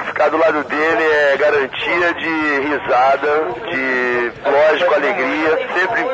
Ficar 0.06 0.28
do 0.28 0.36
lado 0.36 0.62
dele 0.64 1.02
é 1.02 1.36
garantia 1.36 2.14
de 2.14 2.60
risada, 2.60 3.48
de, 3.68 4.32
lógico, 4.48 4.94
alegria. 4.94 5.68
Sempre 5.74 6.06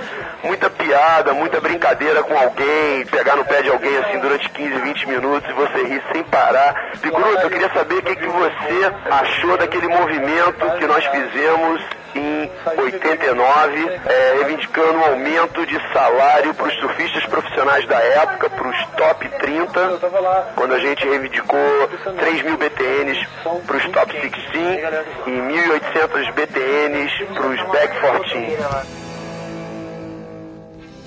muita 0.42 0.70
piada, 0.70 1.34
muita 1.34 1.60
brincadeira 1.60 2.22
com 2.22 2.36
alguém, 2.36 3.04
pegar 3.06 3.36
no 3.36 3.44
pé 3.44 3.60
de 3.60 3.68
alguém 3.68 3.96
assim 3.98 4.18
durante 4.20 4.48
15, 4.48 4.78
20 4.80 5.08
minutos 5.08 5.50
e 5.50 5.52
você 5.52 5.84
rir 5.84 6.02
sem 6.12 6.22
parar. 6.24 6.92
Picuruta, 7.00 7.42
eu 7.42 7.50
queria 7.50 7.70
saber 7.72 7.96
o 7.96 8.02
que, 8.02 8.16
que 8.16 8.26
você 8.26 8.92
achou 9.10 9.56
daquele 9.58 9.88
movimento 9.88 10.78
que 10.78 10.86
nós 10.86 11.04
fizemos 11.04 11.82
em 12.14 12.50
89, 12.80 13.88
é, 14.06 14.34
reivindicando 14.38 14.98
um 14.98 15.04
aumento 15.04 15.66
de 15.66 15.76
salário 15.92 16.54
para 16.54 16.68
os 16.68 16.74
surfistas 16.74 17.26
profissionais 17.26 17.86
da 17.86 17.98
época, 17.98 18.50
para 18.50 18.68
os 18.68 18.86
top 18.96 19.28
30, 19.28 19.98
quando 20.54 20.74
a 20.74 20.78
gente 20.78 21.04
reivindicou 21.04 21.88
3 22.18 22.42
mil 22.42 22.56
BTNs 22.56 23.26
para 23.66 23.76
os 23.76 23.84
top 23.90 24.12
16 24.12 24.34
e 25.26 25.30
1.800 25.30 26.32
BTNs 26.32 27.24
para 27.34 27.46
os 27.46 27.72
back 27.72 28.00
14. 28.00 29.04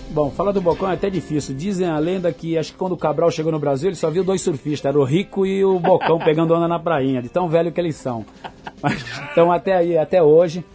Bom, 0.09 0.31
falar 0.31 0.51
do 0.51 0.59
Bocão 0.59 0.89
é 0.89 0.95
até 0.95 1.11
difícil. 1.11 1.53
Dizem 1.53 1.87
a 1.87 1.99
lenda 1.99 2.33
que 2.33 2.57
acho 2.57 2.71
que 2.71 2.77
quando 2.77 2.93
o 2.93 2.97
Cabral 2.97 3.29
chegou 3.29 3.51
no 3.51 3.59
Brasil, 3.59 3.89
ele 3.89 3.95
só 3.95 4.09
viu 4.09 4.23
dois 4.23 4.41
surfistas, 4.41 4.89
era 4.89 4.97
o 4.97 5.03
Rico 5.03 5.45
e 5.45 5.63
o 5.63 5.79
Bocão 5.79 6.17
pegando 6.17 6.55
onda 6.55 6.67
na 6.67 6.79
prainha, 6.79 7.21
de 7.21 7.29
tão 7.29 7.47
velho 7.47 7.71
que 7.71 7.79
eles 7.79 7.97
são. 7.97 8.25
Mas, 8.81 9.05
então 9.31 9.51
até 9.51 9.75
aí, 9.75 9.95
até 9.95 10.23
hoje. 10.23 10.65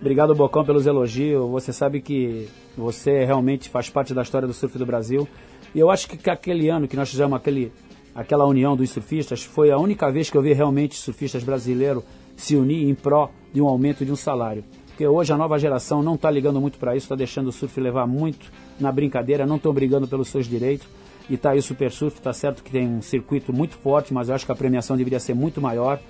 Obrigado, 0.00 0.32
Bocão, 0.32 0.64
pelos 0.64 0.86
elogios. 0.86 1.50
Você 1.50 1.72
sabe 1.72 2.00
que 2.00 2.48
você 2.76 3.24
realmente 3.24 3.68
faz 3.68 3.90
parte 3.90 4.14
da 4.14 4.22
história 4.22 4.46
do 4.46 4.54
surf 4.54 4.78
do 4.78 4.86
Brasil. 4.86 5.26
E 5.74 5.78
eu 5.80 5.90
acho 5.90 6.08
que 6.08 6.30
aquele 6.30 6.68
ano 6.68 6.86
que 6.86 6.96
nós 6.96 7.10
fizemos 7.10 7.36
aquele, 7.36 7.72
aquela 8.14 8.46
união 8.46 8.76
dos 8.76 8.90
surfistas 8.90 9.42
foi 9.42 9.72
a 9.72 9.76
única 9.76 10.10
vez 10.10 10.30
que 10.30 10.36
eu 10.36 10.42
vi 10.42 10.52
realmente 10.52 10.94
surfistas 10.94 11.42
brasileiros 11.42 12.04
se 12.36 12.54
unir 12.54 12.88
em 12.88 12.94
pró 12.94 13.30
de 13.52 13.60
um 13.60 13.66
aumento 13.66 14.04
de 14.04 14.12
um 14.12 14.16
salário. 14.16 14.64
Porque 14.86 15.04
hoje 15.06 15.32
a 15.32 15.36
nova 15.36 15.58
geração 15.58 16.00
não 16.00 16.14
está 16.14 16.30
ligando 16.30 16.60
muito 16.60 16.78
para 16.78 16.94
isso, 16.94 17.04
está 17.04 17.16
deixando 17.16 17.48
o 17.48 17.52
surf 17.52 17.80
levar 17.80 18.06
muito 18.06 18.50
na 18.78 18.92
brincadeira, 18.92 19.46
não 19.46 19.56
estão 19.56 19.72
brigando 19.72 20.06
pelos 20.06 20.28
seus 20.28 20.46
direitos. 20.46 20.86
E 21.28 21.36
tá 21.36 21.50
aí 21.50 21.58
o 21.58 21.62
Super 21.62 21.90
Surf, 21.90 22.16
está 22.16 22.32
certo 22.32 22.62
que 22.62 22.70
tem 22.70 22.88
um 22.88 23.02
circuito 23.02 23.52
muito 23.52 23.76
forte, 23.76 24.14
mas 24.14 24.28
eu 24.28 24.34
acho 24.34 24.46
que 24.46 24.52
a 24.52 24.54
premiação 24.54 24.96
deveria 24.96 25.20
ser 25.20 25.34
muito 25.34 25.60
maior. 25.60 26.00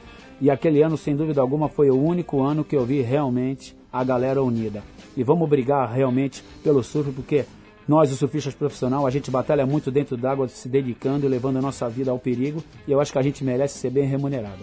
E 0.40 0.50
aquele 0.50 0.82
ano, 0.82 0.96
sem 0.96 1.16
dúvida 1.16 1.40
alguma, 1.40 1.68
foi 1.68 1.90
o 1.90 2.00
único 2.00 2.42
ano 2.42 2.64
que 2.64 2.76
eu 2.76 2.84
vi 2.84 3.00
realmente 3.00 3.76
a 3.92 4.04
galera 4.04 4.42
unida. 4.42 4.82
E 5.16 5.22
vamos 5.22 5.48
brigar 5.48 5.90
realmente 5.92 6.44
pelo 6.62 6.82
surf, 6.82 7.10
porque 7.12 7.44
nós, 7.88 8.12
os 8.12 8.18
surfistas 8.18 8.54
profissionais, 8.54 9.04
a 9.04 9.10
gente 9.10 9.30
batalha 9.30 9.66
muito 9.66 9.90
dentro 9.90 10.16
d'água, 10.16 10.46
se 10.46 10.68
dedicando 10.68 11.26
e 11.26 11.28
levando 11.28 11.56
a 11.56 11.62
nossa 11.62 11.88
vida 11.88 12.10
ao 12.10 12.18
perigo. 12.18 12.62
E 12.86 12.92
eu 12.92 13.00
acho 13.00 13.10
que 13.10 13.18
a 13.18 13.22
gente 13.22 13.42
merece 13.42 13.78
ser 13.78 13.90
bem 13.90 14.06
remunerado. 14.06 14.62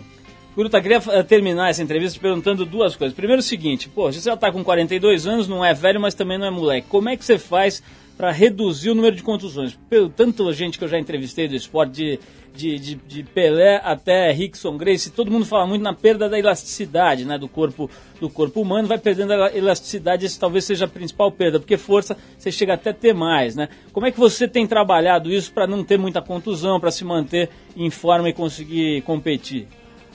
Guruta, 0.56 0.82
queria 0.82 1.02
eh, 1.10 1.24
terminar 1.24 1.70
essa 1.70 1.84
entrevista 1.84 2.18
perguntando 2.18 2.66
duas 2.66 2.96
coisas. 2.96 3.14
Primeiro 3.14 3.42
o 3.42 3.44
seguinte, 3.44 3.90
pô, 3.90 4.10
você 4.10 4.22
já 4.22 4.36
está 4.36 4.50
com 4.50 4.64
42 4.64 5.28
anos, 5.28 5.50
não 5.50 5.66
é 5.66 5.74
velho, 5.74 6.00
mas 6.00 6.14
também 6.14 6.38
não 6.38 6.46
é 6.46 6.52
moleque. 6.52 6.88
Como 6.88 7.10
é 7.10 7.18
que 7.18 7.26
você 7.26 7.38
faz 7.38 7.84
para 8.18 8.32
reduzir 8.32 8.90
o 8.90 8.96
número 8.96 9.16
de 9.16 9.24
contusões. 9.24 9.78
Pelo 9.90 10.10
tanto 10.10 10.52
gente 10.54 10.78
que 10.78 10.84
eu 10.84 10.88
já 10.88 10.98
entrevistei 10.98 11.48
do 11.48 11.56
esporte, 11.56 11.92
de, 11.92 12.20
de, 12.56 12.80
de, 12.80 12.96
de, 12.96 13.24
Pelé 13.24 13.82
até 13.84 14.32
Rickson 14.32 14.78
Grace, 14.78 15.12
todo 15.12 15.30
mundo 15.30 15.46
fala 15.46 15.68
muito 15.68 15.82
na 15.82 15.94
perda 15.94 16.30
da 16.30 16.40
elasticidade 16.40 17.26
né, 17.26 17.38
do, 17.38 17.50
corpo, 17.50 17.90
do 18.20 18.30
corpo 18.30 18.62
humano, 18.62 18.88
vai 18.88 18.98
perdendo 18.98 19.34
a 19.34 19.56
elasticidade, 19.56 20.26
esse 20.26 20.40
talvez 20.40 20.64
seja 20.64 20.86
a 20.86 20.88
principal 20.88 21.32
perda, 21.32 21.60
porque 21.60 21.78
força 21.78 22.18
você 22.38 22.52
chega 22.52 22.76
até 22.76 22.92
a 22.92 22.94
ter 22.94 23.14
mais. 23.14 23.56
Né? 23.56 23.68
Como 23.92 24.06
é 24.06 24.12
que 24.12 24.20
você 24.20 24.48
tem 24.48 24.66
trabalhado 24.66 25.32
isso 25.32 25.52
para 25.52 25.68
não 25.68 25.84
ter 25.84 25.98
muita 25.98 26.22
contusão, 26.22 26.80
para 26.80 26.92
se 26.92 27.04
manter 27.04 27.50
em 27.76 27.90
forma 27.90 28.30
e 28.30 28.34
conseguir 28.34 29.02
competir? 29.02 29.68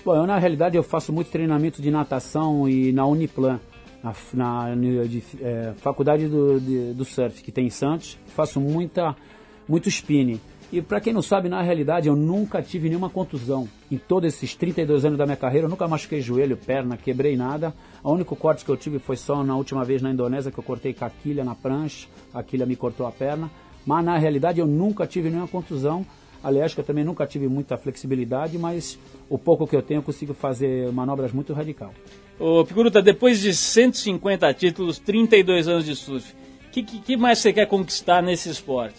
Bom, 0.03 0.17
eu 0.17 0.27
na 0.27 0.39
realidade 0.39 0.77
eu 0.77 0.83
faço 0.83 1.13
muito 1.13 1.31
treinamento 1.31 1.83
de 1.83 1.91
natação 1.91 2.67
e 2.67 2.91
na 2.91 3.05
Uniplan 3.05 3.61
na, 4.03 4.15
na 4.35 4.75
de, 5.05 5.23
é, 5.41 5.73
faculdade 5.77 6.27
do, 6.29 6.61
de, 6.61 6.93
do 6.95 7.05
surf 7.05 7.43
que 7.43 7.53
tem 7.53 7.67
em 7.67 7.71
Santos, 7.71 8.19
faço 8.27 8.61
muita, 8.61 9.15
muito 9.69 9.89
spinning. 9.89 10.41
E 10.73 10.81
para 10.81 11.01
quem 11.01 11.13
não 11.13 11.21
sabe, 11.21 11.49
na 11.49 11.61
realidade 11.63 12.07
eu 12.07 12.15
nunca 12.15 12.63
tive 12.63 12.89
nenhuma 12.89 13.11
contusão. 13.11 13.69
Em 13.91 13.99
todos 13.99 14.33
esses 14.33 14.55
32 14.55 15.05
anos 15.05 15.19
da 15.19 15.27
minha 15.27 15.37
carreira, 15.37 15.67
eu 15.67 15.71
nunca 15.71 15.89
machuquei 15.89 16.21
joelho, 16.21 16.57
perna, 16.57 16.97
quebrei 16.97 17.37
nada. 17.37 17.75
O 18.05 18.13
único 18.13 18.37
corte 18.37 18.65
que 18.65 18.71
eu 18.71 18.77
tive 18.77 19.01
foi 19.01 19.17
só 19.17 19.43
na 19.43 19.57
última 19.57 19.85
vez 19.85 20.01
na 20.01 20.13
Indonésia, 20.13 20.53
que 20.53 20.59
eu 20.59 20.63
cortei 20.63 20.95
com 20.95 21.05
a 21.05 21.11
quilha 21.11 21.43
na 21.43 21.57
prancha, 21.57 22.07
a 22.33 22.41
quilha 22.41 22.65
me 22.65 22.77
cortou 22.77 23.05
a 23.05 23.11
perna. 23.11 23.51
Mas 23.85 24.05
na 24.05 24.17
realidade 24.17 24.61
eu 24.61 24.67
nunca 24.67 25.09
tive 25.09 25.29
nenhuma 25.29 25.49
contusão. 25.49 26.07
Aliás, 26.43 26.73
que 26.73 26.81
eu 26.81 26.85
também 26.85 27.05
nunca 27.05 27.27
tive 27.27 27.49
muita 27.49 27.77
flexibilidade, 27.77 28.57
mas 28.57 28.97
o 29.29 29.37
pouco 29.37 29.67
que 29.67 29.75
eu 29.75 29.83
tenho 29.83 29.99
eu 29.99 30.03
consigo 30.03 30.33
fazer 30.35 30.91
manobras 30.93 31.33
muito 31.33 31.53
radical. 31.53 31.93
Ô, 32.41 32.65
Picuruta, 32.65 33.03
depois 33.03 33.39
de 33.39 33.55
150 33.55 34.55
títulos, 34.55 34.99
32 34.99 35.69
anos 35.69 35.85
de 35.85 35.95
surf, 35.95 36.33
o 36.67 36.71
que, 36.71 36.83
que, 36.83 37.15
mais 37.15 37.39
você 37.39 37.53
quer 37.53 37.67
conquistar 37.67 38.23
nesse 38.23 38.49
esporte? 38.49 38.97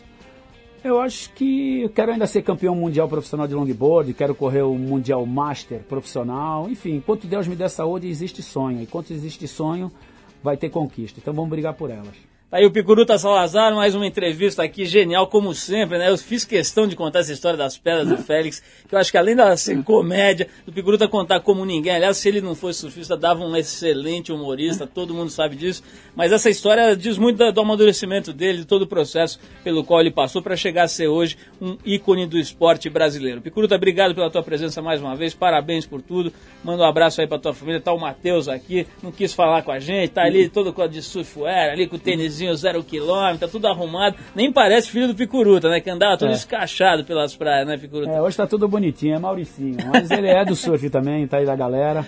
Eu 0.83 1.01
acho 1.01 1.33
que 1.33 1.81
eu 1.81 1.89
quero 1.89 2.11
ainda 2.11 2.27
ser 2.27 2.43
campeão 2.43 2.75
mundial 2.75 3.07
profissional 3.07 3.47
de 3.47 3.55
longboard, 3.55 4.13
quero 4.13 4.35
correr 4.35 4.61
o 4.61 4.75
Mundial 4.75 5.25
Master 5.25 5.79
profissional, 5.79 6.69
enfim, 6.69 6.97
enquanto 6.97 7.25
Deus 7.25 7.47
me 7.47 7.55
der 7.55 7.69
saúde, 7.69 8.07
existe 8.07 8.43
sonho. 8.43 8.79
Enquanto 8.79 9.11
existe 9.11 9.47
sonho, 9.47 9.91
vai 10.43 10.55
ter 10.55 10.69
conquista. 10.69 11.19
Então 11.19 11.33
vamos 11.33 11.49
brigar 11.49 11.73
por 11.73 11.89
elas. 11.89 12.30
Tá 12.51 12.57
aí 12.57 12.65
o 12.65 12.71
Picuruta 12.71 13.17
Salazar, 13.17 13.73
mais 13.73 13.95
uma 13.95 14.05
entrevista 14.05 14.61
aqui 14.61 14.83
genial, 14.83 15.25
como 15.27 15.55
sempre, 15.55 15.97
né? 15.97 16.09
Eu 16.09 16.17
fiz 16.17 16.43
questão 16.43 16.85
de 16.85 16.97
contar 16.97 17.19
essa 17.19 17.31
história 17.31 17.57
das 17.57 17.77
pedras 17.77 18.09
do 18.09 18.17
Félix, 18.17 18.61
que 18.89 18.93
eu 18.93 18.99
acho 18.99 19.09
que 19.09 19.17
além 19.17 19.37
dela 19.37 19.55
ser 19.55 19.81
comédia, 19.83 20.49
o 20.67 20.71
Picuruta 20.71 21.07
contar 21.07 21.39
como 21.39 21.63
ninguém. 21.63 21.93
Aliás, 21.93 22.17
se 22.17 22.27
ele 22.27 22.41
não 22.41 22.53
fosse 22.53 22.81
surfista, 22.81 23.15
dava 23.15 23.41
um 23.41 23.55
excelente 23.55 24.33
humorista, 24.33 24.85
todo 24.85 25.13
mundo 25.13 25.29
sabe 25.29 25.55
disso. 25.55 25.81
Mas 26.13 26.33
essa 26.33 26.49
história 26.49 26.93
diz 26.93 27.17
muito 27.17 27.37
do 27.53 27.61
amadurecimento 27.61 28.33
dele, 28.33 28.57
de 28.57 28.65
todo 28.65 28.81
o 28.81 28.87
processo 28.87 29.39
pelo 29.63 29.81
qual 29.85 30.01
ele 30.01 30.11
passou 30.11 30.41
para 30.41 30.57
chegar 30.57 30.83
a 30.83 30.87
ser 30.89 31.07
hoje 31.07 31.37
um 31.61 31.77
ícone 31.85 32.27
do 32.27 32.37
esporte 32.37 32.89
brasileiro. 32.89 33.39
Picuruta, 33.39 33.75
obrigado 33.75 34.13
pela 34.13 34.29
tua 34.29 34.43
presença 34.43 34.81
mais 34.81 34.99
uma 34.99 35.15
vez, 35.15 35.33
parabéns 35.33 35.85
por 35.85 36.01
tudo. 36.01 36.33
Manda 36.65 36.83
um 36.83 36.85
abraço 36.85 37.21
aí 37.21 37.27
pra 37.27 37.39
tua 37.39 37.53
família. 37.53 37.79
Tá 37.79 37.93
o 37.93 37.97
Matheus 37.97 38.49
aqui, 38.49 38.85
não 39.01 39.09
quis 39.09 39.33
falar 39.33 39.61
com 39.61 39.71
a 39.71 39.79
gente, 39.79 40.09
tá 40.09 40.23
ali 40.23 40.49
todo 40.49 40.75
de 40.89 41.01
surfwear, 41.01 41.71
ali 41.71 41.87
com 41.87 41.95
o 41.95 41.99
tênis 41.99 42.40
zero 42.55 42.83
quilômetro, 42.83 43.39
tá 43.39 43.47
tudo 43.47 43.67
arrumado. 43.67 44.15
Nem 44.35 44.51
parece 44.51 44.89
filho 44.89 45.07
do 45.07 45.15
Picuruta, 45.15 45.69
né? 45.69 45.79
Que 45.79 45.89
andava 45.89 46.17
todo 46.17 46.31
é. 46.31 46.33
escachado 46.33 47.03
pelas 47.03 47.35
praias, 47.35 47.67
né, 47.67 47.77
Picuruta? 47.77 48.11
É, 48.11 48.21
hoje 48.21 48.37
tá 48.37 48.47
tudo 48.47 48.67
bonitinho, 48.67 49.15
é 49.15 49.19
Mauricinho. 49.19 49.77
Mas 49.91 50.09
ele 50.11 50.27
é 50.27 50.43
do 50.45 50.55
surf 50.55 50.89
também, 50.89 51.27
tá 51.27 51.37
aí 51.37 51.45
da 51.45 51.55
galera. 51.55 52.05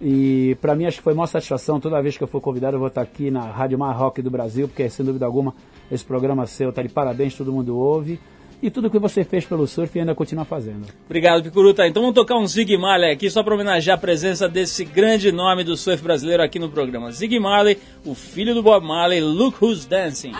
E 0.00 0.56
para 0.60 0.76
mim 0.76 0.86
acho 0.86 0.98
que 0.98 1.02
foi 1.02 1.12
uma 1.12 1.26
satisfação 1.26 1.80
toda 1.80 2.00
vez 2.00 2.16
que 2.16 2.22
eu 2.22 2.28
for 2.28 2.40
convidado 2.40 2.76
eu 2.76 2.78
vou 2.78 2.88
estar 2.88 3.02
aqui 3.02 3.30
na 3.32 3.40
Rádio 3.40 3.78
Mar 3.78 3.92
Rock 3.96 4.22
do 4.22 4.30
Brasil, 4.30 4.68
porque 4.68 4.88
sem 4.88 5.04
dúvida 5.04 5.26
alguma 5.26 5.52
esse 5.90 6.04
programa 6.04 6.46
seu 6.46 6.72
tá 6.72 6.82
de 6.82 6.88
parabéns, 6.88 7.34
todo 7.34 7.52
mundo 7.52 7.76
ouve. 7.76 8.20
E 8.62 8.70
tudo 8.70 8.90
que 8.90 8.98
você 8.98 9.24
fez 9.24 9.44
pelo 9.44 9.66
surf 9.66 9.96
e 9.96 10.00
ainda 10.00 10.14
continua 10.14 10.44
fazendo. 10.44 10.86
Obrigado, 11.06 11.42
Picuruta. 11.42 11.86
Então 11.86 12.02
vamos 12.02 12.14
tocar 12.14 12.36
um 12.36 12.46
Zig 12.46 12.76
Marley 12.76 13.12
aqui 13.12 13.30
só 13.30 13.42
para 13.42 13.54
homenagear 13.54 13.96
a 13.96 14.00
presença 14.00 14.48
desse 14.48 14.84
grande 14.84 15.30
nome 15.30 15.64
do 15.64 15.76
surf 15.76 16.02
brasileiro 16.02 16.42
aqui 16.42 16.58
no 16.58 16.68
programa. 16.68 17.12
Zig 17.12 17.38
Marley, 17.38 17.78
o 18.04 18.14
filho 18.14 18.54
do 18.54 18.62
Bob 18.62 18.84
Marley, 18.84 19.20
Look 19.20 19.62
Who's 19.62 19.86
Dancing. 19.86 20.32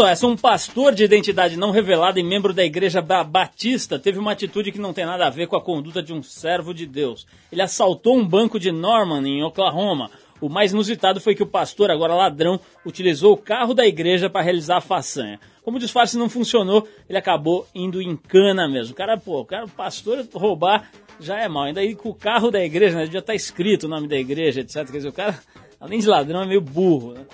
Só, 0.00 0.08
essa 0.08 0.26
um 0.26 0.34
pastor 0.34 0.94
de 0.94 1.04
identidade 1.04 1.58
não 1.58 1.70
revelada 1.72 2.18
e 2.18 2.22
membro 2.22 2.54
da 2.54 2.64
igreja 2.64 3.02
Ba- 3.02 3.22
Batista 3.22 3.98
teve 3.98 4.18
uma 4.18 4.32
atitude 4.32 4.72
que 4.72 4.78
não 4.78 4.94
tem 4.94 5.04
nada 5.04 5.26
a 5.26 5.30
ver 5.30 5.46
com 5.46 5.56
a 5.56 5.60
conduta 5.60 6.02
de 6.02 6.10
um 6.10 6.22
servo 6.22 6.72
de 6.72 6.86
Deus. 6.86 7.26
Ele 7.52 7.60
assaltou 7.60 8.16
um 8.16 8.26
banco 8.26 8.58
de 8.58 8.72
Norman, 8.72 9.28
em 9.28 9.42
Oklahoma. 9.44 10.10
O 10.40 10.48
mais 10.48 10.72
inusitado 10.72 11.20
foi 11.20 11.34
que 11.34 11.42
o 11.42 11.46
pastor, 11.46 11.90
agora 11.90 12.14
ladrão, 12.14 12.58
utilizou 12.86 13.34
o 13.34 13.36
carro 13.36 13.74
da 13.74 13.86
igreja 13.86 14.30
para 14.30 14.40
realizar 14.40 14.78
a 14.78 14.80
façanha. 14.80 15.38
Como 15.62 15.76
o 15.76 15.80
disfarce 15.80 16.16
não 16.16 16.30
funcionou, 16.30 16.88
ele 17.06 17.18
acabou 17.18 17.68
indo 17.74 18.00
em 18.00 18.16
cana 18.16 18.66
mesmo. 18.66 18.94
O 18.94 18.96
cara, 18.96 19.18
pô, 19.18 19.40
o 19.40 19.44
cara, 19.44 19.66
o 19.66 19.70
pastor 19.70 20.26
roubar 20.32 20.90
já 21.20 21.38
é 21.38 21.46
mal. 21.46 21.64
Ainda 21.64 21.80
aí 21.80 21.94
com 21.94 22.08
o 22.08 22.14
carro 22.14 22.50
da 22.50 22.64
igreja, 22.64 22.96
né? 22.96 23.04
Já 23.04 23.20
tá 23.20 23.34
escrito 23.34 23.84
o 23.84 23.88
nome 23.90 24.08
da 24.08 24.16
igreja, 24.16 24.62
etc. 24.62 24.76
Quer 24.86 24.92
dizer, 24.96 25.08
o 25.10 25.12
cara, 25.12 25.38
além 25.78 25.98
de 26.00 26.08
ladrão, 26.08 26.40
é 26.42 26.46
meio 26.46 26.62
burro, 26.62 27.12
né? 27.12 27.26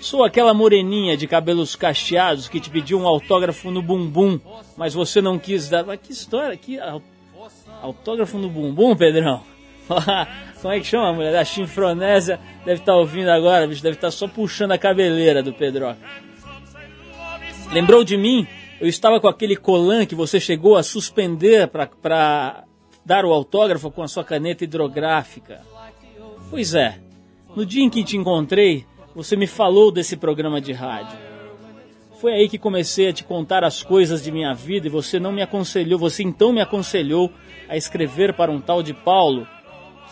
Sou 0.00 0.24
aquela 0.24 0.52
moreninha 0.52 1.16
de 1.16 1.26
cabelos 1.26 1.74
cacheados 1.74 2.48
que 2.48 2.60
te 2.60 2.70
pediu 2.70 2.98
um 2.98 3.06
autógrafo 3.06 3.70
no 3.70 3.82
bumbum, 3.82 4.38
mas 4.76 4.94
você 4.94 5.20
não 5.20 5.38
quis 5.38 5.68
dar. 5.68 5.84
Mas 5.84 6.00
que 6.00 6.12
história, 6.12 6.56
que 6.56 6.78
autógrafo 7.82 8.38
no 8.38 8.48
bumbum, 8.48 8.94
Pedrão? 8.94 9.42
Como 10.60 10.74
é 10.74 10.80
que 10.80 10.86
chama 10.86 11.08
a 11.08 11.12
mulher? 11.12 11.32
Da 11.32 11.44
chinfronésia 11.44 12.40
deve 12.64 12.80
estar 12.80 12.96
ouvindo 12.96 13.28
agora, 13.28 13.66
bicho, 13.66 13.82
deve 13.82 13.96
estar 13.96 14.10
só 14.10 14.26
puxando 14.26 14.72
a 14.72 14.78
cabeleira 14.78 15.42
do 15.42 15.52
Pedro. 15.52 15.94
Lembrou 17.72 18.04
de 18.04 18.16
mim? 18.16 18.46
Eu 18.80 18.88
estava 18.88 19.20
com 19.20 19.28
aquele 19.28 19.56
colan 19.56 20.04
que 20.04 20.14
você 20.14 20.38
chegou 20.38 20.76
a 20.76 20.82
suspender 20.82 21.68
para 21.68 22.64
dar 23.04 23.24
o 23.24 23.32
autógrafo 23.32 23.90
com 23.90 24.02
a 24.02 24.08
sua 24.08 24.22
caneta 24.22 24.64
hidrográfica. 24.64 25.62
Pois 26.50 26.74
é, 26.74 26.98
no 27.54 27.64
dia 27.64 27.82
em 27.82 27.88
que 27.88 28.04
te 28.04 28.16
encontrei, 28.16 28.84
você 29.14 29.34
me 29.34 29.46
falou 29.46 29.90
desse 29.90 30.16
programa 30.16 30.60
de 30.60 30.72
rádio. 30.72 31.16
Foi 32.20 32.32
aí 32.32 32.48
que 32.48 32.58
comecei 32.58 33.08
a 33.08 33.12
te 33.12 33.24
contar 33.24 33.64
as 33.64 33.82
coisas 33.82 34.22
de 34.22 34.30
minha 34.30 34.52
vida 34.54 34.86
e 34.86 34.90
você 34.90 35.18
não 35.18 35.32
me 35.32 35.42
aconselhou, 35.42 35.98
você 35.98 36.22
então 36.22 36.52
me 36.52 36.60
aconselhou 36.60 37.30
a 37.68 37.76
escrever 37.76 38.34
para 38.34 38.50
um 38.50 38.60
tal 38.60 38.82
de 38.82 38.92
Paulo 38.92 39.46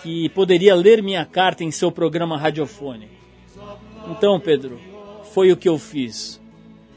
que 0.03 0.29
poderia 0.31 0.75
ler 0.75 1.03
minha 1.03 1.25
carta 1.25 1.65
em 1.65 1.71
seu 1.71 1.91
programa 1.91 2.37
radiofônico. 2.37 3.13
Então, 4.11 4.39
Pedro, 4.39 4.79
foi 5.33 5.51
o 5.51 5.57
que 5.57 5.69
eu 5.69 5.79
fiz. 5.79 6.44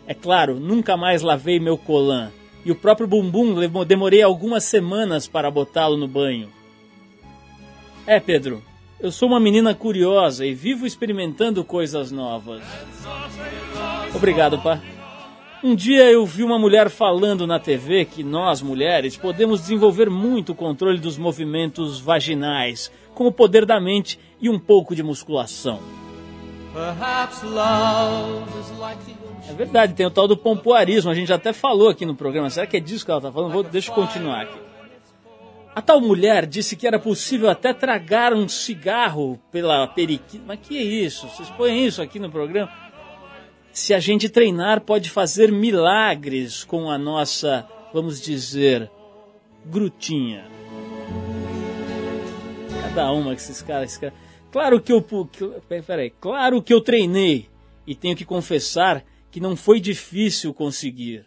É 0.08 0.14
claro, 0.14 0.58
nunca 0.58 0.96
mais 0.96 1.22
lavei 1.22 1.60
meu 1.60 1.78
colã 1.78 2.32
e 2.64 2.72
o 2.72 2.76
próprio 2.76 3.08
bumbum 3.08 3.56
demorei 3.86 4.22
algumas 4.22 4.64
semanas 4.64 5.28
para 5.28 5.52
botá-lo 5.52 5.98
no 5.98 6.08
banho. 6.08 6.50
É, 8.06 8.20
Pedro, 8.20 8.64
eu 9.00 9.12
sou 9.12 9.28
uma 9.28 9.40
menina 9.40 9.76
curiosa 9.76 10.46
e 10.46 10.54
vivo 10.54 10.86
experimentando 10.86 11.64
coisas 11.64 12.10
novas. 12.10 12.64
Obrigado, 14.16 14.58
pá. 14.60 14.82
Um 15.64 15.76
dia 15.76 16.10
eu 16.10 16.26
vi 16.26 16.44
uma 16.44 16.58
mulher 16.58 16.90
falando 16.90 17.46
na 17.46 17.60
TV 17.60 18.06
que 18.06 18.24
nós, 18.24 18.62
mulheres, 18.62 19.18
podemos 19.18 19.60
desenvolver 19.60 20.10
muito 20.10 20.54
o 20.54 20.56
controle 20.56 21.00
dos 21.00 21.18
movimentos 21.18 22.00
vaginais, 22.00 22.92
com 23.14 23.28
o 23.28 23.32
poder 23.32 23.66
da 23.66 23.80
mente 23.80 24.18
e 24.40 24.50
um 24.50 24.58
pouco 24.58 24.96
de 24.96 25.04
musculação. 25.04 26.07
É 29.50 29.54
verdade, 29.54 29.94
tem 29.94 30.06
o 30.06 30.12
tal 30.12 30.28
do 30.28 30.38
pompoarismo, 30.38 31.10
a 31.10 31.16
gente 31.16 31.32
até 31.34 31.52
falou 31.52 31.90
aqui 31.90 32.06
no 32.06 32.16
programa. 32.16 32.50
Será 32.50 32.68
que 32.68 32.78
é 32.78 32.80
disso 32.80 33.04
que 33.04 33.12
ela 33.12 33.20
está 33.20 33.32
falando? 33.32 33.52
Vou, 33.52 33.64
deixa 33.64 33.90
eu 33.90 33.96
continuar 33.96 34.42
aqui. 34.42 34.60
A 35.74 35.82
tal 35.82 36.02
mulher 36.02 36.46
disse 36.46 36.76
que 36.76 36.88
era 36.88 36.98
possível 36.98 37.50
até 37.50 37.72
tragar 37.74 38.34
um 38.34 38.48
cigarro 38.48 39.40
pela 39.52 39.88
periquita. 39.88 40.44
Mas 40.46 40.60
que 40.60 40.78
é 40.78 40.82
isso? 40.82 41.28
Vocês 41.28 41.50
põem 41.52 41.86
isso 41.86 42.02
aqui 42.02 42.20
no 42.20 42.32
programa? 42.32 42.72
Se 43.72 43.94
a 43.94 44.00
gente 44.00 44.28
treinar, 44.28 44.82
pode 44.82 45.10
fazer 45.10 45.52
milagres 45.52 46.64
com 46.64 46.90
a 46.90 46.98
nossa, 46.98 47.64
vamos 47.94 48.20
dizer, 48.20 48.90
grutinha. 49.66 50.46
Cada 52.82 53.12
uma 53.12 53.36
que 53.36 53.42
esses 53.42 53.62
caras. 53.62 54.00
Claro 54.52 54.82
que 54.82 54.92
eu. 54.92 55.06
Peraí. 55.86 56.12
Claro 56.20 56.62
que 56.62 56.74
eu 56.74 56.82
treinei. 56.82 57.50
E 57.86 57.96
tenho 57.96 58.16
que 58.16 58.26
confessar 58.26 59.04
que 59.32 59.40
não 59.40 59.56
foi 59.56 59.80
difícil 59.80 60.54
conseguir. 60.54 61.26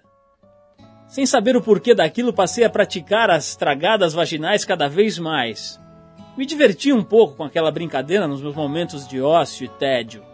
Sem 1.09 1.27
saber 1.27 1.57
o 1.57 1.63
porquê 1.63 1.95
daquilo, 1.95 2.33
passei 2.33 2.65
a 2.65 2.71
praticar 2.71 3.31
as 3.31 3.57
tragadas 3.57 4.13
vaginais 4.13 4.65
cada 4.65 4.89
vez 4.89 5.19
mais. 5.19 5.81
Me 6.37 6.47
diverti 6.47 6.93
um 6.93 7.03
pouco 7.03 7.37
com 7.37 7.45
aquela 7.45 7.71
brincadeira 7.71 8.29
nos 8.29 8.41
meus 8.41 8.55
momentos 8.55 9.09
de 9.09 9.21
ócio 9.21 9.65
e 9.65 9.69
tédio. 9.69 10.30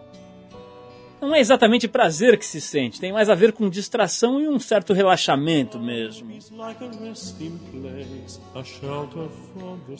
Não 1.20 1.34
é 1.34 1.40
exatamente 1.40 1.88
prazer 1.88 2.38
que 2.38 2.44
se 2.44 2.60
sente, 2.60 3.00
tem 3.00 3.12
mais 3.12 3.30
a 3.30 3.34
ver 3.34 3.52
com 3.52 3.70
distração 3.70 4.40
e 4.40 4.48
um 4.48 4.58
certo 4.58 4.92
relaxamento 4.92 5.78
mesmo. 5.78 6.30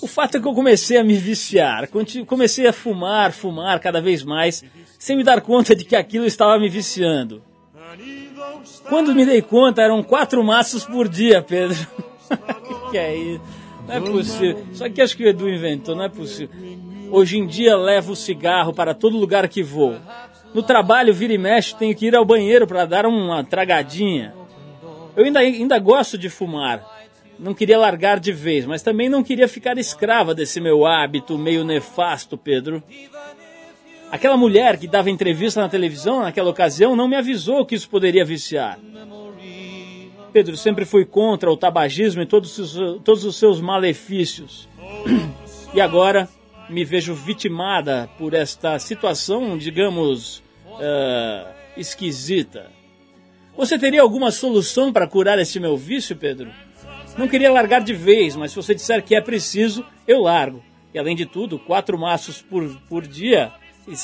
O 0.01 0.07
fato 0.07 0.37
é 0.37 0.41
que 0.41 0.47
eu 0.47 0.55
comecei 0.55 0.99
a 0.99 1.05
me 1.05 1.17
viciar, 1.17 1.89
comecei 2.27 2.67
a 2.67 2.73
fumar, 2.73 3.33
fumar 3.33 3.81
cada 3.81 4.01
vez 4.01 4.23
mais, 4.23 4.62
sem 4.99 5.17
me 5.17 5.25
dar 5.25 5.41
conta 5.41 5.75
de 5.75 5.85
que 5.85 5.97
aquilo 5.97 6.27
estava 6.27 6.59
me 6.59 6.69
viciando. 6.69 7.43
Quando 8.89 9.14
me 9.14 9.25
dei 9.25 9.41
conta, 9.41 9.83
eram 9.83 10.03
quatro 10.03 10.43
maços 10.45 10.85
por 10.85 11.09
dia, 11.09 11.43
Pedro. 11.43 11.77
que 12.91 12.99
é 12.99 13.17
isso? 13.17 13.43
Não 13.87 13.95
é 13.95 14.01
possível. 14.01 14.67
Isso 14.73 14.85
aqui 14.85 15.01
acho 15.01 15.17
que 15.17 15.25
o 15.25 15.29
Edu 15.29 15.49
inventou, 15.49 15.95
não 15.95 16.05
é 16.05 16.09
possível. 16.09 16.55
Hoje 17.11 17.39
em 17.39 17.47
dia 17.47 17.77
levo 17.77 18.12
o 18.12 18.17
cigarro 18.17 18.73
para 18.73 18.93
todo 18.93 19.17
lugar 19.17 19.49
que 19.49 19.62
vou. 19.62 19.97
No 20.57 20.63
trabalho, 20.63 21.13
vira 21.13 21.35
e 21.35 21.39
mexe, 21.39 21.77
tenho 21.77 21.95
que 21.95 22.07
ir 22.07 22.17
ao 22.17 22.25
banheiro 22.25 22.67
para 22.67 22.87
dar 22.87 23.05
uma 23.05 23.45
tragadinha. 23.45 24.33
Eu 25.15 25.27
ainda, 25.27 25.41
ainda 25.41 25.79
gosto 25.79 26.17
de 26.17 26.31
fumar. 26.31 26.83
Não 27.39 27.53
queria 27.53 27.79
largar 27.79 28.19
de 28.19 28.33
vez, 28.33 28.65
mas 28.65 28.81
também 28.81 29.07
não 29.07 29.23
queria 29.23 29.47
ficar 29.49 29.77
escrava 29.77 30.35
desse 30.35 30.59
meu 30.59 30.87
hábito 30.87 31.37
meio 31.37 31.63
nefasto, 31.63 32.39
Pedro. 32.39 32.83
Aquela 34.11 34.39
mulher 34.39 34.79
que 34.79 34.89
dava 34.89 35.11
entrevista 35.11 35.61
na 35.61 35.69
televisão 35.69 36.23
naquela 36.23 36.49
ocasião 36.49 36.97
não 36.97 37.07
me 37.07 37.17
avisou 37.17 37.67
que 37.67 37.75
isso 37.75 37.91
poderia 37.91 38.25
viciar. 38.25 38.79
Pedro 40.33 40.57
sempre 40.57 40.87
fui 40.87 41.05
contra 41.05 41.53
o 41.53 41.57
tabagismo 41.59 42.23
e 42.23 42.27
todos 42.27 42.57
os, 42.57 43.03
todos 43.03 43.27
os 43.27 43.37
seus 43.37 43.61
malefícios. 43.61 44.67
E 45.75 45.81
agora 45.83 46.27
me 46.71 46.87
vejo 46.87 47.13
vitimada 47.13 48.09
por 48.17 48.33
esta 48.33 48.79
situação, 48.79 49.59
digamos, 49.59 50.43
uh, 50.77 51.55
esquisita. 51.77 52.70
Você 53.57 53.79
teria 53.79 54.03
alguma 54.03 54.31
solução 54.31 54.93
para 54.93 55.07
curar 55.07 55.39
esse 55.39 55.59
meu 55.59 55.77
vício, 55.77 56.16
Pedro? 56.16 56.51
Não 57.16 57.27
queria 57.27 57.51
largar 57.51 57.83
de 57.83 57.95
vez, 57.95 58.37
mas 58.37 58.51
se 58.51 58.57
você 58.57 58.74
disser 58.74 59.03
que 59.03 59.14
é 59.14 59.20
preciso, 59.20 59.85
eu 60.07 60.20
largo. 60.20 60.62
E 60.93 60.99
além 60.99 61.16
de 61.16 61.24
tudo, 61.24 61.59
quatro 61.59 61.99
maços 61.99 62.43
por, 62.43 62.64
por 62.89 63.07
dia 63.07 63.53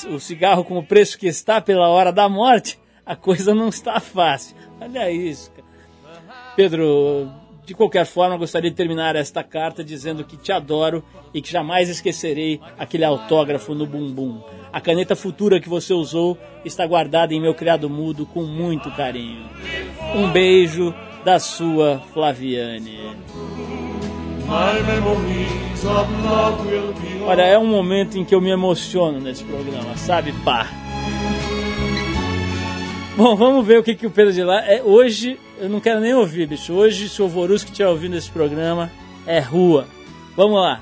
o 0.08 0.20
cigarro 0.20 0.64
com 0.64 0.78
o 0.78 0.86
preço 0.86 1.18
que 1.18 1.26
está 1.26 1.60
pela 1.60 1.88
hora 1.88 2.12
da 2.12 2.28
morte, 2.28 2.78
a 3.04 3.16
coisa 3.16 3.54
não 3.54 3.68
está 3.68 3.98
fácil. 3.98 4.56
Olha 4.80 5.10
isso. 5.10 5.50
Pedro, 6.54 7.30
de 7.72 7.76
qualquer 7.76 8.04
forma, 8.04 8.36
gostaria 8.36 8.70
de 8.70 8.76
terminar 8.76 9.16
esta 9.16 9.42
carta 9.42 9.82
dizendo 9.82 10.24
que 10.24 10.36
te 10.36 10.52
adoro 10.52 11.02
e 11.32 11.40
que 11.40 11.50
jamais 11.50 11.88
esquecerei 11.88 12.60
aquele 12.78 13.02
autógrafo 13.02 13.74
no 13.74 13.86
bumbum. 13.86 14.42
A 14.70 14.78
caneta 14.78 15.16
futura 15.16 15.58
que 15.58 15.70
você 15.70 15.94
usou 15.94 16.36
está 16.66 16.86
guardada 16.86 17.32
em 17.32 17.40
meu 17.40 17.54
criado 17.54 17.88
mudo 17.88 18.26
com 18.26 18.42
muito 18.42 18.90
carinho. 18.90 19.48
Um 20.14 20.30
beijo 20.30 20.94
da 21.24 21.38
sua 21.38 21.98
Flaviane. 22.12 22.98
Olha, 27.26 27.42
é 27.42 27.58
um 27.58 27.66
momento 27.66 28.18
em 28.18 28.24
que 28.24 28.34
eu 28.34 28.40
me 28.42 28.50
emociono 28.50 29.18
nesse 29.18 29.42
programa, 29.44 29.96
sabe, 29.96 30.30
pá? 30.44 30.68
Bom, 33.14 33.36
vamos 33.36 33.66
ver 33.66 33.78
o 33.78 33.82
que, 33.82 33.94
que 33.94 34.06
o 34.06 34.10
Pedro 34.10 34.32
de 34.32 34.42
lá. 34.42 34.64
É, 34.64 34.82
hoje, 34.82 35.38
eu 35.60 35.68
não 35.68 35.80
quero 35.80 36.00
nem 36.00 36.14
ouvir, 36.14 36.46
bicho. 36.46 36.72
Hoje, 36.72 37.10
se 37.10 37.20
o 37.20 37.28
Vorusco 37.28 37.70
estiver 37.70 37.88
ouvindo 37.88 38.16
esse 38.16 38.30
programa, 38.30 38.90
é 39.26 39.38
rua. 39.38 39.86
Vamos 40.34 40.58
lá. 40.58 40.80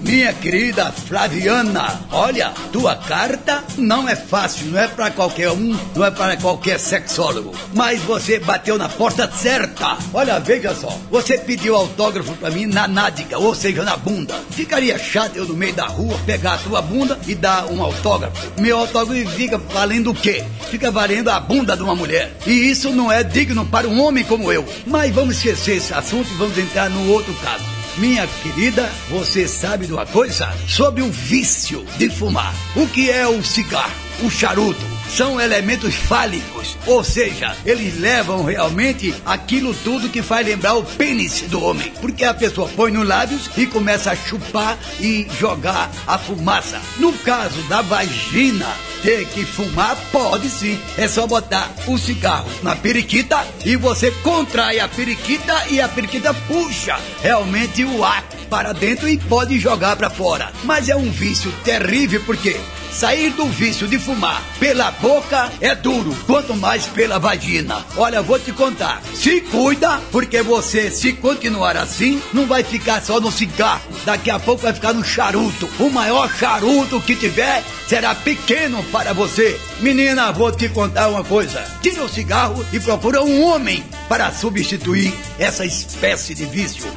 Minha 0.00 0.32
querida 0.32 0.90
Flaviana, 0.90 2.00
olha, 2.10 2.52
tua 2.72 2.96
carta 2.96 3.62
não 3.76 4.08
é 4.08 4.16
fácil, 4.16 4.66
não 4.68 4.80
é 4.80 4.88
para 4.88 5.10
qualquer 5.10 5.50
um, 5.50 5.76
não 5.94 6.04
é 6.04 6.10
para 6.10 6.38
qualquer 6.38 6.80
sexólogo. 6.80 7.54
Mas 7.74 8.00
você 8.02 8.38
bateu 8.38 8.78
na 8.78 8.88
porta 8.88 9.30
certa. 9.30 9.98
Olha, 10.14 10.40
veja 10.40 10.74
só, 10.74 10.98
você 11.10 11.36
pediu 11.36 11.76
autógrafo 11.76 12.32
para 12.32 12.50
mim 12.50 12.64
na 12.64 12.88
nádega, 12.88 13.38
ou 13.38 13.54
seja, 13.54 13.84
na 13.84 13.96
bunda. 13.96 14.34
Ficaria 14.50 14.98
chato 14.98 15.36
eu 15.36 15.44
no 15.44 15.54
meio 15.54 15.74
da 15.74 15.86
rua 15.86 16.18
pegar 16.24 16.54
a 16.54 16.58
tua 16.58 16.80
bunda 16.80 17.18
e 17.26 17.34
dar 17.34 17.66
um 17.66 17.82
autógrafo. 17.82 18.52
Meu 18.58 18.78
autógrafo 18.78 19.30
fica 19.30 19.58
valendo 19.58 20.10
o 20.10 20.14
quê? 20.14 20.42
Fica 20.70 20.90
valendo 20.90 21.28
a 21.28 21.38
bunda 21.38 21.76
de 21.76 21.82
uma 21.82 21.94
mulher. 21.94 22.36
E 22.46 22.52
isso 22.52 22.90
não 22.90 23.12
é 23.12 23.22
digno 23.22 23.66
para 23.66 23.86
um 23.86 24.02
homem 24.02 24.24
como 24.24 24.50
eu. 24.50 24.66
Mas 24.86 25.14
vamos 25.14 25.36
esquecer 25.36 25.76
esse 25.76 25.92
assunto 25.92 26.30
e 26.30 26.36
vamos 26.36 26.56
entrar 26.56 26.88
no 26.88 27.12
outro 27.12 27.34
caso. 27.34 27.79
Minha 27.98 28.26
querida, 28.26 28.88
você 29.08 29.48
sabe 29.48 29.86
de 29.86 29.92
uma 29.92 30.06
coisa? 30.06 30.48
Sobre 30.66 31.02
o 31.02 31.10
vício 31.10 31.84
de 31.98 32.08
fumar. 32.08 32.54
O 32.76 32.86
que 32.86 33.10
é 33.10 33.26
o 33.26 33.42
cigarro? 33.42 33.92
O 34.22 34.30
charuto? 34.30 34.99
São 35.16 35.40
elementos 35.40 35.94
fálicos, 35.94 36.78
ou 36.86 37.02
seja, 37.02 37.56
eles 37.66 37.98
levam 37.98 38.44
realmente 38.44 39.14
aquilo 39.26 39.74
tudo 39.74 40.08
que 40.08 40.22
faz 40.22 40.46
lembrar 40.46 40.74
o 40.74 40.84
pênis 40.84 41.42
do 41.42 41.62
homem. 41.62 41.92
Porque 42.00 42.24
a 42.24 42.32
pessoa 42.32 42.68
põe 42.68 42.92
nos 42.92 43.06
lábios 43.06 43.50
e 43.56 43.66
começa 43.66 44.12
a 44.12 44.16
chupar 44.16 44.78
e 45.00 45.26
jogar 45.38 45.90
a 46.06 46.16
fumaça. 46.16 46.80
No 46.98 47.12
caso 47.12 47.60
da 47.62 47.82
vagina, 47.82 48.68
ter 49.02 49.26
que 49.26 49.44
fumar, 49.44 49.96
pode 50.12 50.48
sim. 50.48 50.78
É 50.96 51.08
só 51.08 51.26
botar 51.26 51.70
o 51.86 51.98
cigarro 51.98 52.50
na 52.62 52.76
periquita 52.76 53.44
e 53.64 53.76
você 53.76 54.10
contrai 54.22 54.78
a 54.78 54.88
periquita 54.88 55.66
e 55.70 55.80
a 55.80 55.88
periquita 55.88 56.32
puxa 56.32 56.98
realmente 57.20 57.84
o 57.84 58.04
ar 58.04 58.24
para 58.48 58.72
dentro 58.72 59.08
e 59.08 59.18
pode 59.18 59.58
jogar 59.58 59.96
para 59.96 60.10
fora. 60.10 60.52
Mas 60.64 60.88
é 60.88 60.96
um 60.96 61.10
vício 61.10 61.52
terrível 61.64 62.22
porque 62.24 62.56
sair 62.92 63.30
do 63.30 63.46
vício 63.46 63.86
de 63.86 63.98
fumar 63.98 64.42
pela 64.58 64.90
boca 64.90 65.50
é 65.60 65.74
duro, 65.74 66.16
quanto 66.26 66.54
mais 66.54 66.86
pela 66.86 67.18
vagina. 67.18 67.84
Olha, 67.96 68.22
vou 68.22 68.38
te 68.38 68.52
contar. 68.52 69.02
Se 69.14 69.40
cuida, 69.42 70.00
porque 70.10 70.42
você, 70.42 70.90
se 70.90 71.12
continuar 71.12 71.76
assim, 71.76 72.20
não 72.32 72.46
vai 72.46 72.62
ficar 72.62 73.02
só 73.02 73.20
no 73.20 73.30
cigarro. 73.30 73.82
Daqui 74.04 74.30
a 74.30 74.38
pouco 74.38 74.62
vai 74.62 74.72
ficar 74.72 74.92
no 74.92 75.04
charuto. 75.04 75.68
O 75.78 75.90
maior 75.90 76.30
charuto 76.34 77.00
que 77.00 77.14
tiver 77.14 77.62
será 77.86 78.14
pequeno 78.14 78.82
para 78.84 79.12
você. 79.12 79.58
Menina, 79.80 80.32
vou 80.32 80.52
te 80.52 80.68
contar 80.68 81.08
uma 81.08 81.24
coisa. 81.24 81.64
Tira 81.82 82.04
o 82.04 82.08
cigarro 82.08 82.64
e 82.72 82.80
procura 82.80 83.22
um 83.22 83.42
homem 83.44 83.84
para 84.08 84.30
substituir 84.32 85.12
essa 85.38 85.64
espécie 85.64 86.34
de 86.34 86.46
vício. 86.46 86.90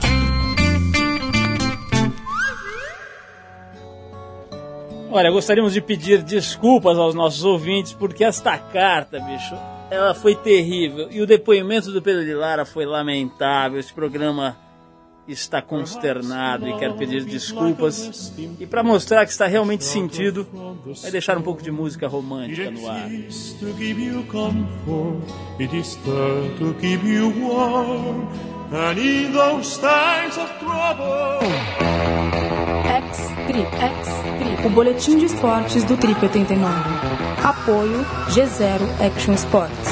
Olha, 5.16 5.30
gostaríamos 5.30 5.74
de 5.74 5.80
pedir 5.80 6.24
desculpas 6.24 6.98
aos 6.98 7.14
nossos 7.14 7.44
ouvintes 7.44 7.94
porque 7.94 8.24
esta 8.24 8.58
carta, 8.58 9.20
bicho, 9.20 9.54
ela 9.92 10.16
foi 10.16 10.34
terrível 10.34 11.08
e 11.12 11.22
o 11.22 11.28
depoimento 11.28 11.92
do 11.92 12.02
Pedro 12.02 12.26
de 12.26 12.34
Lara 12.34 12.66
foi 12.66 12.84
lamentável. 12.84 13.80
Esse 13.80 13.94
programa 13.94 14.58
está 15.28 15.62
consternado 15.62 16.68
e 16.68 16.76
quer 16.80 16.96
pedir 16.96 17.26
desculpas. 17.26 18.34
E 18.60 18.66
para 18.66 18.82
mostrar 18.82 19.24
que 19.24 19.32
está 19.32 19.46
realmente 19.46 19.84
sentido, 19.84 20.48
vai 21.04 21.12
deixar 21.12 21.38
um 21.38 21.44
pouco 21.44 21.62
de 21.62 21.70
música 21.70 22.08
romântica 22.08 22.72
no 22.72 22.90
ar. 22.90 23.08
And 28.76 28.98
in 28.98 29.34
those 29.34 29.78
times 29.78 30.36
of 30.36 30.50
trouble. 30.58 32.73
X-Trip, 32.94 33.76
X-Trip, 33.76 34.68
o 34.68 34.70
boletim 34.70 35.18
de 35.18 35.26
esportes 35.26 35.84
do 35.84 35.98
Trip 35.98 36.16
89. 36.22 36.72
Apoio 37.44 38.06
G0 38.30 38.82
Action 39.04 39.34
Sports. 39.34 39.90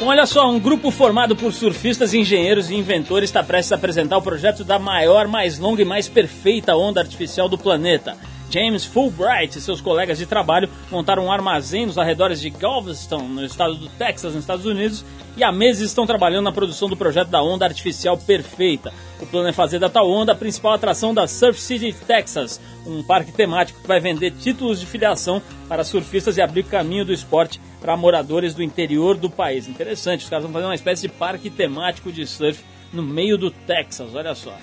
Bom, 0.00 0.06
olha 0.06 0.24
só, 0.24 0.50
um 0.50 0.58
grupo 0.58 0.90
formado 0.90 1.36
por 1.36 1.52
surfistas, 1.52 2.14
engenheiros 2.14 2.70
e 2.70 2.74
inventores 2.74 3.28
está 3.28 3.42
prestes 3.42 3.70
a 3.70 3.74
apresentar 3.74 4.16
o 4.16 4.22
projeto 4.22 4.64
da 4.64 4.78
maior, 4.78 5.28
mais 5.28 5.58
longa 5.58 5.82
e 5.82 5.84
mais 5.84 6.08
perfeita 6.08 6.74
onda 6.74 7.02
artificial 7.02 7.50
do 7.50 7.58
planeta. 7.58 8.16
James 8.50 8.84
Fulbright 8.84 9.56
e 9.56 9.60
seus 9.60 9.80
colegas 9.80 10.18
de 10.18 10.26
trabalho 10.26 10.68
montaram 10.90 11.26
um 11.26 11.32
armazém 11.32 11.86
nos 11.86 11.96
arredores 11.96 12.40
de 12.40 12.50
Galveston, 12.50 13.22
no 13.22 13.44
estado 13.44 13.76
do 13.76 13.88
Texas, 13.90 14.34
nos 14.34 14.42
Estados 14.42 14.66
Unidos, 14.66 15.04
e 15.36 15.44
há 15.44 15.52
meses 15.52 15.88
estão 15.88 16.06
trabalhando 16.06 16.44
na 16.44 16.52
produção 16.52 16.88
do 16.88 16.96
projeto 16.96 17.28
da 17.28 17.40
onda 17.40 17.64
artificial 17.64 18.18
perfeita. 18.18 18.92
O 19.20 19.26
plano 19.26 19.48
é 19.48 19.52
fazer 19.52 19.78
da 19.78 19.88
tal 19.88 20.10
onda 20.10 20.32
a 20.32 20.34
principal 20.34 20.72
atração 20.72 21.14
da 21.14 21.28
Surf 21.28 21.60
City, 21.60 21.94
Texas, 22.06 22.60
um 22.84 23.02
parque 23.02 23.30
temático 23.30 23.80
que 23.80 23.88
vai 23.88 24.00
vender 24.00 24.32
títulos 24.32 24.80
de 24.80 24.86
filiação 24.86 25.40
para 25.68 25.84
surfistas 25.84 26.36
e 26.36 26.42
abrir 26.42 26.64
caminho 26.64 27.04
do 27.04 27.12
esporte 27.12 27.60
para 27.80 27.96
moradores 27.96 28.52
do 28.52 28.62
interior 28.62 29.16
do 29.16 29.30
país. 29.30 29.68
Interessante, 29.68 30.24
os 30.24 30.28
caras 30.28 30.44
vão 30.44 30.52
fazer 30.52 30.66
uma 30.66 30.74
espécie 30.74 31.02
de 31.02 31.08
parque 31.08 31.48
temático 31.48 32.10
de 32.10 32.26
surf 32.26 32.62
no 32.92 33.02
meio 33.02 33.38
do 33.38 33.50
Texas, 33.50 34.14
olha 34.14 34.34
só. 34.34 34.56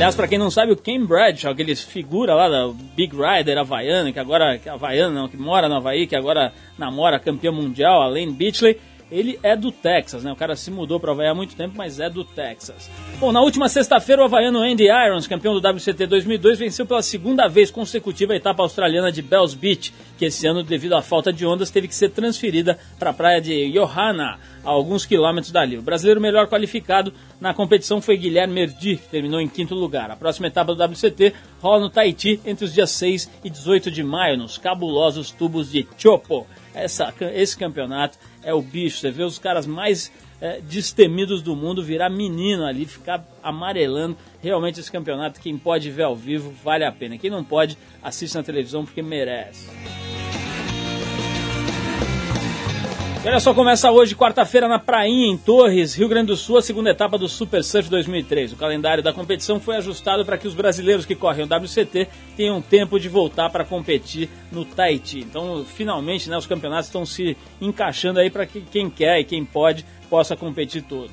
Aliás, 0.00 0.14
para 0.14 0.26
quem 0.26 0.38
não 0.38 0.50
sabe, 0.50 0.72
o 0.72 0.76
Ken 0.76 1.04
Bradshaw, 1.04 1.52
aquele 1.52 1.76
figura 1.76 2.34
lá 2.34 2.48
da 2.48 2.72
Big 2.96 3.14
Rider 3.14 3.58
Havaiana, 3.58 4.10
que 4.10 4.18
agora, 4.18 4.58
Havaiana 4.66 5.12
não, 5.12 5.28
que 5.28 5.36
mora 5.36 5.68
no 5.68 5.74
Havaí, 5.74 6.06
que 6.06 6.16
agora 6.16 6.54
namora 6.78 7.18
campeão 7.18 7.52
mundial, 7.52 8.00
a 8.00 8.06
Lane 8.06 8.32
Beachley, 8.32 8.80
ele 9.10 9.38
é 9.42 9.56
do 9.56 9.72
Texas, 9.72 10.22
né? 10.22 10.32
O 10.32 10.36
cara 10.36 10.54
se 10.54 10.70
mudou 10.70 11.00
para 11.00 11.10
o 11.10 11.12
Havaí 11.12 11.26
há 11.26 11.34
muito 11.34 11.56
tempo, 11.56 11.74
mas 11.76 11.98
é 11.98 12.08
do 12.08 12.24
Texas. 12.24 12.90
Bom, 13.18 13.32
na 13.32 13.40
última 13.40 13.68
sexta-feira, 13.68 14.22
o 14.22 14.24
havaiano 14.24 14.60
Andy 14.60 14.84
Irons, 14.84 15.26
campeão 15.26 15.58
do 15.58 15.68
WCT 15.68 16.06
2002, 16.06 16.58
venceu 16.58 16.86
pela 16.86 17.02
segunda 17.02 17.48
vez 17.48 17.70
consecutiva 17.70 18.32
a 18.32 18.36
etapa 18.36 18.62
australiana 18.62 19.10
de 19.10 19.20
Bells 19.20 19.56
Beach, 19.56 19.92
que 20.16 20.26
esse 20.26 20.46
ano, 20.46 20.62
devido 20.62 20.94
à 20.94 21.02
falta 21.02 21.32
de 21.32 21.44
ondas, 21.44 21.70
teve 21.70 21.88
que 21.88 21.94
ser 21.94 22.10
transferida 22.10 22.78
para 22.98 23.10
a 23.10 23.14
praia 23.14 23.40
de 23.40 23.72
Johanna, 23.72 24.38
a 24.64 24.68
alguns 24.68 25.06
quilômetros 25.06 25.52
dali. 25.52 25.78
O 25.78 25.82
brasileiro 25.82 26.20
melhor 26.20 26.46
qualificado 26.46 27.12
na 27.40 27.54
competição 27.54 28.00
foi 28.00 28.16
Guilherme 28.16 28.54
Merdi, 28.54 28.96
que 28.96 29.08
terminou 29.08 29.40
em 29.40 29.48
quinto 29.48 29.74
lugar. 29.74 30.10
A 30.10 30.16
próxima 30.16 30.46
etapa 30.46 30.74
do 30.74 30.84
WCT 30.84 31.32
rola 31.60 31.80
no 31.80 31.90
Tahiti 31.90 32.40
entre 32.44 32.64
os 32.64 32.72
dias 32.72 32.90
6 32.90 33.30
e 33.42 33.50
18 33.50 33.90
de 33.90 34.02
maio, 34.02 34.36
nos 34.36 34.58
cabulosos 34.58 35.30
tubos 35.30 35.70
de 35.70 35.86
Chopo. 35.96 36.46
Essa, 36.74 37.12
esse 37.34 37.56
campeonato 37.56 38.16
é 38.42 38.54
o 38.54 38.62
bicho. 38.62 38.98
Você 38.98 39.10
vê 39.10 39.22
os 39.22 39.38
caras 39.38 39.66
mais 39.66 40.12
é, 40.40 40.60
destemidos 40.60 41.42
do 41.42 41.54
mundo 41.54 41.82
virar 41.82 42.08
menino 42.08 42.64
ali, 42.64 42.86
ficar 42.86 43.26
amarelando. 43.42 44.16
Realmente 44.42 44.80
esse 44.80 44.90
campeonato, 44.90 45.40
quem 45.40 45.56
pode 45.58 45.90
ver 45.90 46.04
ao 46.04 46.16
vivo, 46.16 46.52
vale 46.62 46.84
a 46.84 46.92
pena. 46.92 47.18
Quem 47.18 47.30
não 47.30 47.44
pode, 47.44 47.76
assiste 48.02 48.34
na 48.34 48.42
televisão 48.42 48.84
porque 48.84 49.02
merece. 49.02 49.68
E 53.22 53.28
olha 53.28 53.38
só, 53.38 53.52
começa 53.52 53.90
hoje, 53.90 54.16
quarta-feira, 54.16 54.66
na 54.66 54.78
Prainha, 54.78 55.26
em 55.26 55.36
Torres, 55.36 55.94
Rio 55.94 56.08
Grande 56.08 56.28
do 56.28 56.36
Sul, 56.36 56.56
a 56.56 56.62
segunda 56.62 56.88
etapa 56.88 57.18
do 57.18 57.28
Super 57.28 57.62
Surf 57.62 57.90
2003. 57.90 58.54
O 58.54 58.56
calendário 58.56 59.02
da 59.02 59.12
competição 59.12 59.60
foi 59.60 59.76
ajustado 59.76 60.24
para 60.24 60.38
que 60.38 60.48
os 60.48 60.54
brasileiros 60.54 61.04
que 61.04 61.14
correm 61.14 61.44
o 61.44 61.46
WCT 61.46 62.08
tenham 62.34 62.62
tempo 62.62 62.98
de 62.98 63.10
voltar 63.10 63.50
para 63.50 63.62
competir 63.62 64.30
no 64.50 64.64
Tahiti. 64.64 65.18
Então, 65.18 65.62
finalmente, 65.66 66.30
né, 66.30 66.38
os 66.38 66.46
campeonatos 66.46 66.86
estão 66.86 67.04
se 67.04 67.36
encaixando 67.60 68.20
aí 68.20 68.30
para 68.30 68.46
que 68.46 68.62
quem 68.62 68.88
quer 68.88 69.20
e 69.20 69.24
quem 69.24 69.44
pode 69.44 69.84
possa 70.08 70.34
competir 70.34 70.82
todos. 70.82 71.12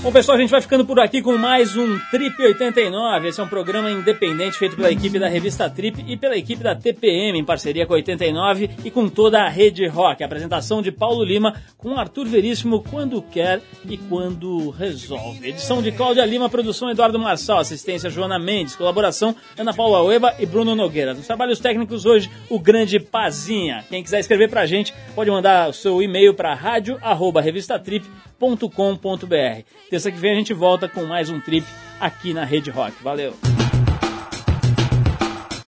Bom, 0.00 0.12
pessoal, 0.12 0.38
a 0.38 0.40
gente 0.40 0.50
vai 0.50 0.60
ficando 0.60 0.86
por 0.86 1.00
aqui 1.00 1.20
com 1.20 1.36
mais 1.36 1.76
um 1.76 1.98
Trip 2.12 2.40
89. 2.40 3.28
Esse 3.28 3.40
é 3.40 3.42
um 3.42 3.48
programa 3.48 3.90
independente 3.90 4.56
feito 4.56 4.76
pela 4.76 4.92
equipe 4.92 5.18
da 5.18 5.26
revista 5.28 5.68
Trip 5.68 6.04
e 6.06 6.16
pela 6.16 6.36
equipe 6.36 6.62
da 6.62 6.72
TPM, 6.72 7.36
em 7.36 7.44
parceria 7.44 7.84
com 7.84 7.94
a 7.94 7.96
89 7.96 8.70
e 8.84 8.92
com 8.92 9.08
toda 9.08 9.42
a 9.42 9.48
rede 9.48 9.88
rock. 9.88 10.22
A 10.22 10.26
apresentação 10.26 10.80
de 10.80 10.92
Paulo 10.92 11.24
Lima 11.24 11.60
com 11.76 11.98
Arthur 11.98 12.26
Veríssimo 12.26 12.80
quando 12.80 13.20
quer 13.20 13.60
e 13.88 13.98
quando 13.98 14.70
resolve. 14.70 15.48
Edição 15.48 15.82
de 15.82 15.90
Cláudia 15.90 16.24
Lima, 16.24 16.48
produção 16.48 16.88
Eduardo 16.90 17.18
Marçal, 17.18 17.58
assistência 17.58 18.08
Joana 18.08 18.38
Mendes, 18.38 18.76
colaboração 18.76 19.34
Ana 19.58 19.74
Paula 19.74 20.04
Ueba 20.04 20.32
e 20.38 20.46
Bruno 20.46 20.76
Nogueira. 20.76 21.12
Nos 21.12 21.26
trabalhos 21.26 21.58
técnicos 21.58 22.06
hoje, 22.06 22.30
o 22.48 22.60
grande 22.60 23.00
Pazinha. 23.00 23.84
Quem 23.88 24.04
quiser 24.04 24.20
escrever 24.20 24.48
pra 24.48 24.64
gente, 24.64 24.94
pode 25.16 25.28
mandar 25.28 25.68
o 25.68 25.72
seu 25.72 26.00
e-mail 26.00 26.34
para 26.34 26.54
rádio@revistatrip.com.br. 28.38 29.64
Terça 29.90 30.10
que 30.10 30.18
vem 30.18 30.32
a 30.32 30.36
gente 30.36 30.54
volta 30.54 30.88
com 30.88 31.04
mais 31.04 31.28
um 31.28 31.40
trip 31.40 31.66
aqui 32.00 32.32
na 32.32 32.44
Rede 32.44 32.70
Rock. 32.70 33.02
Valeu! 33.02 33.34